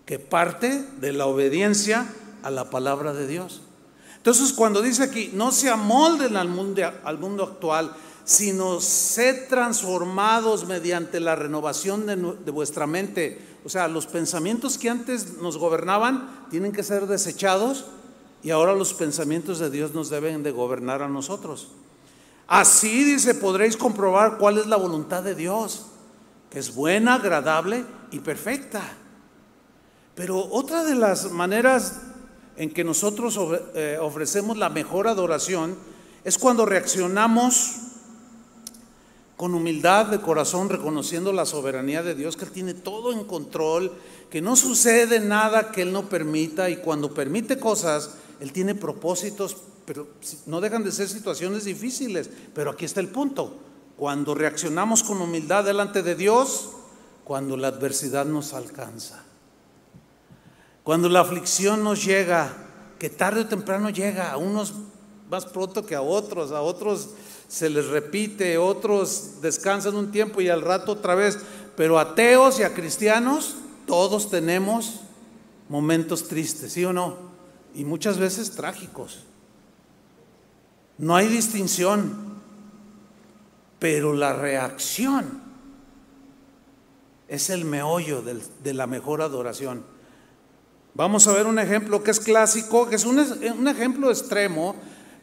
que 0.07 0.17
parte 0.17 0.83
de 0.99 1.13
la 1.13 1.27
obediencia 1.27 2.07
a 2.41 2.49
la 2.49 2.71
palabra 2.71 3.13
de 3.13 3.27
Dios. 3.27 3.61
Entonces 4.17 4.53
cuando 4.53 4.81
dice 4.81 5.03
aquí, 5.03 5.29
no 5.33 5.51
se 5.51 5.69
amolden 5.69 6.35
al 6.35 6.49
mundo, 6.49 6.81
al 7.03 7.19
mundo 7.19 7.43
actual, 7.43 7.93
sino 8.23 8.81
sed 8.81 9.47
transformados 9.49 10.65
mediante 10.65 11.19
la 11.19 11.35
renovación 11.35 12.07
de, 12.07 12.15
de 12.15 12.51
vuestra 12.51 12.87
mente. 12.87 13.39
O 13.63 13.69
sea, 13.69 13.87
los 13.87 14.07
pensamientos 14.07 14.79
que 14.79 14.89
antes 14.89 15.37
nos 15.37 15.59
gobernaban 15.59 16.47
tienen 16.49 16.71
que 16.71 16.81
ser 16.81 17.05
desechados 17.05 17.85
y 18.41 18.49
ahora 18.49 18.73
los 18.73 18.95
pensamientos 18.95 19.59
de 19.59 19.69
Dios 19.69 19.93
nos 19.93 20.09
deben 20.09 20.41
de 20.41 20.49
gobernar 20.49 21.03
a 21.03 21.07
nosotros. 21.07 21.67
Así 22.47 23.03
dice, 23.03 23.33
podréis 23.33 23.75
comprobar 23.75 24.37
cuál 24.37 24.59
es 24.59 24.67
la 24.67 24.75
voluntad 24.75 25.23
de 25.23 25.33
Dios, 25.33 25.87
que 26.49 26.59
es 26.59 26.75
buena, 26.75 27.15
agradable 27.15 27.85
y 28.11 28.19
perfecta. 28.19 28.81
Pero 30.13 30.47
otra 30.51 30.83
de 30.83 30.95
las 30.95 31.31
maneras 31.31 32.01
en 32.55 32.71
que 32.71 32.83
nosotros 32.83 33.39
eh, 33.73 33.97
ofrecemos 33.99 34.57
la 34.57 34.69
mejor 34.69 35.07
adoración 35.07 35.75
es 36.23 36.37
cuando 36.37 36.65
reaccionamos 36.65 37.75
con 39.35 39.53
humildad 39.53 40.05
de 40.05 40.21
corazón, 40.21 40.69
reconociendo 40.69 41.33
la 41.33 41.45
soberanía 41.45 42.03
de 42.03 42.15
Dios, 42.15 42.37
que 42.37 42.45
Él 42.45 42.51
tiene 42.51 42.73
todo 42.73 43.11
en 43.11 43.25
control, 43.25 43.91
que 44.29 44.41
no 44.41 44.55
sucede 44.55 45.19
nada 45.19 45.71
que 45.71 45.81
Él 45.81 45.91
no 45.91 46.07
permita 46.07 46.69
y 46.69 46.77
cuando 46.77 47.13
permite 47.13 47.59
cosas, 47.59 48.11
Él 48.39 48.53
tiene 48.53 48.75
propósitos 48.75 49.57
pero 49.85 50.07
no 50.45 50.61
dejan 50.61 50.83
de 50.83 50.91
ser 50.91 51.07
situaciones 51.07 51.65
difíciles. 51.65 52.29
Pero 52.53 52.71
aquí 52.71 52.85
está 52.85 52.99
el 52.99 53.09
punto. 53.09 53.55
Cuando 53.97 54.35
reaccionamos 54.35 55.03
con 55.03 55.21
humildad 55.21 55.63
delante 55.63 56.01
de 56.01 56.15
Dios, 56.15 56.71
cuando 57.23 57.55
la 57.55 57.69
adversidad 57.69 58.25
nos 58.25 58.53
alcanza, 58.53 59.23
cuando 60.83 61.09
la 61.09 61.21
aflicción 61.21 61.83
nos 61.83 62.03
llega, 62.03 62.53
que 62.99 63.09
tarde 63.09 63.41
o 63.41 63.47
temprano 63.47 63.89
llega, 63.89 64.31
a 64.31 64.37
unos 64.37 64.73
más 65.29 65.45
pronto 65.45 65.85
que 65.85 65.95
a 65.95 66.01
otros, 66.01 66.51
a 66.51 66.61
otros 66.61 67.09
se 67.47 67.69
les 67.69 67.87
repite, 67.87 68.57
otros 68.57 69.41
descansan 69.41 69.95
un 69.95 70.11
tiempo 70.11 70.41
y 70.41 70.49
al 70.49 70.61
rato 70.61 70.91
otra 70.91 71.15
vez, 71.15 71.39
pero 71.75 71.99
ateos 71.99 72.59
y 72.59 72.63
a 72.63 72.73
cristianos, 72.73 73.55
todos 73.87 74.29
tenemos 74.29 75.01
momentos 75.69 76.27
tristes, 76.27 76.73
¿sí 76.73 76.85
o 76.85 76.93
no? 76.93 77.17
Y 77.73 77.85
muchas 77.85 78.17
veces 78.17 78.51
trágicos. 78.51 79.19
No 80.97 81.15
hay 81.15 81.27
distinción, 81.27 82.39
pero 83.79 84.13
la 84.13 84.33
reacción 84.33 85.41
es 87.27 87.49
el 87.49 87.65
meollo 87.65 88.21
de 88.21 88.73
la 88.73 88.87
mejor 88.87 89.21
adoración. 89.21 89.83
Vamos 90.93 91.27
a 91.27 91.33
ver 91.33 91.45
un 91.45 91.59
ejemplo 91.59 92.01
que 92.01 92.11
es 92.11 92.19
clásico, 92.21 92.87
que 92.87 92.95
es 92.95 93.05
un, 93.05 93.19
un 93.19 93.67
ejemplo 93.67 94.09
extremo, 94.09 94.75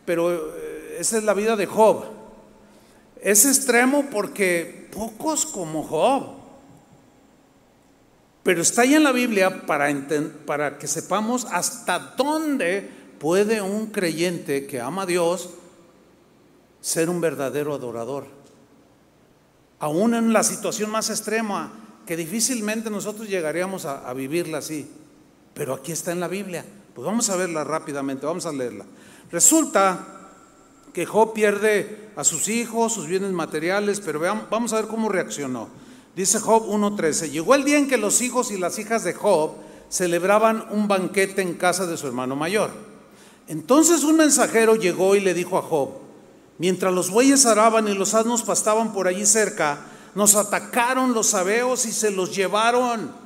pero 0.05 0.55
eh, 0.55 0.97
esa 0.99 1.17
es 1.17 1.25
la 1.25 1.33
vida 1.33 1.57
de 1.57 1.65
Job. 1.65 2.05
Es 3.23 3.47
extremo 3.47 4.07
porque 4.11 4.91
pocos 4.93 5.47
como 5.47 5.83
Job, 5.85 6.35
pero 8.43 8.61
está 8.61 8.83
ahí 8.83 8.95
en 8.95 9.05
la 9.05 9.13
Biblia 9.13 9.65
para, 9.65 9.89
para 10.45 10.77
que 10.77 10.89
sepamos 10.89 11.47
hasta 11.51 11.99
dónde 12.19 12.91
puede 13.19 13.63
un 13.63 13.87
creyente 13.87 14.67
que 14.67 14.81
ama 14.81 15.03
a 15.03 15.07
Dios 15.07 15.51
ser 16.83 17.09
un 17.09 17.23
verdadero 17.23 17.73
adorador. 17.73 18.27
Aún 19.79 20.15
en 20.15 20.33
la 20.35 20.43
situación 20.43 20.91
más 20.91 21.09
extrema, 21.09 21.73
que 22.07 22.17
difícilmente 22.17 22.91
nosotros 22.91 23.29
llegaríamos 23.29 23.87
a, 23.87 24.13
vivirla 24.13 24.59
así, 24.59 24.91
pero 25.55 25.73
aquí 25.73 25.93
está 25.93 26.13
en 26.13 26.21
la 26.21 26.29
Biblia. 26.29 26.65
Pues 26.95 27.07
vamos 27.07 27.31
a 27.31 27.37
verla 27.37 27.65
rápidamente, 27.65 28.27
vamos 28.27 28.45
a 28.45 28.53
leerla. 28.53 28.85
Resulta 29.31 30.07
que 30.93 31.07
Job 31.07 31.33
pierde 31.33 32.11
a 32.17 32.25
sus 32.25 32.49
hijos, 32.49 32.93
sus 32.93 33.07
bienes 33.07 33.33
materiales, 33.33 34.01
pero 34.01 34.21
vamos 34.21 34.73
a 34.73 34.77
ver 34.77 34.89
cómo 34.89 35.09
reaccionó. 35.09 35.69
Dice 36.15 36.39
Job 36.39 36.67
1.13, 36.69 37.31
llegó 37.31 37.55
el 37.55 37.65
día 37.65 37.79
en 37.79 37.89
que 37.89 37.97
los 37.97 38.21
hijos 38.21 38.51
y 38.51 38.59
las 38.59 38.79
hijas 38.79 39.05
de 39.05 39.15
Job 39.15 39.53
celebraban 39.89 40.67
un 40.71 40.89
banquete 40.89 41.41
en 41.41 41.55
casa 41.55 41.87
de 41.87 41.97
su 41.97 42.07
hermano 42.07 42.37
mayor. 42.37 42.71
Entonces 43.49 44.05
un 44.05 44.17
mensajero 44.17 44.77
llegó 44.77 45.17
y 45.17 45.21
le 45.21 45.33
dijo 45.33 45.57
a 45.57 45.63
Job, 45.63 46.03
mientras 46.59 46.93
los 46.93 47.11
bueyes 47.11 47.47
araban 47.47 47.89
y 47.89 47.95
los 47.95 48.15
asnos 48.15 48.43
pastaban 48.43 48.93
por 48.93 49.09
allí 49.09 49.27
cerca, 49.27 49.81
nos 50.15 50.35
atacaron 50.35 51.15
los 51.15 51.29
sabeos 51.29 51.87
y 51.87 51.93
se 51.93 52.11
los 52.11 52.35
llevaron. 52.35 53.23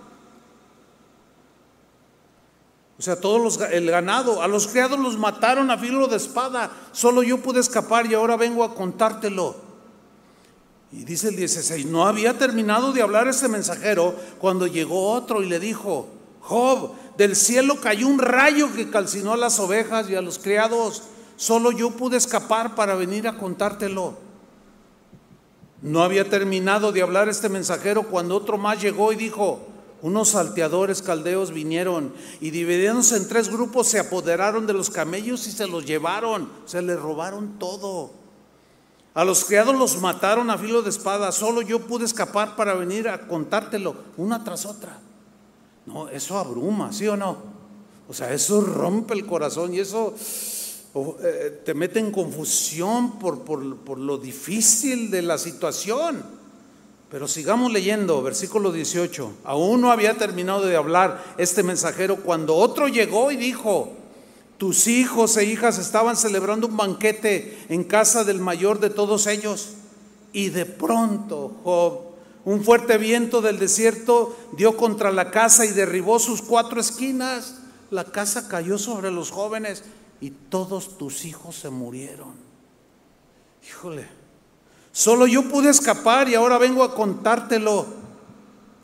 O 2.98 3.02
sea, 3.02 3.20
todos 3.20 3.40
los, 3.40 3.70
el 3.70 3.90
ganado, 3.90 4.40
a 4.40 4.48
los 4.48 4.68
criados 4.68 4.98
los 4.98 5.18
mataron 5.18 5.70
a 5.70 5.76
filo 5.76 6.06
de 6.08 6.16
espada. 6.16 6.70
Solo 6.92 7.22
yo 7.22 7.38
pude 7.38 7.60
escapar 7.60 8.06
y 8.06 8.14
ahora 8.14 8.36
vengo 8.36 8.64
a 8.64 8.74
contártelo. 8.74 9.56
Y 10.92 11.04
dice 11.04 11.28
el 11.28 11.36
16, 11.36 11.86
no 11.86 12.06
había 12.06 12.38
terminado 12.38 12.92
de 12.92 13.02
hablar 13.02 13.28
este 13.28 13.48
mensajero 13.48 14.14
cuando 14.38 14.66
llegó 14.66 15.12
otro 15.12 15.42
y 15.42 15.46
le 15.46 15.60
dijo, 15.60 16.08
Job, 16.40 16.92
del 17.18 17.36
cielo 17.36 17.80
cayó 17.80 18.06
un 18.06 18.18
rayo 18.18 18.72
que 18.72 18.88
calcinó 18.88 19.32
a 19.32 19.36
las 19.36 19.58
ovejas 19.58 20.08
y 20.08 20.14
a 20.14 20.22
los 20.22 20.38
criados. 20.38 21.02
Solo 21.36 21.70
yo 21.70 21.90
pude 21.90 22.16
escapar 22.16 22.74
para 22.74 22.94
venir 22.94 23.28
a 23.28 23.36
contártelo. 23.36 24.14
No 25.82 26.02
había 26.02 26.28
terminado 26.28 26.92
de 26.92 27.02
hablar 27.02 27.28
este 27.28 27.48
mensajero 27.48 28.04
cuando 28.04 28.36
otro 28.36 28.56
más 28.56 28.80
llegó 28.80 29.12
y 29.12 29.16
dijo, 29.16 29.60
unos 30.02 30.30
salteadores 30.30 31.02
caldeos 31.02 31.52
vinieron 31.52 32.12
y 32.40 32.50
dividiéndose 32.50 33.16
en 33.16 33.28
tres 33.28 33.50
grupos 33.50 33.88
se 33.88 33.98
apoderaron 33.98 34.66
de 34.66 34.72
los 34.72 34.90
camellos 34.90 35.46
y 35.46 35.52
se 35.52 35.66
los 35.66 35.84
llevaron, 35.84 36.50
se 36.64 36.80
les 36.80 36.98
robaron 36.98 37.58
todo. 37.58 38.10
A 39.14 39.24
los 39.24 39.44
criados 39.44 39.74
los 39.74 40.00
mataron 40.00 40.50
a 40.50 40.58
filo 40.58 40.82
de 40.82 40.90
espada, 40.90 41.32
solo 41.32 41.62
yo 41.62 41.80
pude 41.80 42.04
escapar 42.04 42.56
para 42.56 42.74
venir 42.74 43.08
a 43.08 43.26
contártelo, 43.26 43.96
una 44.16 44.44
tras 44.44 44.66
otra. 44.66 44.98
No, 45.86 46.08
eso 46.08 46.38
abruma, 46.38 46.92
¿sí 46.92 47.06
o 47.08 47.16
no? 47.16 47.38
O 48.08 48.12
sea, 48.12 48.32
eso 48.32 48.60
rompe 48.60 49.14
el 49.14 49.24
corazón 49.24 49.72
y 49.72 49.80
eso 49.80 50.14
eh, 51.22 51.60
te 51.64 51.74
mete 51.74 51.98
en 51.98 52.10
confusión 52.10 53.18
por, 53.18 53.40
por, 53.40 53.76
por 53.78 53.98
lo 53.98 54.16
difícil 54.16 55.10
de 55.10 55.22
la 55.22 55.36
situación. 55.36 56.24
Pero 57.10 57.28
sigamos 57.28 57.70
leyendo, 57.70 58.22
versículo 58.22 58.72
18. 58.72 59.32
Aún 59.44 59.80
no 59.80 59.92
había 59.92 60.14
terminado 60.14 60.64
de 60.66 60.76
hablar 60.76 61.22
este 61.38 61.62
mensajero 61.62 62.16
cuando 62.16 62.56
otro 62.56 62.88
llegó 62.88 63.30
y 63.30 63.36
dijo, 63.36 63.92
tus 64.58 64.86
hijos 64.86 65.36
e 65.36 65.44
hijas 65.44 65.78
estaban 65.78 66.16
celebrando 66.16 66.66
un 66.66 66.76
banquete 66.76 67.58
en 67.68 67.84
casa 67.84 68.24
del 68.24 68.40
mayor 68.40 68.80
de 68.80 68.90
todos 68.90 69.26
ellos. 69.26 69.74
Y 70.32 70.48
de 70.48 70.64
pronto, 70.64 71.52
Job, 71.62 72.00
un 72.44 72.64
fuerte 72.64 72.96
viento 72.96 73.42
del 73.42 73.58
desierto 73.58 74.34
dio 74.56 74.76
contra 74.76 75.12
la 75.12 75.30
casa 75.30 75.66
y 75.66 75.72
derribó 75.72 76.18
sus 76.18 76.40
cuatro 76.40 76.80
esquinas. 76.80 77.56
La 77.90 78.04
casa 78.04 78.48
cayó 78.48 78.78
sobre 78.78 79.10
los 79.10 79.30
jóvenes 79.30 79.84
y 80.26 80.30
todos 80.30 80.98
tus 80.98 81.24
hijos 81.24 81.56
se 81.56 81.70
murieron. 81.70 82.34
Híjole, 83.68 84.06
Solo 84.96 85.26
yo 85.26 85.46
pude 85.46 85.68
escapar 85.68 86.26
y 86.26 86.34
ahora 86.36 86.56
vengo 86.56 86.82
a 86.82 86.94
contártelo. 86.94 87.84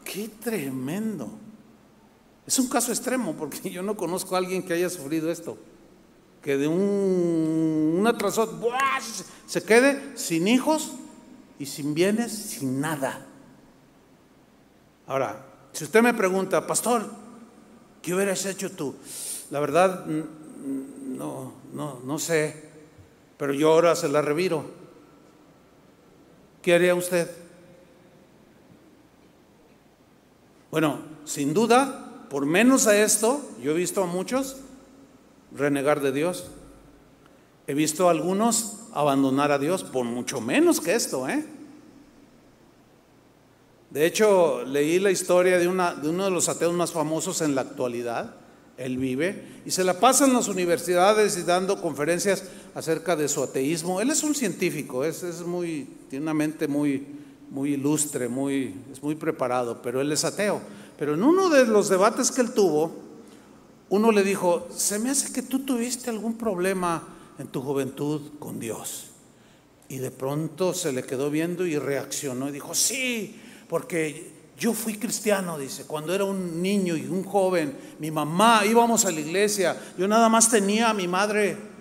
Qué 0.04 0.28
tremendo. 0.28 1.26
Es 2.46 2.58
un 2.58 2.68
caso 2.68 2.92
extremo 2.92 3.32
porque 3.32 3.70
yo 3.70 3.82
no 3.82 3.96
conozco 3.96 4.34
a 4.34 4.38
alguien 4.38 4.62
que 4.62 4.74
haya 4.74 4.90
sufrido 4.90 5.30
esto. 5.30 5.56
Que 6.42 6.58
de 6.58 6.68
un, 6.68 7.96
una 7.98 8.18
tras 8.18 8.38
se 9.46 9.62
quede 9.62 10.18
sin 10.18 10.48
hijos 10.48 10.92
y 11.58 11.64
sin 11.64 11.94
bienes, 11.94 12.30
sin 12.30 12.78
nada. 12.78 13.24
Ahora, 15.06 15.46
si 15.72 15.84
usted 15.84 16.02
me 16.02 16.12
pregunta, 16.12 16.66
pastor, 16.66 17.10
¿qué 18.02 18.12
hubieras 18.12 18.44
hecho 18.44 18.70
tú? 18.70 18.96
La 19.50 19.60
verdad, 19.60 20.04
no, 21.16 21.52
no, 21.72 22.00
no 22.04 22.18
sé, 22.18 22.70
pero 23.36 23.52
yo 23.52 23.72
ahora 23.72 23.94
se 23.96 24.08
la 24.08 24.22
reviro. 24.22 24.82
¿qué 26.62 26.74
haría 26.74 26.94
usted? 26.94 27.28
Bueno, 30.70 31.00
sin 31.24 31.52
duda, 31.52 32.26
por 32.30 32.46
menos 32.46 32.86
a 32.86 32.96
esto, 32.96 33.42
yo 33.60 33.72
he 33.72 33.74
visto 33.74 34.02
a 34.02 34.06
muchos 34.06 34.56
renegar 35.54 36.00
de 36.00 36.12
Dios. 36.12 36.46
He 37.66 37.74
visto 37.74 38.08
a 38.08 38.12
algunos 38.12 38.78
abandonar 38.94 39.52
a 39.52 39.58
Dios 39.58 39.84
por 39.84 40.04
mucho 40.04 40.40
menos 40.40 40.80
que 40.80 40.94
esto, 40.94 41.28
¿eh? 41.28 41.44
De 43.90 44.06
hecho, 44.06 44.64
leí 44.64 44.98
la 44.98 45.10
historia 45.10 45.58
de, 45.58 45.68
una, 45.68 45.94
de 45.94 46.08
uno 46.08 46.24
de 46.24 46.30
los 46.30 46.48
ateos 46.48 46.72
más 46.72 46.92
famosos 46.92 47.42
en 47.42 47.54
la 47.54 47.60
actualidad, 47.60 48.34
él 48.84 48.98
vive, 48.98 49.60
y 49.64 49.70
se 49.70 49.84
la 49.84 50.00
pasa 50.00 50.26
en 50.26 50.34
las 50.34 50.48
universidades 50.48 51.36
y 51.36 51.42
dando 51.42 51.80
conferencias 51.80 52.44
acerca 52.74 53.16
de 53.16 53.28
su 53.28 53.42
ateísmo. 53.42 54.00
Él 54.00 54.10
es 54.10 54.22
un 54.22 54.34
científico, 54.34 55.04
es, 55.04 55.22
es 55.22 55.42
muy, 55.42 55.86
tiene 56.10 56.24
una 56.24 56.34
mente 56.34 56.68
muy, 56.68 57.06
muy 57.50 57.74
ilustre, 57.74 58.28
muy, 58.28 58.74
es 58.90 59.02
muy 59.02 59.14
preparado, 59.14 59.80
pero 59.82 60.00
él 60.00 60.10
es 60.10 60.24
ateo. 60.24 60.60
Pero 60.98 61.14
en 61.14 61.22
uno 61.22 61.48
de 61.48 61.66
los 61.66 61.88
debates 61.88 62.30
que 62.30 62.40
él 62.40 62.52
tuvo, 62.52 62.92
uno 63.88 64.10
le 64.10 64.22
dijo, 64.22 64.68
se 64.74 64.98
me 64.98 65.10
hace 65.10 65.32
que 65.32 65.42
tú 65.42 65.60
tuviste 65.60 66.08
algún 66.08 66.38
problema 66.38 67.06
en 67.38 67.48
tu 67.48 67.60
juventud 67.60 68.38
con 68.38 68.58
Dios. 68.58 69.08
Y 69.88 69.98
de 69.98 70.10
pronto 70.10 70.72
se 70.72 70.92
le 70.92 71.02
quedó 71.02 71.30
viendo 71.30 71.66
y 71.66 71.76
reaccionó 71.76 72.48
y 72.48 72.52
dijo, 72.52 72.74
sí, 72.74 73.38
porque 73.68 74.41
yo 74.58 74.72
fui 74.74 74.98
cristiano, 74.98 75.58
dice, 75.58 75.84
cuando 75.84 76.14
era 76.14 76.24
un 76.24 76.62
niño 76.62 76.96
y 76.96 77.06
un 77.06 77.24
joven, 77.24 77.76
mi 77.98 78.10
mamá 78.10 78.64
íbamos 78.64 79.04
a 79.04 79.10
la 79.10 79.20
iglesia, 79.20 79.76
yo 79.98 80.06
nada 80.06 80.28
más 80.28 80.48
tenía 80.48 80.90
a 80.90 80.94
mi 80.94 81.08
madre 81.08 81.72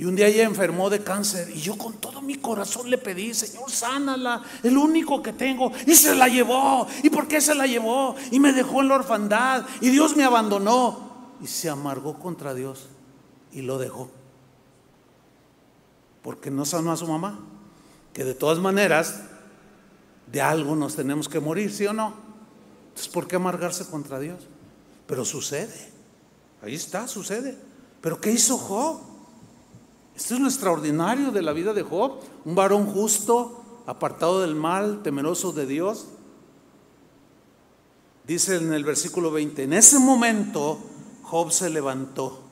y 0.00 0.06
un 0.06 0.16
día 0.16 0.28
ella 0.28 0.44
enfermó 0.44 0.88
de 0.88 1.04
cáncer 1.04 1.50
y 1.54 1.60
yo 1.60 1.76
con 1.76 1.92
todo 1.98 2.22
mi 2.22 2.36
corazón 2.36 2.88
le 2.88 2.96
pedí, 2.96 3.34
Señor, 3.34 3.70
sánala, 3.70 4.42
el 4.62 4.78
único 4.78 5.22
que 5.22 5.34
tengo. 5.34 5.72
Y 5.86 5.94
se 5.94 6.14
la 6.14 6.26
llevó. 6.26 6.86
¿Y 7.02 7.10
por 7.10 7.28
qué 7.28 7.38
se 7.42 7.54
la 7.54 7.66
llevó? 7.66 8.16
Y 8.30 8.40
me 8.40 8.54
dejó 8.54 8.80
en 8.80 8.88
la 8.88 8.94
orfandad 8.94 9.66
y 9.82 9.90
Dios 9.90 10.16
me 10.16 10.24
abandonó. 10.24 11.34
Y 11.42 11.46
se 11.48 11.68
amargó 11.68 12.18
contra 12.18 12.54
Dios 12.54 12.88
y 13.52 13.60
lo 13.60 13.76
dejó. 13.76 14.10
Porque 16.22 16.50
no 16.50 16.64
sanó 16.64 16.92
a 16.92 16.96
su 16.96 17.06
mamá. 17.06 17.38
Que 18.14 18.24
de 18.24 18.32
todas 18.32 18.58
maneras 18.58 19.20
de 20.30 20.40
algo 20.40 20.76
nos 20.76 20.94
tenemos 20.94 21.28
que 21.28 21.40
morir, 21.40 21.72
¿sí 21.72 21.86
o 21.86 21.92
no? 21.92 22.14
Entonces, 22.88 23.08
¿por 23.08 23.26
qué 23.26 23.36
amargarse 23.36 23.86
contra 23.86 24.18
Dios? 24.20 24.46
Pero 25.06 25.24
sucede. 25.24 25.90
Ahí 26.62 26.74
está, 26.74 27.08
sucede. 27.08 27.56
Pero 28.00 28.20
¿qué 28.20 28.30
hizo 28.32 28.56
Job? 28.56 29.00
Esto 30.14 30.34
es 30.34 30.40
lo 30.40 30.46
extraordinario 30.46 31.30
de 31.30 31.42
la 31.42 31.52
vida 31.52 31.72
de 31.72 31.82
Job. 31.82 32.20
Un 32.44 32.54
varón 32.54 32.86
justo, 32.86 33.82
apartado 33.86 34.40
del 34.42 34.54
mal, 34.54 35.02
temeroso 35.02 35.52
de 35.52 35.66
Dios. 35.66 36.06
Dice 38.26 38.56
en 38.56 38.72
el 38.72 38.84
versículo 38.84 39.32
20, 39.32 39.64
en 39.64 39.72
ese 39.72 39.98
momento 39.98 40.78
Job 41.22 41.50
se 41.50 41.70
levantó. 41.70 42.42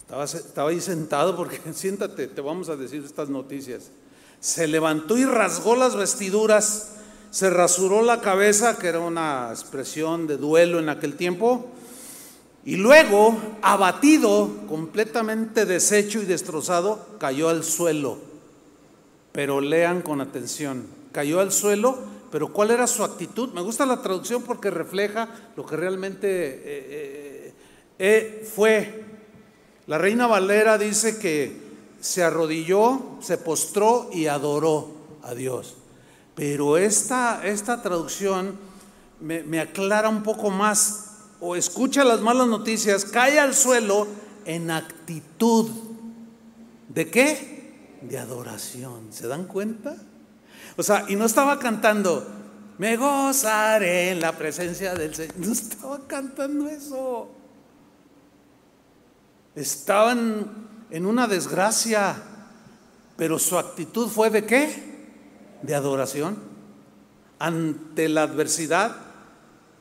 Estaba, 0.00 0.24
estaba 0.24 0.70
ahí 0.70 0.80
sentado 0.80 1.36
porque 1.36 1.60
siéntate, 1.72 2.26
te 2.26 2.40
vamos 2.40 2.68
a 2.68 2.76
decir 2.76 3.04
estas 3.04 3.28
noticias 3.28 3.90
se 4.42 4.66
levantó 4.66 5.16
y 5.16 5.24
rasgó 5.24 5.76
las 5.76 5.94
vestiduras, 5.94 6.96
se 7.30 7.48
rasuró 7.48 8.02
la 8.02 8.20
cabeza, 8.20 8.76
que 8.76 8.88
era 8.88 8.98
una 8.98 9.50
expresión 9.50 10.26
de 10.26 10.36
duelo 10.36 10.80
en 10.80 10.88
aquel 10.88 11.14
tiempo, 11.14 11.70
y 12.64 12.74
luego, 12.74 13.40
abatido, 13.62 14.50
completamente 14.68 15.64
deshecho 15.64 16.20
y 16.20 16.26
destrozado, 16.26 17.06
cayó 17.20 17.50
al 17.50 17.62
suelo. 17.62 18.18
Pero 19.30 19.60
lean 19.60 20.02
con 20.02 20.20
atención, 20.20 20.86
cayó 21.12 21.38
al 21.38 21.52
suelo, 21.52 21.98
pero 22.32 22.52
¿cuál 22.52 22.72
era 22.72 22.88
su 22.88 23.04
actitud? 23.04 23.50
Me 23.52 23.60
gusta 23.60 23.86
la 23.86 24.02
traducción 24.02 24.42
porque 24.42 24.70
refleja 24.70 25.28
lo 25.56 25.64
que 25.64 25.76
realmente 25.76 26.26
eh, 26.28 26.62
eh, 26.64 27.54
eh, 28.00 28.50
fue. 28.52 29.04
La 29.86 29.98
reina 29.98 30.26
Valera 30.26 30.78
dice 30.78 31.20
que 31.20 31.61
se 32.02 32.24
arrodilló, 32.24 33.00
se 33.20 33.38
postró 33.38 34.10
y 34.12 34.26
adoró 34.26 34.88
a 35.22 35.34
Dios. 35.34 35.76
Pero 36.34 36.76
esta, 36.76 37.46
esta 37.46 37.80
traducción 37.80 38.58
me, 39.20 39.44
me 39.44 39.60
aclara 39.60 40.08
un 40.08 40.24
poco 40.24 40.50
más, 40.50 41.10
o 41.40 41.54
escucha 41.54 42.02
las 42.02 42.20
malas 42.20 42.48
noticias, 42.48 43.04
cae 43.04 43.38
al 43.38 43.54
suelo 43.54 44.08
en 44.44 44.72
actitud. 44.72 45.70
¿De 46.88 47.08
qué? 47.08 48.00
De 48.02 48.18
adoración. 48.18 49.12
¿Se 49.12 49.28
dan 49.28 49.44
cuenta? 49.44 49.96
O 50.76 50.82
sea, 50.82 51.04
y 51.08 51.14
no 51.14 51.24
estaba 51.24 51.60
cantando, 51.60 52.26
Me 52.78 52.96
gozaré 52.96 54.10
en 54.10 54.20
la 54.20 54.32
presencia 54.32 54.94
del 54.94 55.14
Señor. 55.14 55.36
No 55.36 55.52
estaba 55.52 56.00
cantando 56.08 56.68
eso. 56.68 57.30
Estaban 59.54 60.71
en 60.92 61.06
una 61.06 61.26
desgracia, 61.26 62.22
pero 63.16 63.38
su 63.38 63.56
actitud 63.56 64.08
fue 64.08 64.28
de 64.28 64.44
qué? 64.44 64.68
De 65.62 65.74
adoración. 65.74 66.36
Ante 67.38 68.10
la 68.10 68.24
adversidad, 68.24 68.94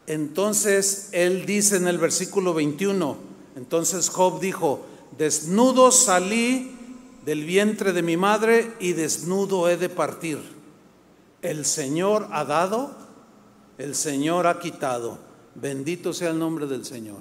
entonces 0.07 1.09
él 1.11 1.45
dice 1.45 1.75
en 1.75 1.87
el 1.87 1.97
versículo 1.97 2.53
21, 2.53 3.17
entonces 3.57 4.09
Job 4.09 4.39
dijo, 4.39 4.85
desnudo 5.17 5.91
salí 5.91 6.77
del 7.25 7.43
vientre 7.43 7.91
de 7.91 8.03
mi 8.03 8.15
madre 8.15 8.73
y 8.79 8.93
desnudo 8.93 9.67
he 9.67 9.75
de 9.75 9.89
partir. 9.89 10.39
El 11.41 11.65
Señor 11.65 12.29
ha 12.31 12.45
dado, 12.45 12.95
el 13.77 13.95
Señor 13.95 14.47
ha 14.47 14.59
quitado. 14.59 15.19
Bendito 15.55 16.13
sea 16.13 16.29
el 16.29 16.39
nombre 16.39 16.67
del 16.67 16.85
Señor. 16.85 17.19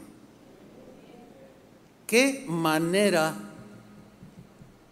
¿Qué 2.06 2.44
manera 2.46 3.49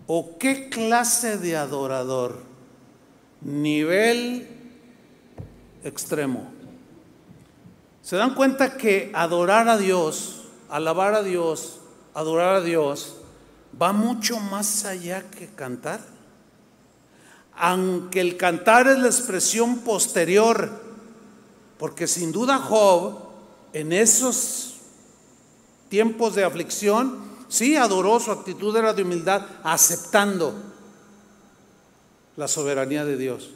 o 0.08 0.36
qué 0.38 0.68
clase 0.68 1.38
de 1.38 1.56
adorador? 1.56 2.40
Nivel 3.42 4.48
extremo. 5.84 6.50
¿Se 8.02 8.16
dan 8.16 8.34
cuenta 8.34 8.76
que 8.76 9.12
adorar 9.14 9.68
a 9.68 9.76
Dios, 9.76 10.48
alabar 10.70 11.14
a 11.14 11.22
Dios, 11.22 11.78
adorar 12.14 12.56
a 12.56 12.60
Dios, 12.62 13.16
va 13.80 13.92
mucho 13.92 14.40
más 14.40 14.84
allá 14.84 15.22
que 15.30 15.46
cantar. 15.46 16.00
Aunque 17.54 18.20
el 18.20 18.36
cantar 18.36 18.88
es 18.88 18.98
la 18.98 19.08
expresión 19.08 19.78
posterior, 19.80 20.70
porque 21.78 22.06
sin 22.06 22.32
duda 22.32 22.58
Job 22.58 23.18
en 23.72 23.92
esos 23.92 24.74
tiempos 25.88 26.34
de 26.34 26.44
aflicción, 26.44 27.27
sí 27.48 27.76
adoró, 27.76 28.20
su 28.20 28.30
actitud 28.30 28.76
era 28.76 28.92
de 28.92 29.02
humildad, 29.02 29.42
aceptando 29.62 30.54
la 32.36 32.48
soberanía 32.48 33.04
de 33.04 33.16
Dios. 33.16 33.50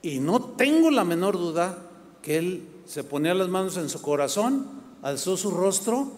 Y 0.00 0.18
no 0.18 0.40
tengo 0.40 0.90
la 0.90 1.04
menor 1.04 1.38
duda 1.38 1.78
que 2.22 2.38
él 2.38 2.68
se 2.86 3.04
ponía 3.04 3.34
las 3.34 3.48
manos 3.48 3.76
en 3.76 3.88
su 3.88 4.00
corazón, 4.02 4.66
alzó 5.02 5.36
su 5.36 5.50
rostro 5.50 6.12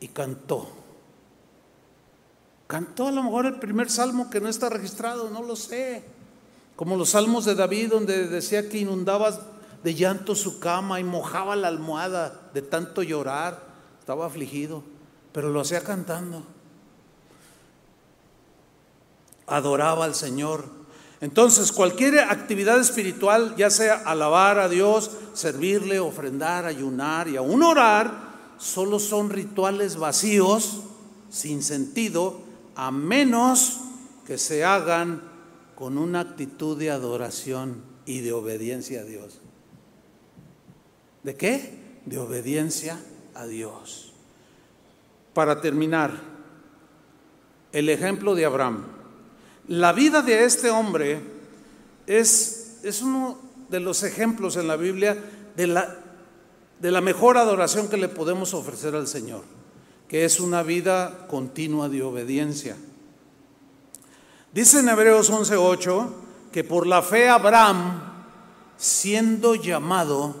y 0.00 0.08
cantó. 0.08 0.68
Cantó 2.66 3.08
a 3.08 3.12
lo 3.12 3.22
mejor 3.22 3.46
el 3.46 3.58
primer 3.58 3.90
salmo 3.90 4.28
que 4.30 4.40
no 4.40 4.48
está 4.48 4.68
registrado, 4.68 5.30
no 5.30 5.42
lo 5.42 5.56
sé. 5.56 6.04
Como 6.74 6.96
los 6.96 7.10
salmos 7.10 7.44
de 7.44 7.54
David 7.54 7.90
donde 7.90 8.26
decía 8.28 8.68
que 8.68 8.78
inundaba 8.78 9.38
de 9.82 9.94
llanto 9.94 10.34
su 10.34 10.58
cama 10.58 10.98
y 10.98 11.04
mojaba 11.04 11.56
la 11.56 11.68
almohada 11.68 12.50
de 12.52 12.62
tanto 12.62 13.02
llorar. 13.02 13.62
Estaba 14.00 14.26
afligido, 14.26 14.82
pero 15.36 15.50
lo 15.50 15.60
hacía 15.60 15.82
cantando. 15.82 16.42
Adoraba 19.46 20.06
al 20.06 20.14
Señor. 20.14 20.64
Entonces, 21.20 21.72
cualquier 21.72 22.20
actividad 22.20 22.80
espiritual, 22.80 23.54
ya 23.54 23.68
sea 23.68 23.96
alabar 23.96 24.58
a 24.58 24.70
Dios, 24.70 25.10
servirle, 25.34 26.00
ofrendar, 26.00 26.64
ayunar 26.64 27.28
y 27.28 27.36
aún 27.36 27.62
orar, 27.62 28.54
solo 28.56 28.98
son 28.98 29.28
rituales 29.28 29.98
vacíos, 29.98 30.84
sin 31.28 31.62
sentido, 31.62 32.40
a 32.74 32.90
menos 32.90 33.80
que 34.26 34.38
se 34.38 34.64
hagan 34.64 35.22
con 35.74 35.98
una 35.98 36.20
actitud 36.20 36.78
de 36.78 36.90
adoración 36.90 37.82
y 38.06 38.20
de 38.20 38.32
obediencia 38.32 39.02
a 39.02 39.04
Dios. 39.04 39.42
¿De 41.24 41.36
qué? 41.36 42.00
De 42.06 42.16
obediencia 42.16 42.98
a 43.34 43.44
Dios. 43.44 44.05
Para 45.36 45.60
terminar, 45.60 46.12
el 47.70 47.90
ejemplo 47.90 48.34
de 48.34 48.46
Abraham. 48.46 48.86
La 49.68 49.92
vida 49.92 50.22
de 50.22 50.44
este 50.44 50.70
hombre 50.70 51.20
es, 52.06 52.78
es 52.82 53.02
uno 53.02 53.38
de 53.68 53.80
los 53.80 54.02
ejemplos 54.02 54.56
en 54.56 54.66
la 54.66 54.76
Biblia 54.76 55.14
de 55.54 55.66
la, 55.66 55.94
de 56.80 56.90
la 56.90 57.02
mejor 57.02 57.36
adoración 57.36 57.88
que 57.88 57.98
le 57.98 58.08
podemos 58.08 58.54
ofrecer 58.54 58.94
al 58.94 59.06
Señor 59.06 59.42
que 60.08 60.24
es 60.24 60.40
una 60.40 60.62
vida 60.62 61.26
continua 61.28 61.90
de 61.90 62.02
obediencia. 62.02 62.76
Dice 64.52 64.80
en 64.80 64.88
Hebreos 64.88 65.30
11:8 65.30 66.08
que 66.52 66.64
por 66.64 66.86
la 66.86 67.02
fe 67.02 67.28
Abraham, 67.28 68.00
siendo 68.78 69.54
llamado, 69.54 70.34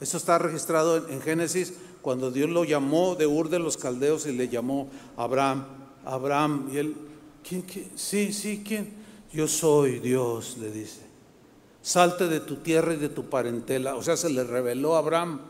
esto 0.00 0.16
está 0.16 0.38
registrado 0.38 1.08
en 1.08 1.20
Génesis, 1.20 1.74
cuando 2.04 2.30
Dios 2.30 2.50
lo 2.50 2.64
llamó 2.64 3.14
de 3.14 3.26
Ur 3.26 3.48
de 3.48 3.58
los 3.58 3.78
Caldeos 3.78 4.26
y 4.26 4.32
le 4.32 4.50
llamó 4.50 4.90
Abraham, 5.16 5.64
Abraham, 6.04 6.68
y 6.70 6.76
él, 6.76 6.94
¿quién? 7.42 7.64
Sí, 7.94 8.30
sí, 8.34 8.62
¿quién? 8.62 8.92
Yo 9.32 9.48
soy 9.48 10.00
Dios, 10.00 10.58
le 10.60 10.70
dice. 10.70 11.00
Salte 11.80 12.28
de 12.28 12.40
tu 12.40 12.56
tierra 12.56 12.92
y 12.92 12.98
de 12.98 13.08
tu 13.08 13.30
parentela. 13.30 13.94
O 13.94 14.02
sea, 14.02 14.18
se 14.18 14.28
le 14.28 14.44
reveló 14.44 14.96
a 14.96 14.98
Abraham. 14.98 15.40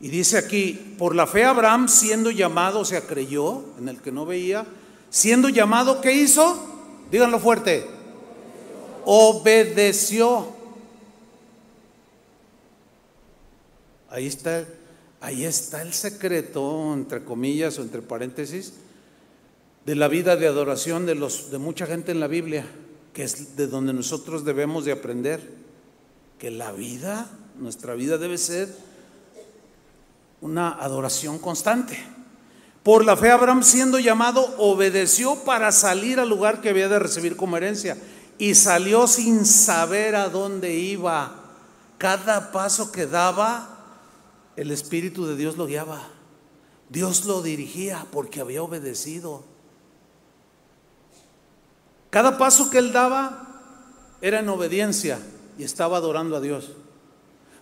Y 0.00 0.10
dice 0.10 0.36
aquí, 0.36 0.96
por 0.98 1.14
la 1.14 1.26
fe 1.26 1.44
Abraham 1.44 1.88
siendo 1.88 2.30
llamado, 2.30 2.80
o 2.80 2.84
sea, 2.84 3.00
creyó 3.00 3.64
en 3.78 3.88
el 3.88 4.02
que 4.02 4.12
no 4.12 4.26
veía, 4.26 4.66
siendo 5.08 5.48
llamado, 5.48 6.02
¿qué 6.02 6.12
hizo? 6.12 6.62
Díganlo 7.10 7.38
fuerte. 7.38 7.86
Obedeció. 9.06 10.46
Ahí 14.10 14.26
está, 14.26 14.66
ahí 15.22 15.44
está 15.44 15.80
el 15.82 15.94
secreto, 15.94 16.92
entre 16.92 17.24
comillas 17.24 17.78
o 17.78 17.82
entre 17.82 18.02
paréntesis, 18.02 18.74
de 19.86 19.94
la 19.94 20.08
vida 20.08 20.36
de 20.36 20.48
adoración 20.48 21.06
de, 21.06 21.14
los, 21.14 21.50
de 21.50 21.58
mucha 21.58 21.86
gente 21.86 22.12
en 22.12 22.20
la 22.20 22.26
Biblia, 22.26 22.66
que 23.14 23.22
es 23.22 23.56
de 23.56 23.68
donde 23.68 23.92
nosotros 23.92 24.44
debemos 24.44 24.84
de 24.84 24.92
aprender, 24.92 25.40
que 26.38 26.50
la 26.50 26.72
vida, 26.72 27.30
nuestra 27.58 27.94
vida 27.94 28.18
debe 28.18 28.36
ser 28.36 28.68
una 30.40 30.72
adoración 30.72 31.38
constante. 31.38 31.98
Por 32.82 33.04
la 33.04 33.16
fe 33.16 33.30
Abraham 33.30 33.62
siendo 33.62 34.00
llamado 34.00 34.44
obedeció 34.58 35.36
para 35.44 35.70
salir 35.70 36.18
al 36.18 36.28
lugar 36.28 36.60
que 36.60 36.70
había 36.70 36.88
de 36.88 36.98
recibir 36.98 37.36
como 37.36 37.56
herencia 37.56 37.96
y 38.38 38.56
salió 38.56 39.06
sin 39.06 39.46
saber 39.46 40.16
a 40.16 40.28
dónde 40.28 40.74
iba. 40.74 41.36
Cada 41.96 42.50
paso 42.50 42.90
que 42.90 43.06
daba, 43.06 43.71
el 44.56 44.70
Espíritu 44.70 45.26
de 45.26 45.36
Dios 45.36 45.56
lo 45.56 45.66
guiaba. 45.66 46.08
Dios 46.88 47.24
lo 47.24 47.42
dirigía 47.42 48.06
porque 48.12 48.40
había 48.40 48.62
obedecido. 48.62 49.44
Cada 52.10 52.36
paso 52.36 52.70
que 52.70 52.78
él 52.78 52.92
daba 52.92 54.18
era 54.20 54.40
en 54.40 54.48
obediencia 54.48 55.18
y 55.58 55.64
estaba 55.64 55.96
adorando 55.96 56.36
a 56.36 56.40
Dios. 56.40 56.72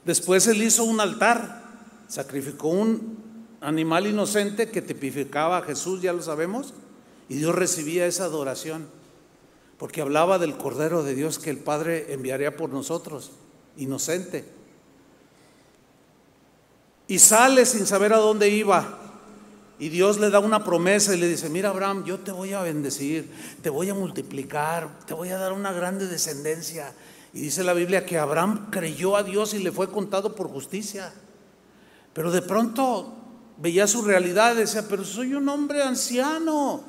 Después 0.05 0.47
él 0.47 0.63
hizo 0.63 0.85
un 0.85 1.01
altar 1.01 1.61
sacrificó 2.11 2.69
un 2.69 3.19
animal 3.61 4.07
inocente 4.09 4.69
que 4.69 4.83
tipificaba 4.83 5.59
a 5.59 5.63
Jesús, 5.63 6.03
ya 6.03 6.13
lo 6.13 6.23
sabemos, 6.23 6.75
y 7.29 7.37
Dios 7.37 7.55
recibía 7.55 8.07
esa 8.07 8.25
adoración, 8.25 8.89
porque 9.79 10.01
hablaba 10.01 10.39
del 10.39 10.57
Cordero 10.57 11.05
de 11.05 11.15
Dios 11.15 11.39
que 11.39 11.51
el 11.51 11.59
Padre 11.59 12.13
enviaría 12.13 12.57
por 12.57 12.71
nosotros, 12.71 13.31
inocente. 13.77 14.45
Y 17.11 17.19
sale 17.19 17.67
sin 17.67 17.87
saber 17.87 18.13
a 18.13 18.19
dónde 18.19 18.49
iba. 18.51 18.97
Y 19.81 19.89
Dios 19.89 20.21
le 20.21 20.31
da 20.31 20.39
una 20.39 20.63
promesa 20.63 21.13
y 21.13 21.19
le 21.19 21.27
dice, 21.27 21.49
mira 21.49 21.71
Abraham, 21.71 22.05
yo 22.05 22.21
te 22.21 22.31
voy 22.31 22.53
a 22.53 22.63
bendecir, 22.63 23.29
te 23.61 23.69
voy 23.69 23.91
a 23.91 23.95
multiplicar, 23.95 24.89
te 25.07 25.15
voy 25.15 25.31
a 25.31 25.37
dar 25.37 25.53
una 25.53 25.73
grande 25.73 26.07
descendencia. 26.07 26.95
Y 27.33 27.41
dice 27.41 27.65
la 27.65 27.73
Biblia 27.73 28.07
que 28.07 28.17
Abraham 28.17 28.69
creyó 28.71 29.17
a 29.17 29.25
Dios 29.25 29.55
y 29.55 29.59
le 29.59 29.73
fue 29.73 29.91
contado 29.91 30.37
por 30.37 30.47
justicia. 30.47 31.13
Pero 32.13 32.31
de 32.31 32.43
pronto 32.43 33.13
veía 33.59 33.89
su 33.89 34.03
realidad 34.03 34.55
y 34.55 34.59
decía, 34.59 34.87
pero 34.89 35.05
soy 35.05 35.35
un 35.35 35.49
hombre 35.49 35.83
anciano, 35.83 36.81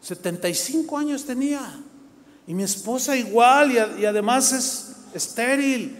75 0.00 0.96
años 0.96 1.26
tenía, 1.26 1.82
y 2.46 2.54
mi 2.54 2.62
esposa 2.62 3.14
igual, 3.14 3.72
y, 3.72 4.06
además 4.06 4.52
es 4.52 4.96
estéril. 5.12 5.98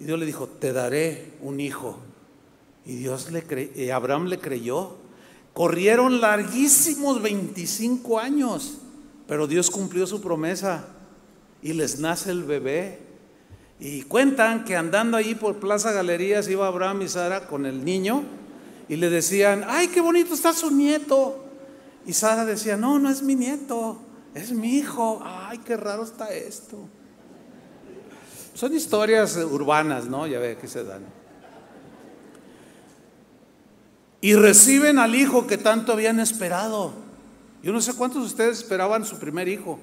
Y 0.00 0.04
Dios 0.04 0.18
le 0.18 0.24
dijo, 0.24 0.46
te 0.46 0.72
daré 0.72 1.34
un 1.42 1.60
hijo. 1.60 2.07
Y 2.88 2.96
Dios 2.96 3.30
le 3.30 3.42
cre 3.42 3.92
Abraham 3.92 4.28
le 4.28 4.38
creyó. 4.38 4.96
Corrieron 5.52 6.22
larguísimos 6.22 7.20
25 7.20 8.18
años, 8.18 8.78
pero 9.26 9.46
Dios 9.46 9.70
cumplió 9.70 10.06
su 10.06 10.22
promesa 10.22 10.86
y 11.60 11.74
les 11.74 12.00
nace 12.00 12.30
el 12.30 12.44
bebé. 12.44 13.00
Y 13.78 14.02
cuentan 14.02 14.64
que 14.64 14.74
andando 14.74 15.18
allí 15.18 15.34
por 15.34 15.56
Plaza 15.56 15.92
Galerías 15.92 16.48
iba 16.48 16.66
Abraham 16.66 17.02
y 17.02 17.08
Sara 17.08 17.46
con 17.46 17.66
el 17.66 17.84
niño 17.84 18.22
y 18.88 18.96
le 18.96 19.10
decían, 19.10 19.64
ay, 19.68 19.88
qué 19.88 20.00
bonito 20.00 20.32
está 20.32 20.54
su 20.54 20.70
nieto. 20.70 21.44
Y 22.06 22.14
Sara 22.14 22.46
decía, 22.46 22.78
no, 22.78 22.98
no 22.98 23.10
es 23.10 23.22
mi 23.22 23.34
nieto, 23.34 23.98
es 24.34 24.50
mi 24.50 24.78
hijo. 24.78 25.20
Ay, 25.22 25.58
qué 25.58 25.76
raro 25.76 26.04
está 26.04 26.32
esto. 26.32 26.88
Son 28.54 28.74
historias 28.74 29.36
urbanas, 29.36 30.06
¿no? 30.06 30.26
Ya 30.26 30.38
ve 30.38 30.56
que 30.56 30.68
se 30.68 30.84
dan. 30.84 31.17
Y 34.20 34.34
reciben 34.34 34.98
al 34.98 35.14
hijo 35.14 35.46
que 35.46 35.58
tanto 35.58 35.92
habían 35.92 36.18
esperado. 36.18 36.92
Yo 37.62 37.72
no 37.72 37.80
sé 37.80 37.94
cuántos 37.94 38.22
de 38.22 38.26
ustedes 38.26 38.58
esperaban 38.58 39.04
su 39.04 39.18
primer 39.18 39.48
hijo. 39.48 39.78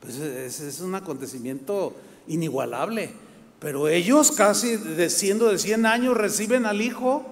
Pues 0.00 0.18
es 0.18 0.80
un 0.80 0.94
acontecimiento 0.94 1.94
inigualable. 2.26 3.12
Pero 3.58 3.88
ellos 3.88 4.30
casi 4.32 4.76
de 4.76 5.10
siendo 5.10 5.48
de 5.48 5.58
100 5.58 5.86
años 5.86 6.16
reciben 6.16 6.64
al 6.64 6.80
hijo 6.80 7.26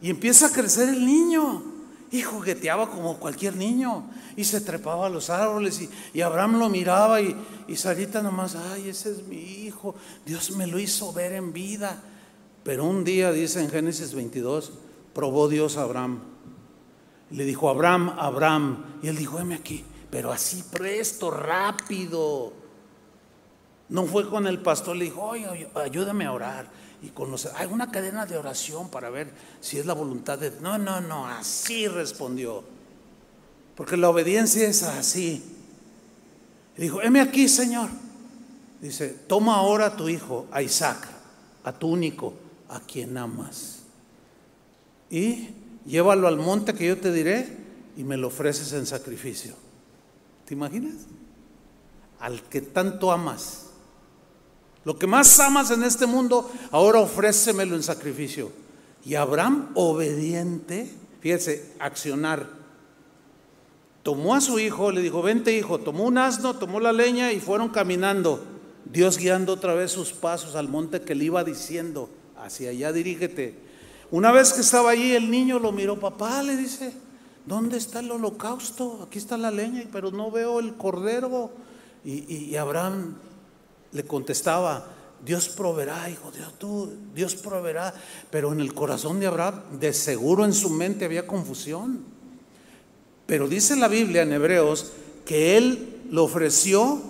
y 0.00 0.10
empieza 0.10 0.46
a 0.46 0.52
crecer 0.52 0.88
el 0.88 1.04
niño. 1.04 1.62
Y 2.10 2.22
jugueteaba 2.22 2.88
como 2.88 3.18
cualquier 3.18 3.56
niño. 3.56 4.04
Y 4.34 4.44
se 4.44 4.62
trepaba 4.62 5.06
a 5.06 5.10
los 5.10 5.28
árboles. 5.28 5.88
Y, 6.14 6.20
Abraham 6.22 6.58
lo 6.58 6.70
miraba. 6.70 7.20
Y, 7.20 7.36
y 7.66 7.76
Sarita 7.76 8.22
nomás, 8.22 8.54
ay, 8.54 8.88
ese 8.88 9.10
es 9.10 9.26
mi 9.26 9.36
hijo. 9.36 9.94
Dios 10.24 10.52
me 10.52 10.66
lo 10.66 10.78
hizo 10.78 11.12
ver 11.12 11.32
en 11.32 11.52
vida. 11.52 12.02
Pero 12.62 12.84
un 12.84 13.04
día, 13.04 13.30
dice 13.32 13.60
en 13.60 13.68
Génesis 13.68 14.14
22, 14.14 14.72
probó 15.18 15.48
Dios 15.48 15.76
a 15.76 15.82
Abraham. 15.82 16.20
le 17.30 17.44
dijo, 17.44 17.68
Abraham, 17.68 18.14
Abraham. 18.16 18.84
Y 19.02 19.08
él 19.08 19.16
dijo, 19.16 19.40
heme 19.40 19.56
aquí. 19.56 19.84
Pero 20.08 20.30
así 20.30 20.62
presto, 20.70 21.28
rápido. 21.28 22.52
No 23.88 24.04
fue 24.04 24.30
con 24.30 24.46
el 24.46 24.60
pastor, 24.62 24.94
le 24.94 25.06
dijo, 25.06 25.32
ayúdame 25.74 26.24
a 26.24 26.32
orar. 26.32 26.70
Y 27.02 27.08
con 27.08 27.32
los, 27.32 27.46
hay 27.46 27.66
una 27.66 27.90
cadena 27.90 28.26
de 28.26 28.36
oración 28.36 28.90
para 28.90 29.10
ver 29.10 29.32
si 29.60 29.76
es 29.76 29.86
la 29.86 29.92
voluntad 29.92 30.38
de... 30.38 30.52
No, 30.60 30.78
no, 30.78 31.00
no, 31.00 31.26
así 31.26 31.88
respondió. 31.88 32.62
Porque 33.74 33.96
la 33.96 34.10
obediencia 34.10 34.68
es 34.68 34.84
así. 34.84 35.42
Dijo, 36.76 37.02
heme 37.02 37.20
aquí, 37.20 37.48
Señor. 37.48 37.88
Dice, 38.80 39.08
toma 39.26 39.56
ahora 39.56 39.86
a 39.86 39.96
tu 39.96 40.08
hijo, 40.08 40.46
a 40.52 40.62
Isaac, 40.62 41.08
a 41.64 41.72
tu 41.72 41.88
único, 41.88 42.34
a 42.68 42.78
quien 42.78 43.18
amas. 43.18 43.77
Y 45.10 45.48
llévalo 45.86 46.28
al 46.28 46.36
monte 46.36 46.74
que 46.74 46.86
yo 46.86 46.98
te 46.98 47.12
diré 47.12 47.48
y 47.96 48.04
me 48.04 48.16
lo 48.16 48.28
ofreces 48.28 48.72
en 48.72 48.86
sacrificio. 48.86 49.54
¿Te 50.44 50.54
imaginas? 50.54 50.94
Al 52.20 52.42
que 52.42 52.60
tanto 52.60 53.10
amas. 53.10 53.66
Lo 54.84 54.98
que 54.98 55.06
más 55.06 55.38
amas 55.40 55.70
en 55.70 55.82
este 55.82 56.06
mundo, 56.06 56.50
ahora 56.70 57.00
ofrécemelo 57.00 57.76
en 57.76 57.82
sacrificio. 57.82 58.50
Y 59.04 59.14
Abraham, 59.14 59.70
obediente, 59.74 60.90
fíjese, 61.20 61.72
accionar. 61.78 62.48
Tomó 64.02 64.34
a 64.34 64.40
su 64.40 64.58
hijo, 64.58 64.90
le 64.90 65.02
dijo, 65.02 65.20
vente 65.20 65.56
hijo, 65.56 65.78
tomó 65.78 66.04
un 66.04 66.18
asno, 66.18 66.54
tomó 66.54 66.80
la 66.80 66.92
leña 66.92 67.32
y 67.32 67.40
fueron 67.40 67.68
caminando. 67.68 68.42
Dios 68.84 69.18
guiando 69.18 69.52
otra 69.52 69.74
vez 69.74 69.92
sus 69.92 70.12
pasos 70.12 70.54
al 70.54 70.68
monte 70.68 71.02
que 71.02 71.14
le 71.14 71.24
iba 71.24 71.44
diciendo, 71.44 72.08
hacia 72.36 72.70
allá 72.70 72.92
dirígete. 72.92 73.67
Una 74.10 74.32
vez 74.32 74.54
que 74.54 74.62
estaba 74.62 74.90
allí, 74.90 75.14
el 75.14 75.30
niño 75.30 75.58
lo 75.58 75.70
miró, 75.70 76.00
papá, 76.00 76.42
le 76.42 76.56
dice, 76.56 76.94
¿dónde 77.44 77.76
está 77.76 78.00
el 78.00 78.10
holocausto? 78.10 79.02
Aquí 79.06 79.18
está 79.18 79.36
la 79.36 79.50
leña, 79.50 79.84
pero 79.92 80.10
no 80.10 80.30
veo 80.30 80.60
el 80.60 80.76
cordero. 80.76 81.50
Y, 82.04 82.56
Abraham 82.56 83.16
le 83.92 84.04
contestaba, 84.04 84.86
Dios 85.22 85.50
proveerá, 85.50 86.08
hijo, 86.08 86.30
Dios, 86.30 86.54
tú, 86.58 86.90
Dios 87.14 87.34
proveerá. 87.34 87.92
Pero 88.30 88.52
en 88.52 88.60
el 88.60 88.72
corazón 88.72 89.20
de 89.20 89.26
Abraham, 89.26 89.78
de 89.78 89.92
seguro 89.92 90.46
en 90.46 90.54
su 90.54 90.70
mente 90.70 91.04
había 91.04 91.26
confusión. 91.26 92.02
Pero 93.26 93.46
dice 93.46 93.76
la 93.76 93.88
Biblia 93.88 94.22
en 94.22 94.32
Hebreos 94.32 94.92
que 95.26 95.58
él 95.58 96.00
lo 96.10 96.24
ofreció 96.24 97.02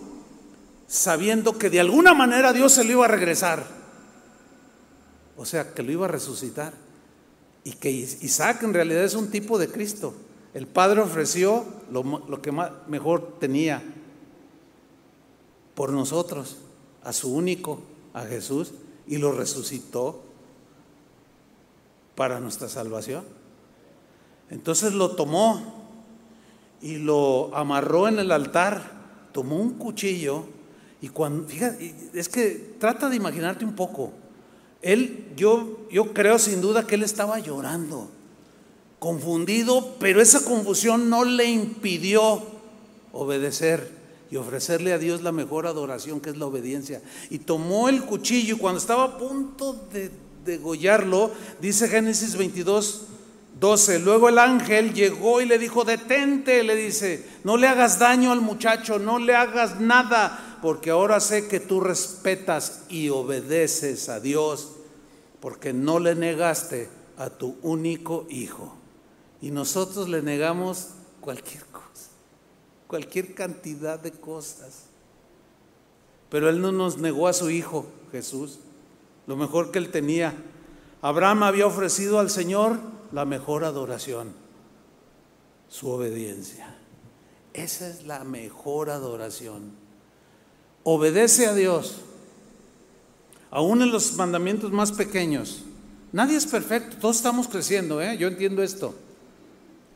sabiendo 0.88 1.58
que 1.58 1.70
de 1.70 1.78
alguna 1.78 2.12
manera 2.12 2.52
Dios 2.52 2.72
se 2.72 2.82
lo 2.82 2.90
iba 2.90 3.04
a 3.04 3.08
regresar. 3.08 3.64
O 5.36 5.44
sea, 5.44 5.72
que 5.72 5.84
lo 5.84 5.92
iba 5.92 6.06
a 6.06 6.08
resucitar. 6.08 6.87
Y 7.68 7.72
que 7.72 7.90
Isaac 7.90 8.62
en 8.62 8.72
realidad 8.72 9.04
es 9.04 9.14
un 9.14 9.30
tipo 9.30 9.58
de 9.58 9.68
Cristo. 9.68 10.14
El 10.54 10.66
Padre 10.66 11.02
ofreció 11.02 11.66
lo, 11.92 12.40
que 12.40 12.50
mejor 12.86 13.34
tenía 13.38 13.82
por 15.74 15.92
nosotros 15.92 16.56
a 17.04 17.12
su 17.12 17.30
único, 17.30 17.82
a 18.14 18.22
Jesús, 18.22 18.72
y 19.06 19.18
lo 19.18 19.32
resucitó 19.32 20.22
para 22.14 22.40
nuestra 22.40 22.70
salvación. 22.70 23.22
Entonces 24.48 24.94
lo 24.94 25.10
tomó 25.10 25.84
y 26.80 26.96
lo 26.96 27.54
amarró 27.54 28.08
en 28.08 28.18
el 28.18 28.32
altar, 28.32 29.28
tomó 29.32 29.56
un 29.56 29.74
cuchillo 29.74 30.46
y 31.02 31.10
cuando, 31.10 31.46
fíjate, 31.46 31.94
es 32.14 32.30
que 32.30 32.76
trata 32.80 33.10
de 33.10 33.16
imaginarte 33.16 33.66
un 33.66 33.74
poco. 33.74 34.14
Él, 34.82 35.26
yo, 35.36 35.86
yo 35.90 36.12
creo 36.12 36.38
sin 36.38 36.60
duda 36.60 36.86
que 36.86 36.94
él 36.94 37.02
estaba 37.02 37.38
llorando, 37.38 38.10
confundido, 38.98 39.96
pero 39.98 40.20
esa 40.20 40.44
confusión 40.44 41.10
no 41.10 41.24
le 41.24 41.46
impidió 41.46 42.42
obedecer 43.12 43.90
y 44.30 44.36
ofrecerle 44.36 44.92
a 44.92 44.98
Dios 44.98 45.22
la 45.22 45.32
mejor 45.32 45.66
adoración 45.66 46.20
que 46.20 46.30
es 46.30 46.36
la 46.36 46.46
obediencia. 46.46 47.02
Y 47.30 47.38
tomó 47.38 47.88
el 47.88 48.02
cuchillo 48.04 48.56
y 48.56 48.58
cuando 48.58 48.78
estaba 48.78 49.04
a 49.04 49.18
punto 49.18 49.88
de 49.92 50.10
degollarlo, 50.44 51.30
dice 51.60 51.88
Génesis 51.88 52.36
22, 52.36 53.02
12, 53.58 53.98
luego 54.00 54.28
el 54.28 54.38
ángel 54.38 54.94
llegó 54.94 55.40
y 55.40 55.46
le 55.46 55.58
dijo, 55.58 55.84
detente, 55.84 56.62
le 56.62 56.76
dice, 56.76 57.26
no 57.42 57.56
le 57.56 57.66
hagas 57.66 57.98
daño 57.98 58.30
al 58.30 58.40
muchacho, 58.40 58.98
no 58.98 59.18
le 59.18 59.34
hagas 59.34 59.80
nada, 59.80 60.47
porque 60.62 60.90
ahora 60.90 61.20
sé 61.20 61.48
que 61.48 61.60
tú 61.60 61.80
respetas 61.80 62.84
y 62.88 63.08
obedeces 63.08 64.08
a 64.08 64.20
Dios, 64.20 64.72
porque 65.40 65.72
no 65.72 65.98
le 65.98 66.14
negaste 66.14 66.88
a 67.16 67.30
tu 67.30 67.56
único 67.62 68.26
hijo. 68.28 68.74
Y 69.40 69.50
nosotros 69.50 70.08
le 70.08 70.22
negamos 70.22 70.88
cualquier 71.20 71.64
cosa 71.66 71.78
cualquier 72.88 73.34
cantidad 73.34 74.00
de 74.00 74.10
cosas. 74.10 74.86
Pero 76.30 76.48
Él 76.48 76.60
no 76.60 76.72
nos 76.72 76.98
negó 76.98 77.28
a 77.28 77.32
su 77.32 77.50
Hijo 77.50 77.86
Jesús, 78.10 78.58
lo 79.28 79.36
mejor 79.36 79.70
que 79.70 79.78
Él 79.78 79.92
tenía. 79.92 80.34
Abraham 81.00 81.44
había 81.44 81.66
ofrecido 81.66 82.18
al 82.18 82.30
Señor 82.30 82.78
la 83.12 83.24
mejor 83.24 83.64
adoración, 83.64 84.32
su 85.68 85.88
obediencia. 85.88 86.76
Esa 87.52 87.88
es 87.88 88.04
la 88.04 88.24
mejor 88.24 88.90
adoración. 88.90 89.72
Obedece 90.90 91.46
a 91.46 91.54
Dios, 91.54 91.96
aún 93.50 93.82
en 93.82 93.92
los 93.92 94.14
mandamientos 94.14 94.72
más 94.72 94.90
pequeños. 94.90 95.64
Nadie 96.12 96.38
es 96.38 96.46
perfecto, 96.46 96.96
todos 96.98 97.16
estamos 97.16 97.46
creciendo, 97.46 98.00
¿eh? 98.00 98.16
yo 98.16 98.26
entiendo 98.26 98.62
esto. 98.62 98.94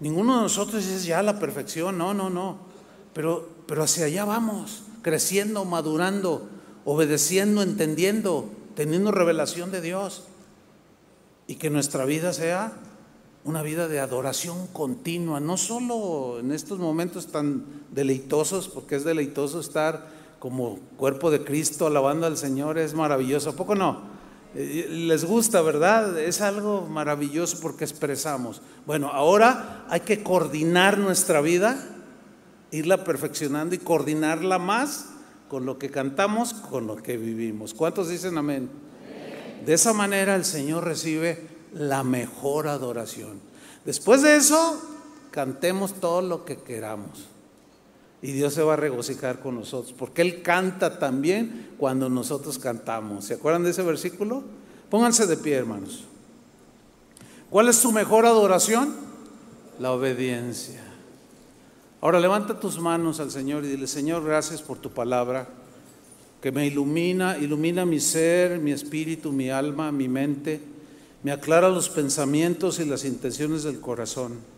Ninguno 0.00 0.36
de 0.36 0.42
nosotros 0.42 0.84
es 0.84 1.06
ya 1.06 1.22
la 1.22 1.38
perfección, 1.38 1.96
no, 1.96 2.12
no, 2.12 2.28
no. 2.28 2.58
Pero, 3.14 3.48
pero 3.66 3.84
hacia 3.84 4.04
allá 4.04 4.26
vamos, 4.26 4.82
creciendo, 5.00 5.64
madurando, 5.64 6.46
obedeciendo, 6.84 7.62
entendiendo, 7.62 8.50
teniendo 8.74 9.12
revelación 9.12 9.70
de 9.70 9.80
Dios. 9.80 10.24
Y 11.46 11.54
que 11.54 11.70
nuestra 11.70 12.04
vida 12.04 12.34
sea 12.34 12.74
una 13.44 13.62
vida 13.62 13.88
de 13.88 13.98
adoración 13.98 14.66
continua, 14.66 15.40
no 15.40 15.56
solo 15.56 16.38
en 16.38 16.52
estos 16.52 16.78
momentos 16.78 17.28
tan 17.28 17.64
deleitosos, 17.92 18.68
porque 18.68 18.96
es 18.96 19.04
deleitoso 19.04 19.58
estar 19.58 20.20
como 20.42 20.80
cuerpo 20.96 21.30
de 21.30 21.44
Cristo 21.44 21.86
alabando 21.86 22.26
al 22.26 22.36
Señor, 22.36 22.76
es 22.76 22.94
maravilloso. 22.94 23.50
¿A 23.50 23.52
poco 23.52 23.76
no? 23.76 24.00
Eh, 24.56 24.88
les 24.90 25.24
gusta, 25.24 25.62
¿verdad? 25.62 26.18
Es 26.18 26.40
algo 26.40 26.88
maravilloso 26.88 27.60
porque 27.62 27.84
expresamos. 27.84 28.60
Bueno, 28.84 29.12
ahora 29.12 29.86
hay 29.88 30.00
que 30.00 30.24
coordinar 30.24 30.98
nuestra 30.98 31.40
vida 31.40 31.80
irla 32.72 33.04
perfeccionando 33.04 33.76
y 33.76 33.78
coordinarla 33.78 34.58
más 34.58 35.10
con 35.48 35.64
lo 35.64 35.78
que 35.78 35.92
cantamos, 35.92 36.54
con 36.54 36.88
lo 36.88 36.96
que 36.96 37.16
vivimos. 37.16 37.72
¿Cuántos 37.72 38.08
dicen 38.08 38.36
amén? 38.36 38.68
De 39.64 39.74
esa 39.74 39.92
manera 39.92 40.34
el 40.34 40.44
Señor 40.44 40.82
recibe 40.82 41.38
la 41.72 42.02
mejor 42.02 42.66
adoración. 42.66 43.38
Después 43.84 44.22
de 44.22 44.34
eso, 44.34 44.82
cantemos 45.30 45.94
todo 46.00 46.20
lo 46.20 46.44
que 46.44 46.56
queramos. 46.56 47.31
Y 48.22 48.30
Dios 48.30 48.54
se 48.54 48.62
va 48.62 48.74
a 48.74 48.76
regocijar 48.76 49.40
con 49.40 49.56
nosotros, 49.56 49.92
porque 49.98 50.22
Él 50.22 50.42
canta 50.42 51.00
también 51.00 51.70
cuando 51.76 52.08
nosotros 52.08 52.56
cantamos. 52.56 53.24
¿Se 53.24 53.34
acuerdan 53.34 53.64
de 53.64 53.70
ese 53.70 53.82
versículo? 53.82 54.44
Pónganse 54.88 55.26
de 55.26 55.36
pie, 55.36 55.54
hermanos. 55.54 56.04
¿Cuál 57.50 57.68
es 57.68 57.76
su 57.76 57.90
mejor 57.90 58.24
adoración? 58.24 58.94
La 59.80 59.90
obediencia. 59.90 60.80
Ahora 62.00 62.20
levanta 62.20 62.58
tus 62.58 62.78
manos 62.78 63.18
al 63.20 63.30
Señor 63.30 63.64
y 63.64 63.68
dile, 63.68 63.86
Señor, 63.86 64.24
gracias 64.24 64.62
por 64.62 64.78
tu 64.78 64.90
palabra, 64.90 65.48
que 66.40 66.52
me 66.52 66.66
ilumina, 66.66 67.38
ilumina 67.38 67.84
mi 67.84 68.00
ser, 68.00 68.58
mi 68.58 68.72
espíritu, 68.72 69.32
mi 69.32 69.50
alma, 69.50 69.92
mi 69.92 70.08
mente, 70.08 70.60
me 71.22 71.32
aclara 71.32 71.68
los 71.68 71.88
pensamientos 71.88 72.80
y 72.80 72.84
las 72.84 73.04
intenciones 73.04 73.64
del 73.64 73.80
corazón. 73.80 74.51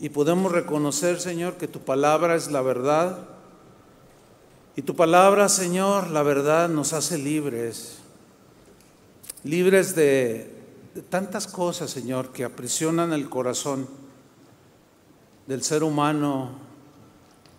Y 0.00 0.10
podemos 0.10 0.52
reconocer, 0.52 1.20
Señor, 1.20 1.54
que 1.54 1.66
tu 1.66 1.80
palabra 1.80 2.36
es 2.36 2.50
la 2.50 2.62
verdad 2.62 3.18
Y 4.76 4.82
tu 4.82 4.94
palabra, 4.94 5.48
Señor, 5.48 6.10
la 6.10 6.22
verdad 6.22 6.68
nos 6.68 6.92
hace 6.92 7.18
libres, 7.18 7.98
libres 9.42 9.96
de, 9.96 10.54
tantas 11.10 11.48
cosas, 11.48 11.90
Señor, 11.90 12.30
que 12.30 12.44
aprisionan 12.44 13.12
el 13.12 13.28
corazón 13.28 13.88
del 15.48 15.64
ser 15.64 15.82
humano, 15.82 16.50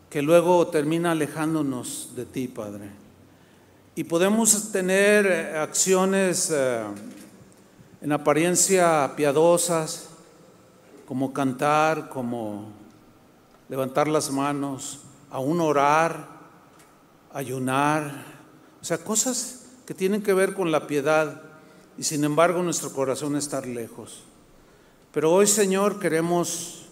que 0.09 0.21
luego 0.21 0.67
termina 0.67 1.11
alejándonos 1.11 2.11
de 2.15 2.25
ti, 2.25 2.47
Padre. 2.47 2.89
Y 3.95 4.05
podemos 4.05 4.71
tener 4.71 5.57
acciones 5.57 6.49
eh, 6.53 6.83
en 8.01 8.11
apariencia 8.13 9.11
piadosas, 9.17 10.08
como 11.09 11.33
cantar, 11.33 12.07
como 12.09 12.67
levantar 13.67 14.07
las 14.07 14.29
manos, 14.29 14.99
aún 15.31 15.59
orar, 15.59 16.27
ayunar, 17.33 18.25
o 18.79 18.85
sea, 18.85 18.99
cosas 18.99 19.65
que 19.87 19.95
tienen 19.95 20.21
que 20.21 20.35
ver 20.35 20.53
con 20.53 20.71
la 20.71 20.85
piedad 20.85 21.41
y 21.97 22.03
sin 22.03 22.23
embargo 22.25 22.61
nuestro 22.61 22.93
corazón 22.93 23.35
estar 23.35 23.65
lejos. 23.65 24.21
Pero 25.11 25.33
hoy, 25.33 25.47
Señor, 25.47 25.99
queremos 25.99 26.85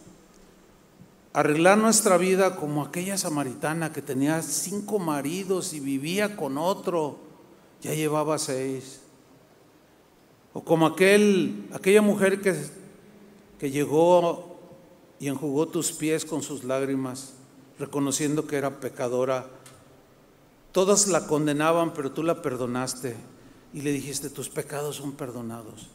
arreglar 1.31 1.77
nuestra 1.77 2.17
vida 2.17 2.55
como 2.55 2.81
aquella 2.81 3.19
samaritana 3.19 3.93
que 3.93 4.01
tenía 4.01 4.41
cinco 4.41 4.97
maridos 4.97 5.73
y 5.73 5.79
vivía 5.79 6.35
con 6.35 6.57
otro, 6.57 7.19
ya 7.83 7.93
llevaba 7.93 8.39
seis. 8.39 8.99
O 10.53 10.63
como 10.63 10.87
aquel, 10.87 11.69
aquella 11.71 12.01
mujer 12.01 12.41
que, 12.41 12.55
que 13.59 13.71
llegó 13.71 14.57
y 15.19 15.27
enjugó 15.27 15.67
tus 15.67 15.91
pies 15.91 16.25
con 16.25 16.43
sus 16.43 16.63
lágrimas, 16.63 17.33
reconociendo 17.79 18.47
que 18.47 18.57
era 18.57 18.79
pecadora. 18.79 19.47
Todas 20.71 21.07
la 21.07 21.25
condenaban, 21.27 21.93
pero 21.93 22.11
tú 22.11 22.23
la 22.23 22.41
perdonaste 22.41 23.15
y 23.73 23.81
le 23.81 23.91
dijiste, 23.91 24.29
tus 24.29 24.49
pecados 24.49 24.97
son 24.97 25.13
perdonados. 25.13 25.87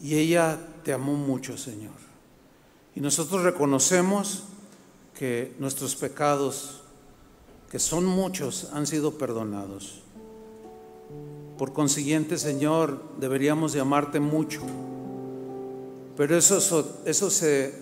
Y 0.00 0.14
ella 0.16 0.58
te 0.84 0.92
amó 0.92 1.14
mucho, 1.14 1.58
Señor. 1.58 1.94
Y 2.94 3.00
nosotros 3.00 3.42
reconocemos 3.42 4.44
que 5.16 5.54
nuestros 5.58 5.96
pecados, 5.96 6.80
que 7.70 7.78
son 7.78 8.04
muchos, 8.06 8.68
han 8.72 8.86
sido 8.86 9.18
perdonados. 9.18 10.00
Por 11.58 11.72
consiguiente, 11.72 12.38
Señor, 12.38 13.02
deberíamos 13.18 13.72
de 13.72 13.80
amarte 13.80 14.20
mucho. 14.20 14.62
Pero 16.18 16.36
eso, 16.36 17.00
eso 17.04 17.30
se, 17.30 17.72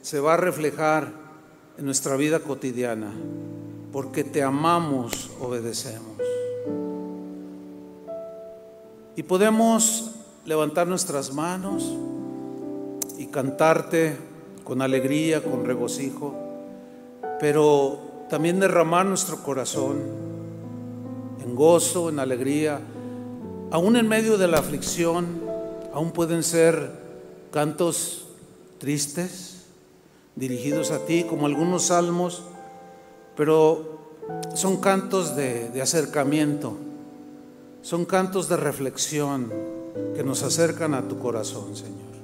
se 0.00 0.18
va 0.18 0.34
a 0.34 0.36
reflejar 0.38 1.12
en 1.76 1.84
nuestra 1.84 2.16
vida 2.16 2.40
cotidiana. 2.40 3.12
Porque 3.92 4.24
te 4.24 4.42
amamos, 4.42 5.30
obedecemos. 5.38 6.16
Y 9.14 9.22
podemos 9.22 10.12
levantar 10.46 10.86
nuestras 10.86 11.34
manos 11.34 11.94
y 13.18 13.26
cantarte 13.26 14.16
con 14.64 14.80
alegría, 14.80 15.42
con 15.42 15.66
regocijo, 15.66 16.34
pero 17.38 17.98
también 18.30 18.60
derramar 18.60 19.04
nuestro 19.04 19.42
corazón 19.42 20.00
en 21.44 21.54
gozo, 21.54 22.08
en 22.08 22.18
alegría, 22.18 22.80
aún 23.70 23.96
en 23.96 24.08
medio 24.08 24.38
de 24.38 24.48
la 24.48 24.60
aflicción, 24.60 25.42
aún 25.92 26.12
pueden 26.12 26.42
ser 26.42 27.03
cantos 27.54 28.26
tristes, 28.78 29.66
dirigidos 30.34 30.90
a 30.90 31.06
ti, 31.06 31.22
como 31.22 31.46
algunos 31.46 31.84
salmos, 31.84 32.42
pero 33.36 34.00
son 34.56 34.78
cantos 34.78 35.36
de, 35.36 35.80
acercamiento, 35.80 36.76
son 37.80 38.06
cantos 38.06 38.48
de 38.48 38.56
reflexión 38.56 39.52
que 40.16 40.24
nos 40.24 40.42
acercan 40.42 40.94
a 40.94 41.06
tu 41.06 41.20
corazón, 41.20 41.76
Señor. 41.76 42.14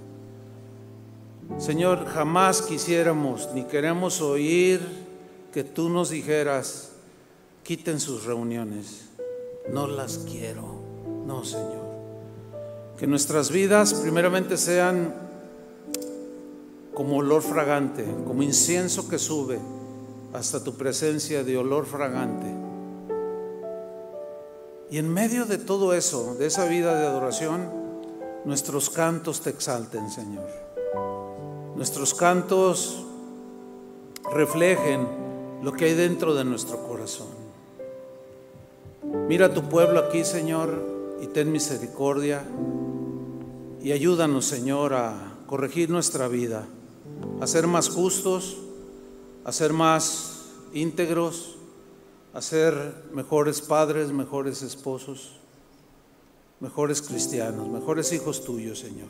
Señor, 1.60 2.06
jamás 2.06 2.60
quisiéramos 2.60 3.50
ni 3.54 3.62
queremos 3.62 4.20
oír 4.20 4.80
que 5.52 5.62
tú 5.62 5.90
nos 5.90 6.10
dijeras, 6.10 6.90
quiten 7.62 8.00
sus 8.00 8.24
reuniones, 8.24 9.10
no 9.72 9.86
las 9.86 10.18
quiero. 10.18 10.80
No, 11.24 11.44
Señor. 11.44 11.89
Que 13.00 13.06
nuestras 13.06 13.50
vidas 13.50 13.94
primeramente 13.94 14.58
sean 14.58 15.14
como 16.92 17.16
olor 17.16 17.40
fragante, 17.40 18.04
como 18.26 18.42
incienso 18.42 19.08
que 19.08 19.18
sube 19.18 19.58
hasta 20.34 20.62
tu 20.62 20.74
presencia 20.74 21.42
de 21.42 21.56
olor 21.56 21.86
fragante. 21.86 22.46
Y 24.90 24.98
en 24.98 25.10
medio 25.10 25.46
de 25.46 25.56
todo 25.56 25.94
eso, 25.94 26.34
de 26.34 26.44
esa 26.44 26.66
vida 26.66 26.94
de 27.00 27.06
adoración, 27.06 27.70
nuestros 28.44 28.90
cantos 28.90 29.40
te 29.40 29.48
exalten, 29.48 30.10
Señor. 30.10 30.46
Nuestros 31.76 32.12
cantos 32.12 33.06
reflejen 34.30 35.08
lo 35.62 35.72
que 35.72 35.86
hay 35.86 35.94
dentro 35.94 36.34
de 36.34 36.44
nuestro 36.44 36.86
corazón. 36.86 37.28
Mira 39.26 39.46
a 39.46 39.54
tu 39.54 39.62
pueblo 39.70 40.00
aquí, 40.00 40.22
Señor, 40.22 41.00
y 41.22 41.28
ten 41.28 41.50
misericordia 41.50 42.44
y 43.82 43.92
ayúdanos, 43.92 44.44
Señor, 44.44 44.94
a 44.94 45.38
corregir 45.46 45.90
nuestra 45.90 46.28
vida, 46.28 46.66
a 47.40 47.46
ser 47.46 47.66
más 47.66 47.88
justos, 47.88 48.58
a 49.44 49.52
ser 49.52 49.72
más 49.72 50.50
íntegros, 50.72 51.56
a 52.32 52.42
ser 52.42 53.04
mejores 53.12 53.60
padres, 53.60 54.12
mejores 54.12 54.62
esposos, 54.62 55.32
mejores 56.60 57.02
cristianos, 57.02 57.68
mejores 57.68 58.12
hijos 58.12 58.44
tuyos, 58.44 58.78
Señor. 58.78 59.08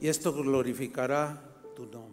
Y 0.00 0.08
esto 0.08 0.32
glorificará 0.32 1.42
tu 1.76 1.86
nombre. 1.86 2.11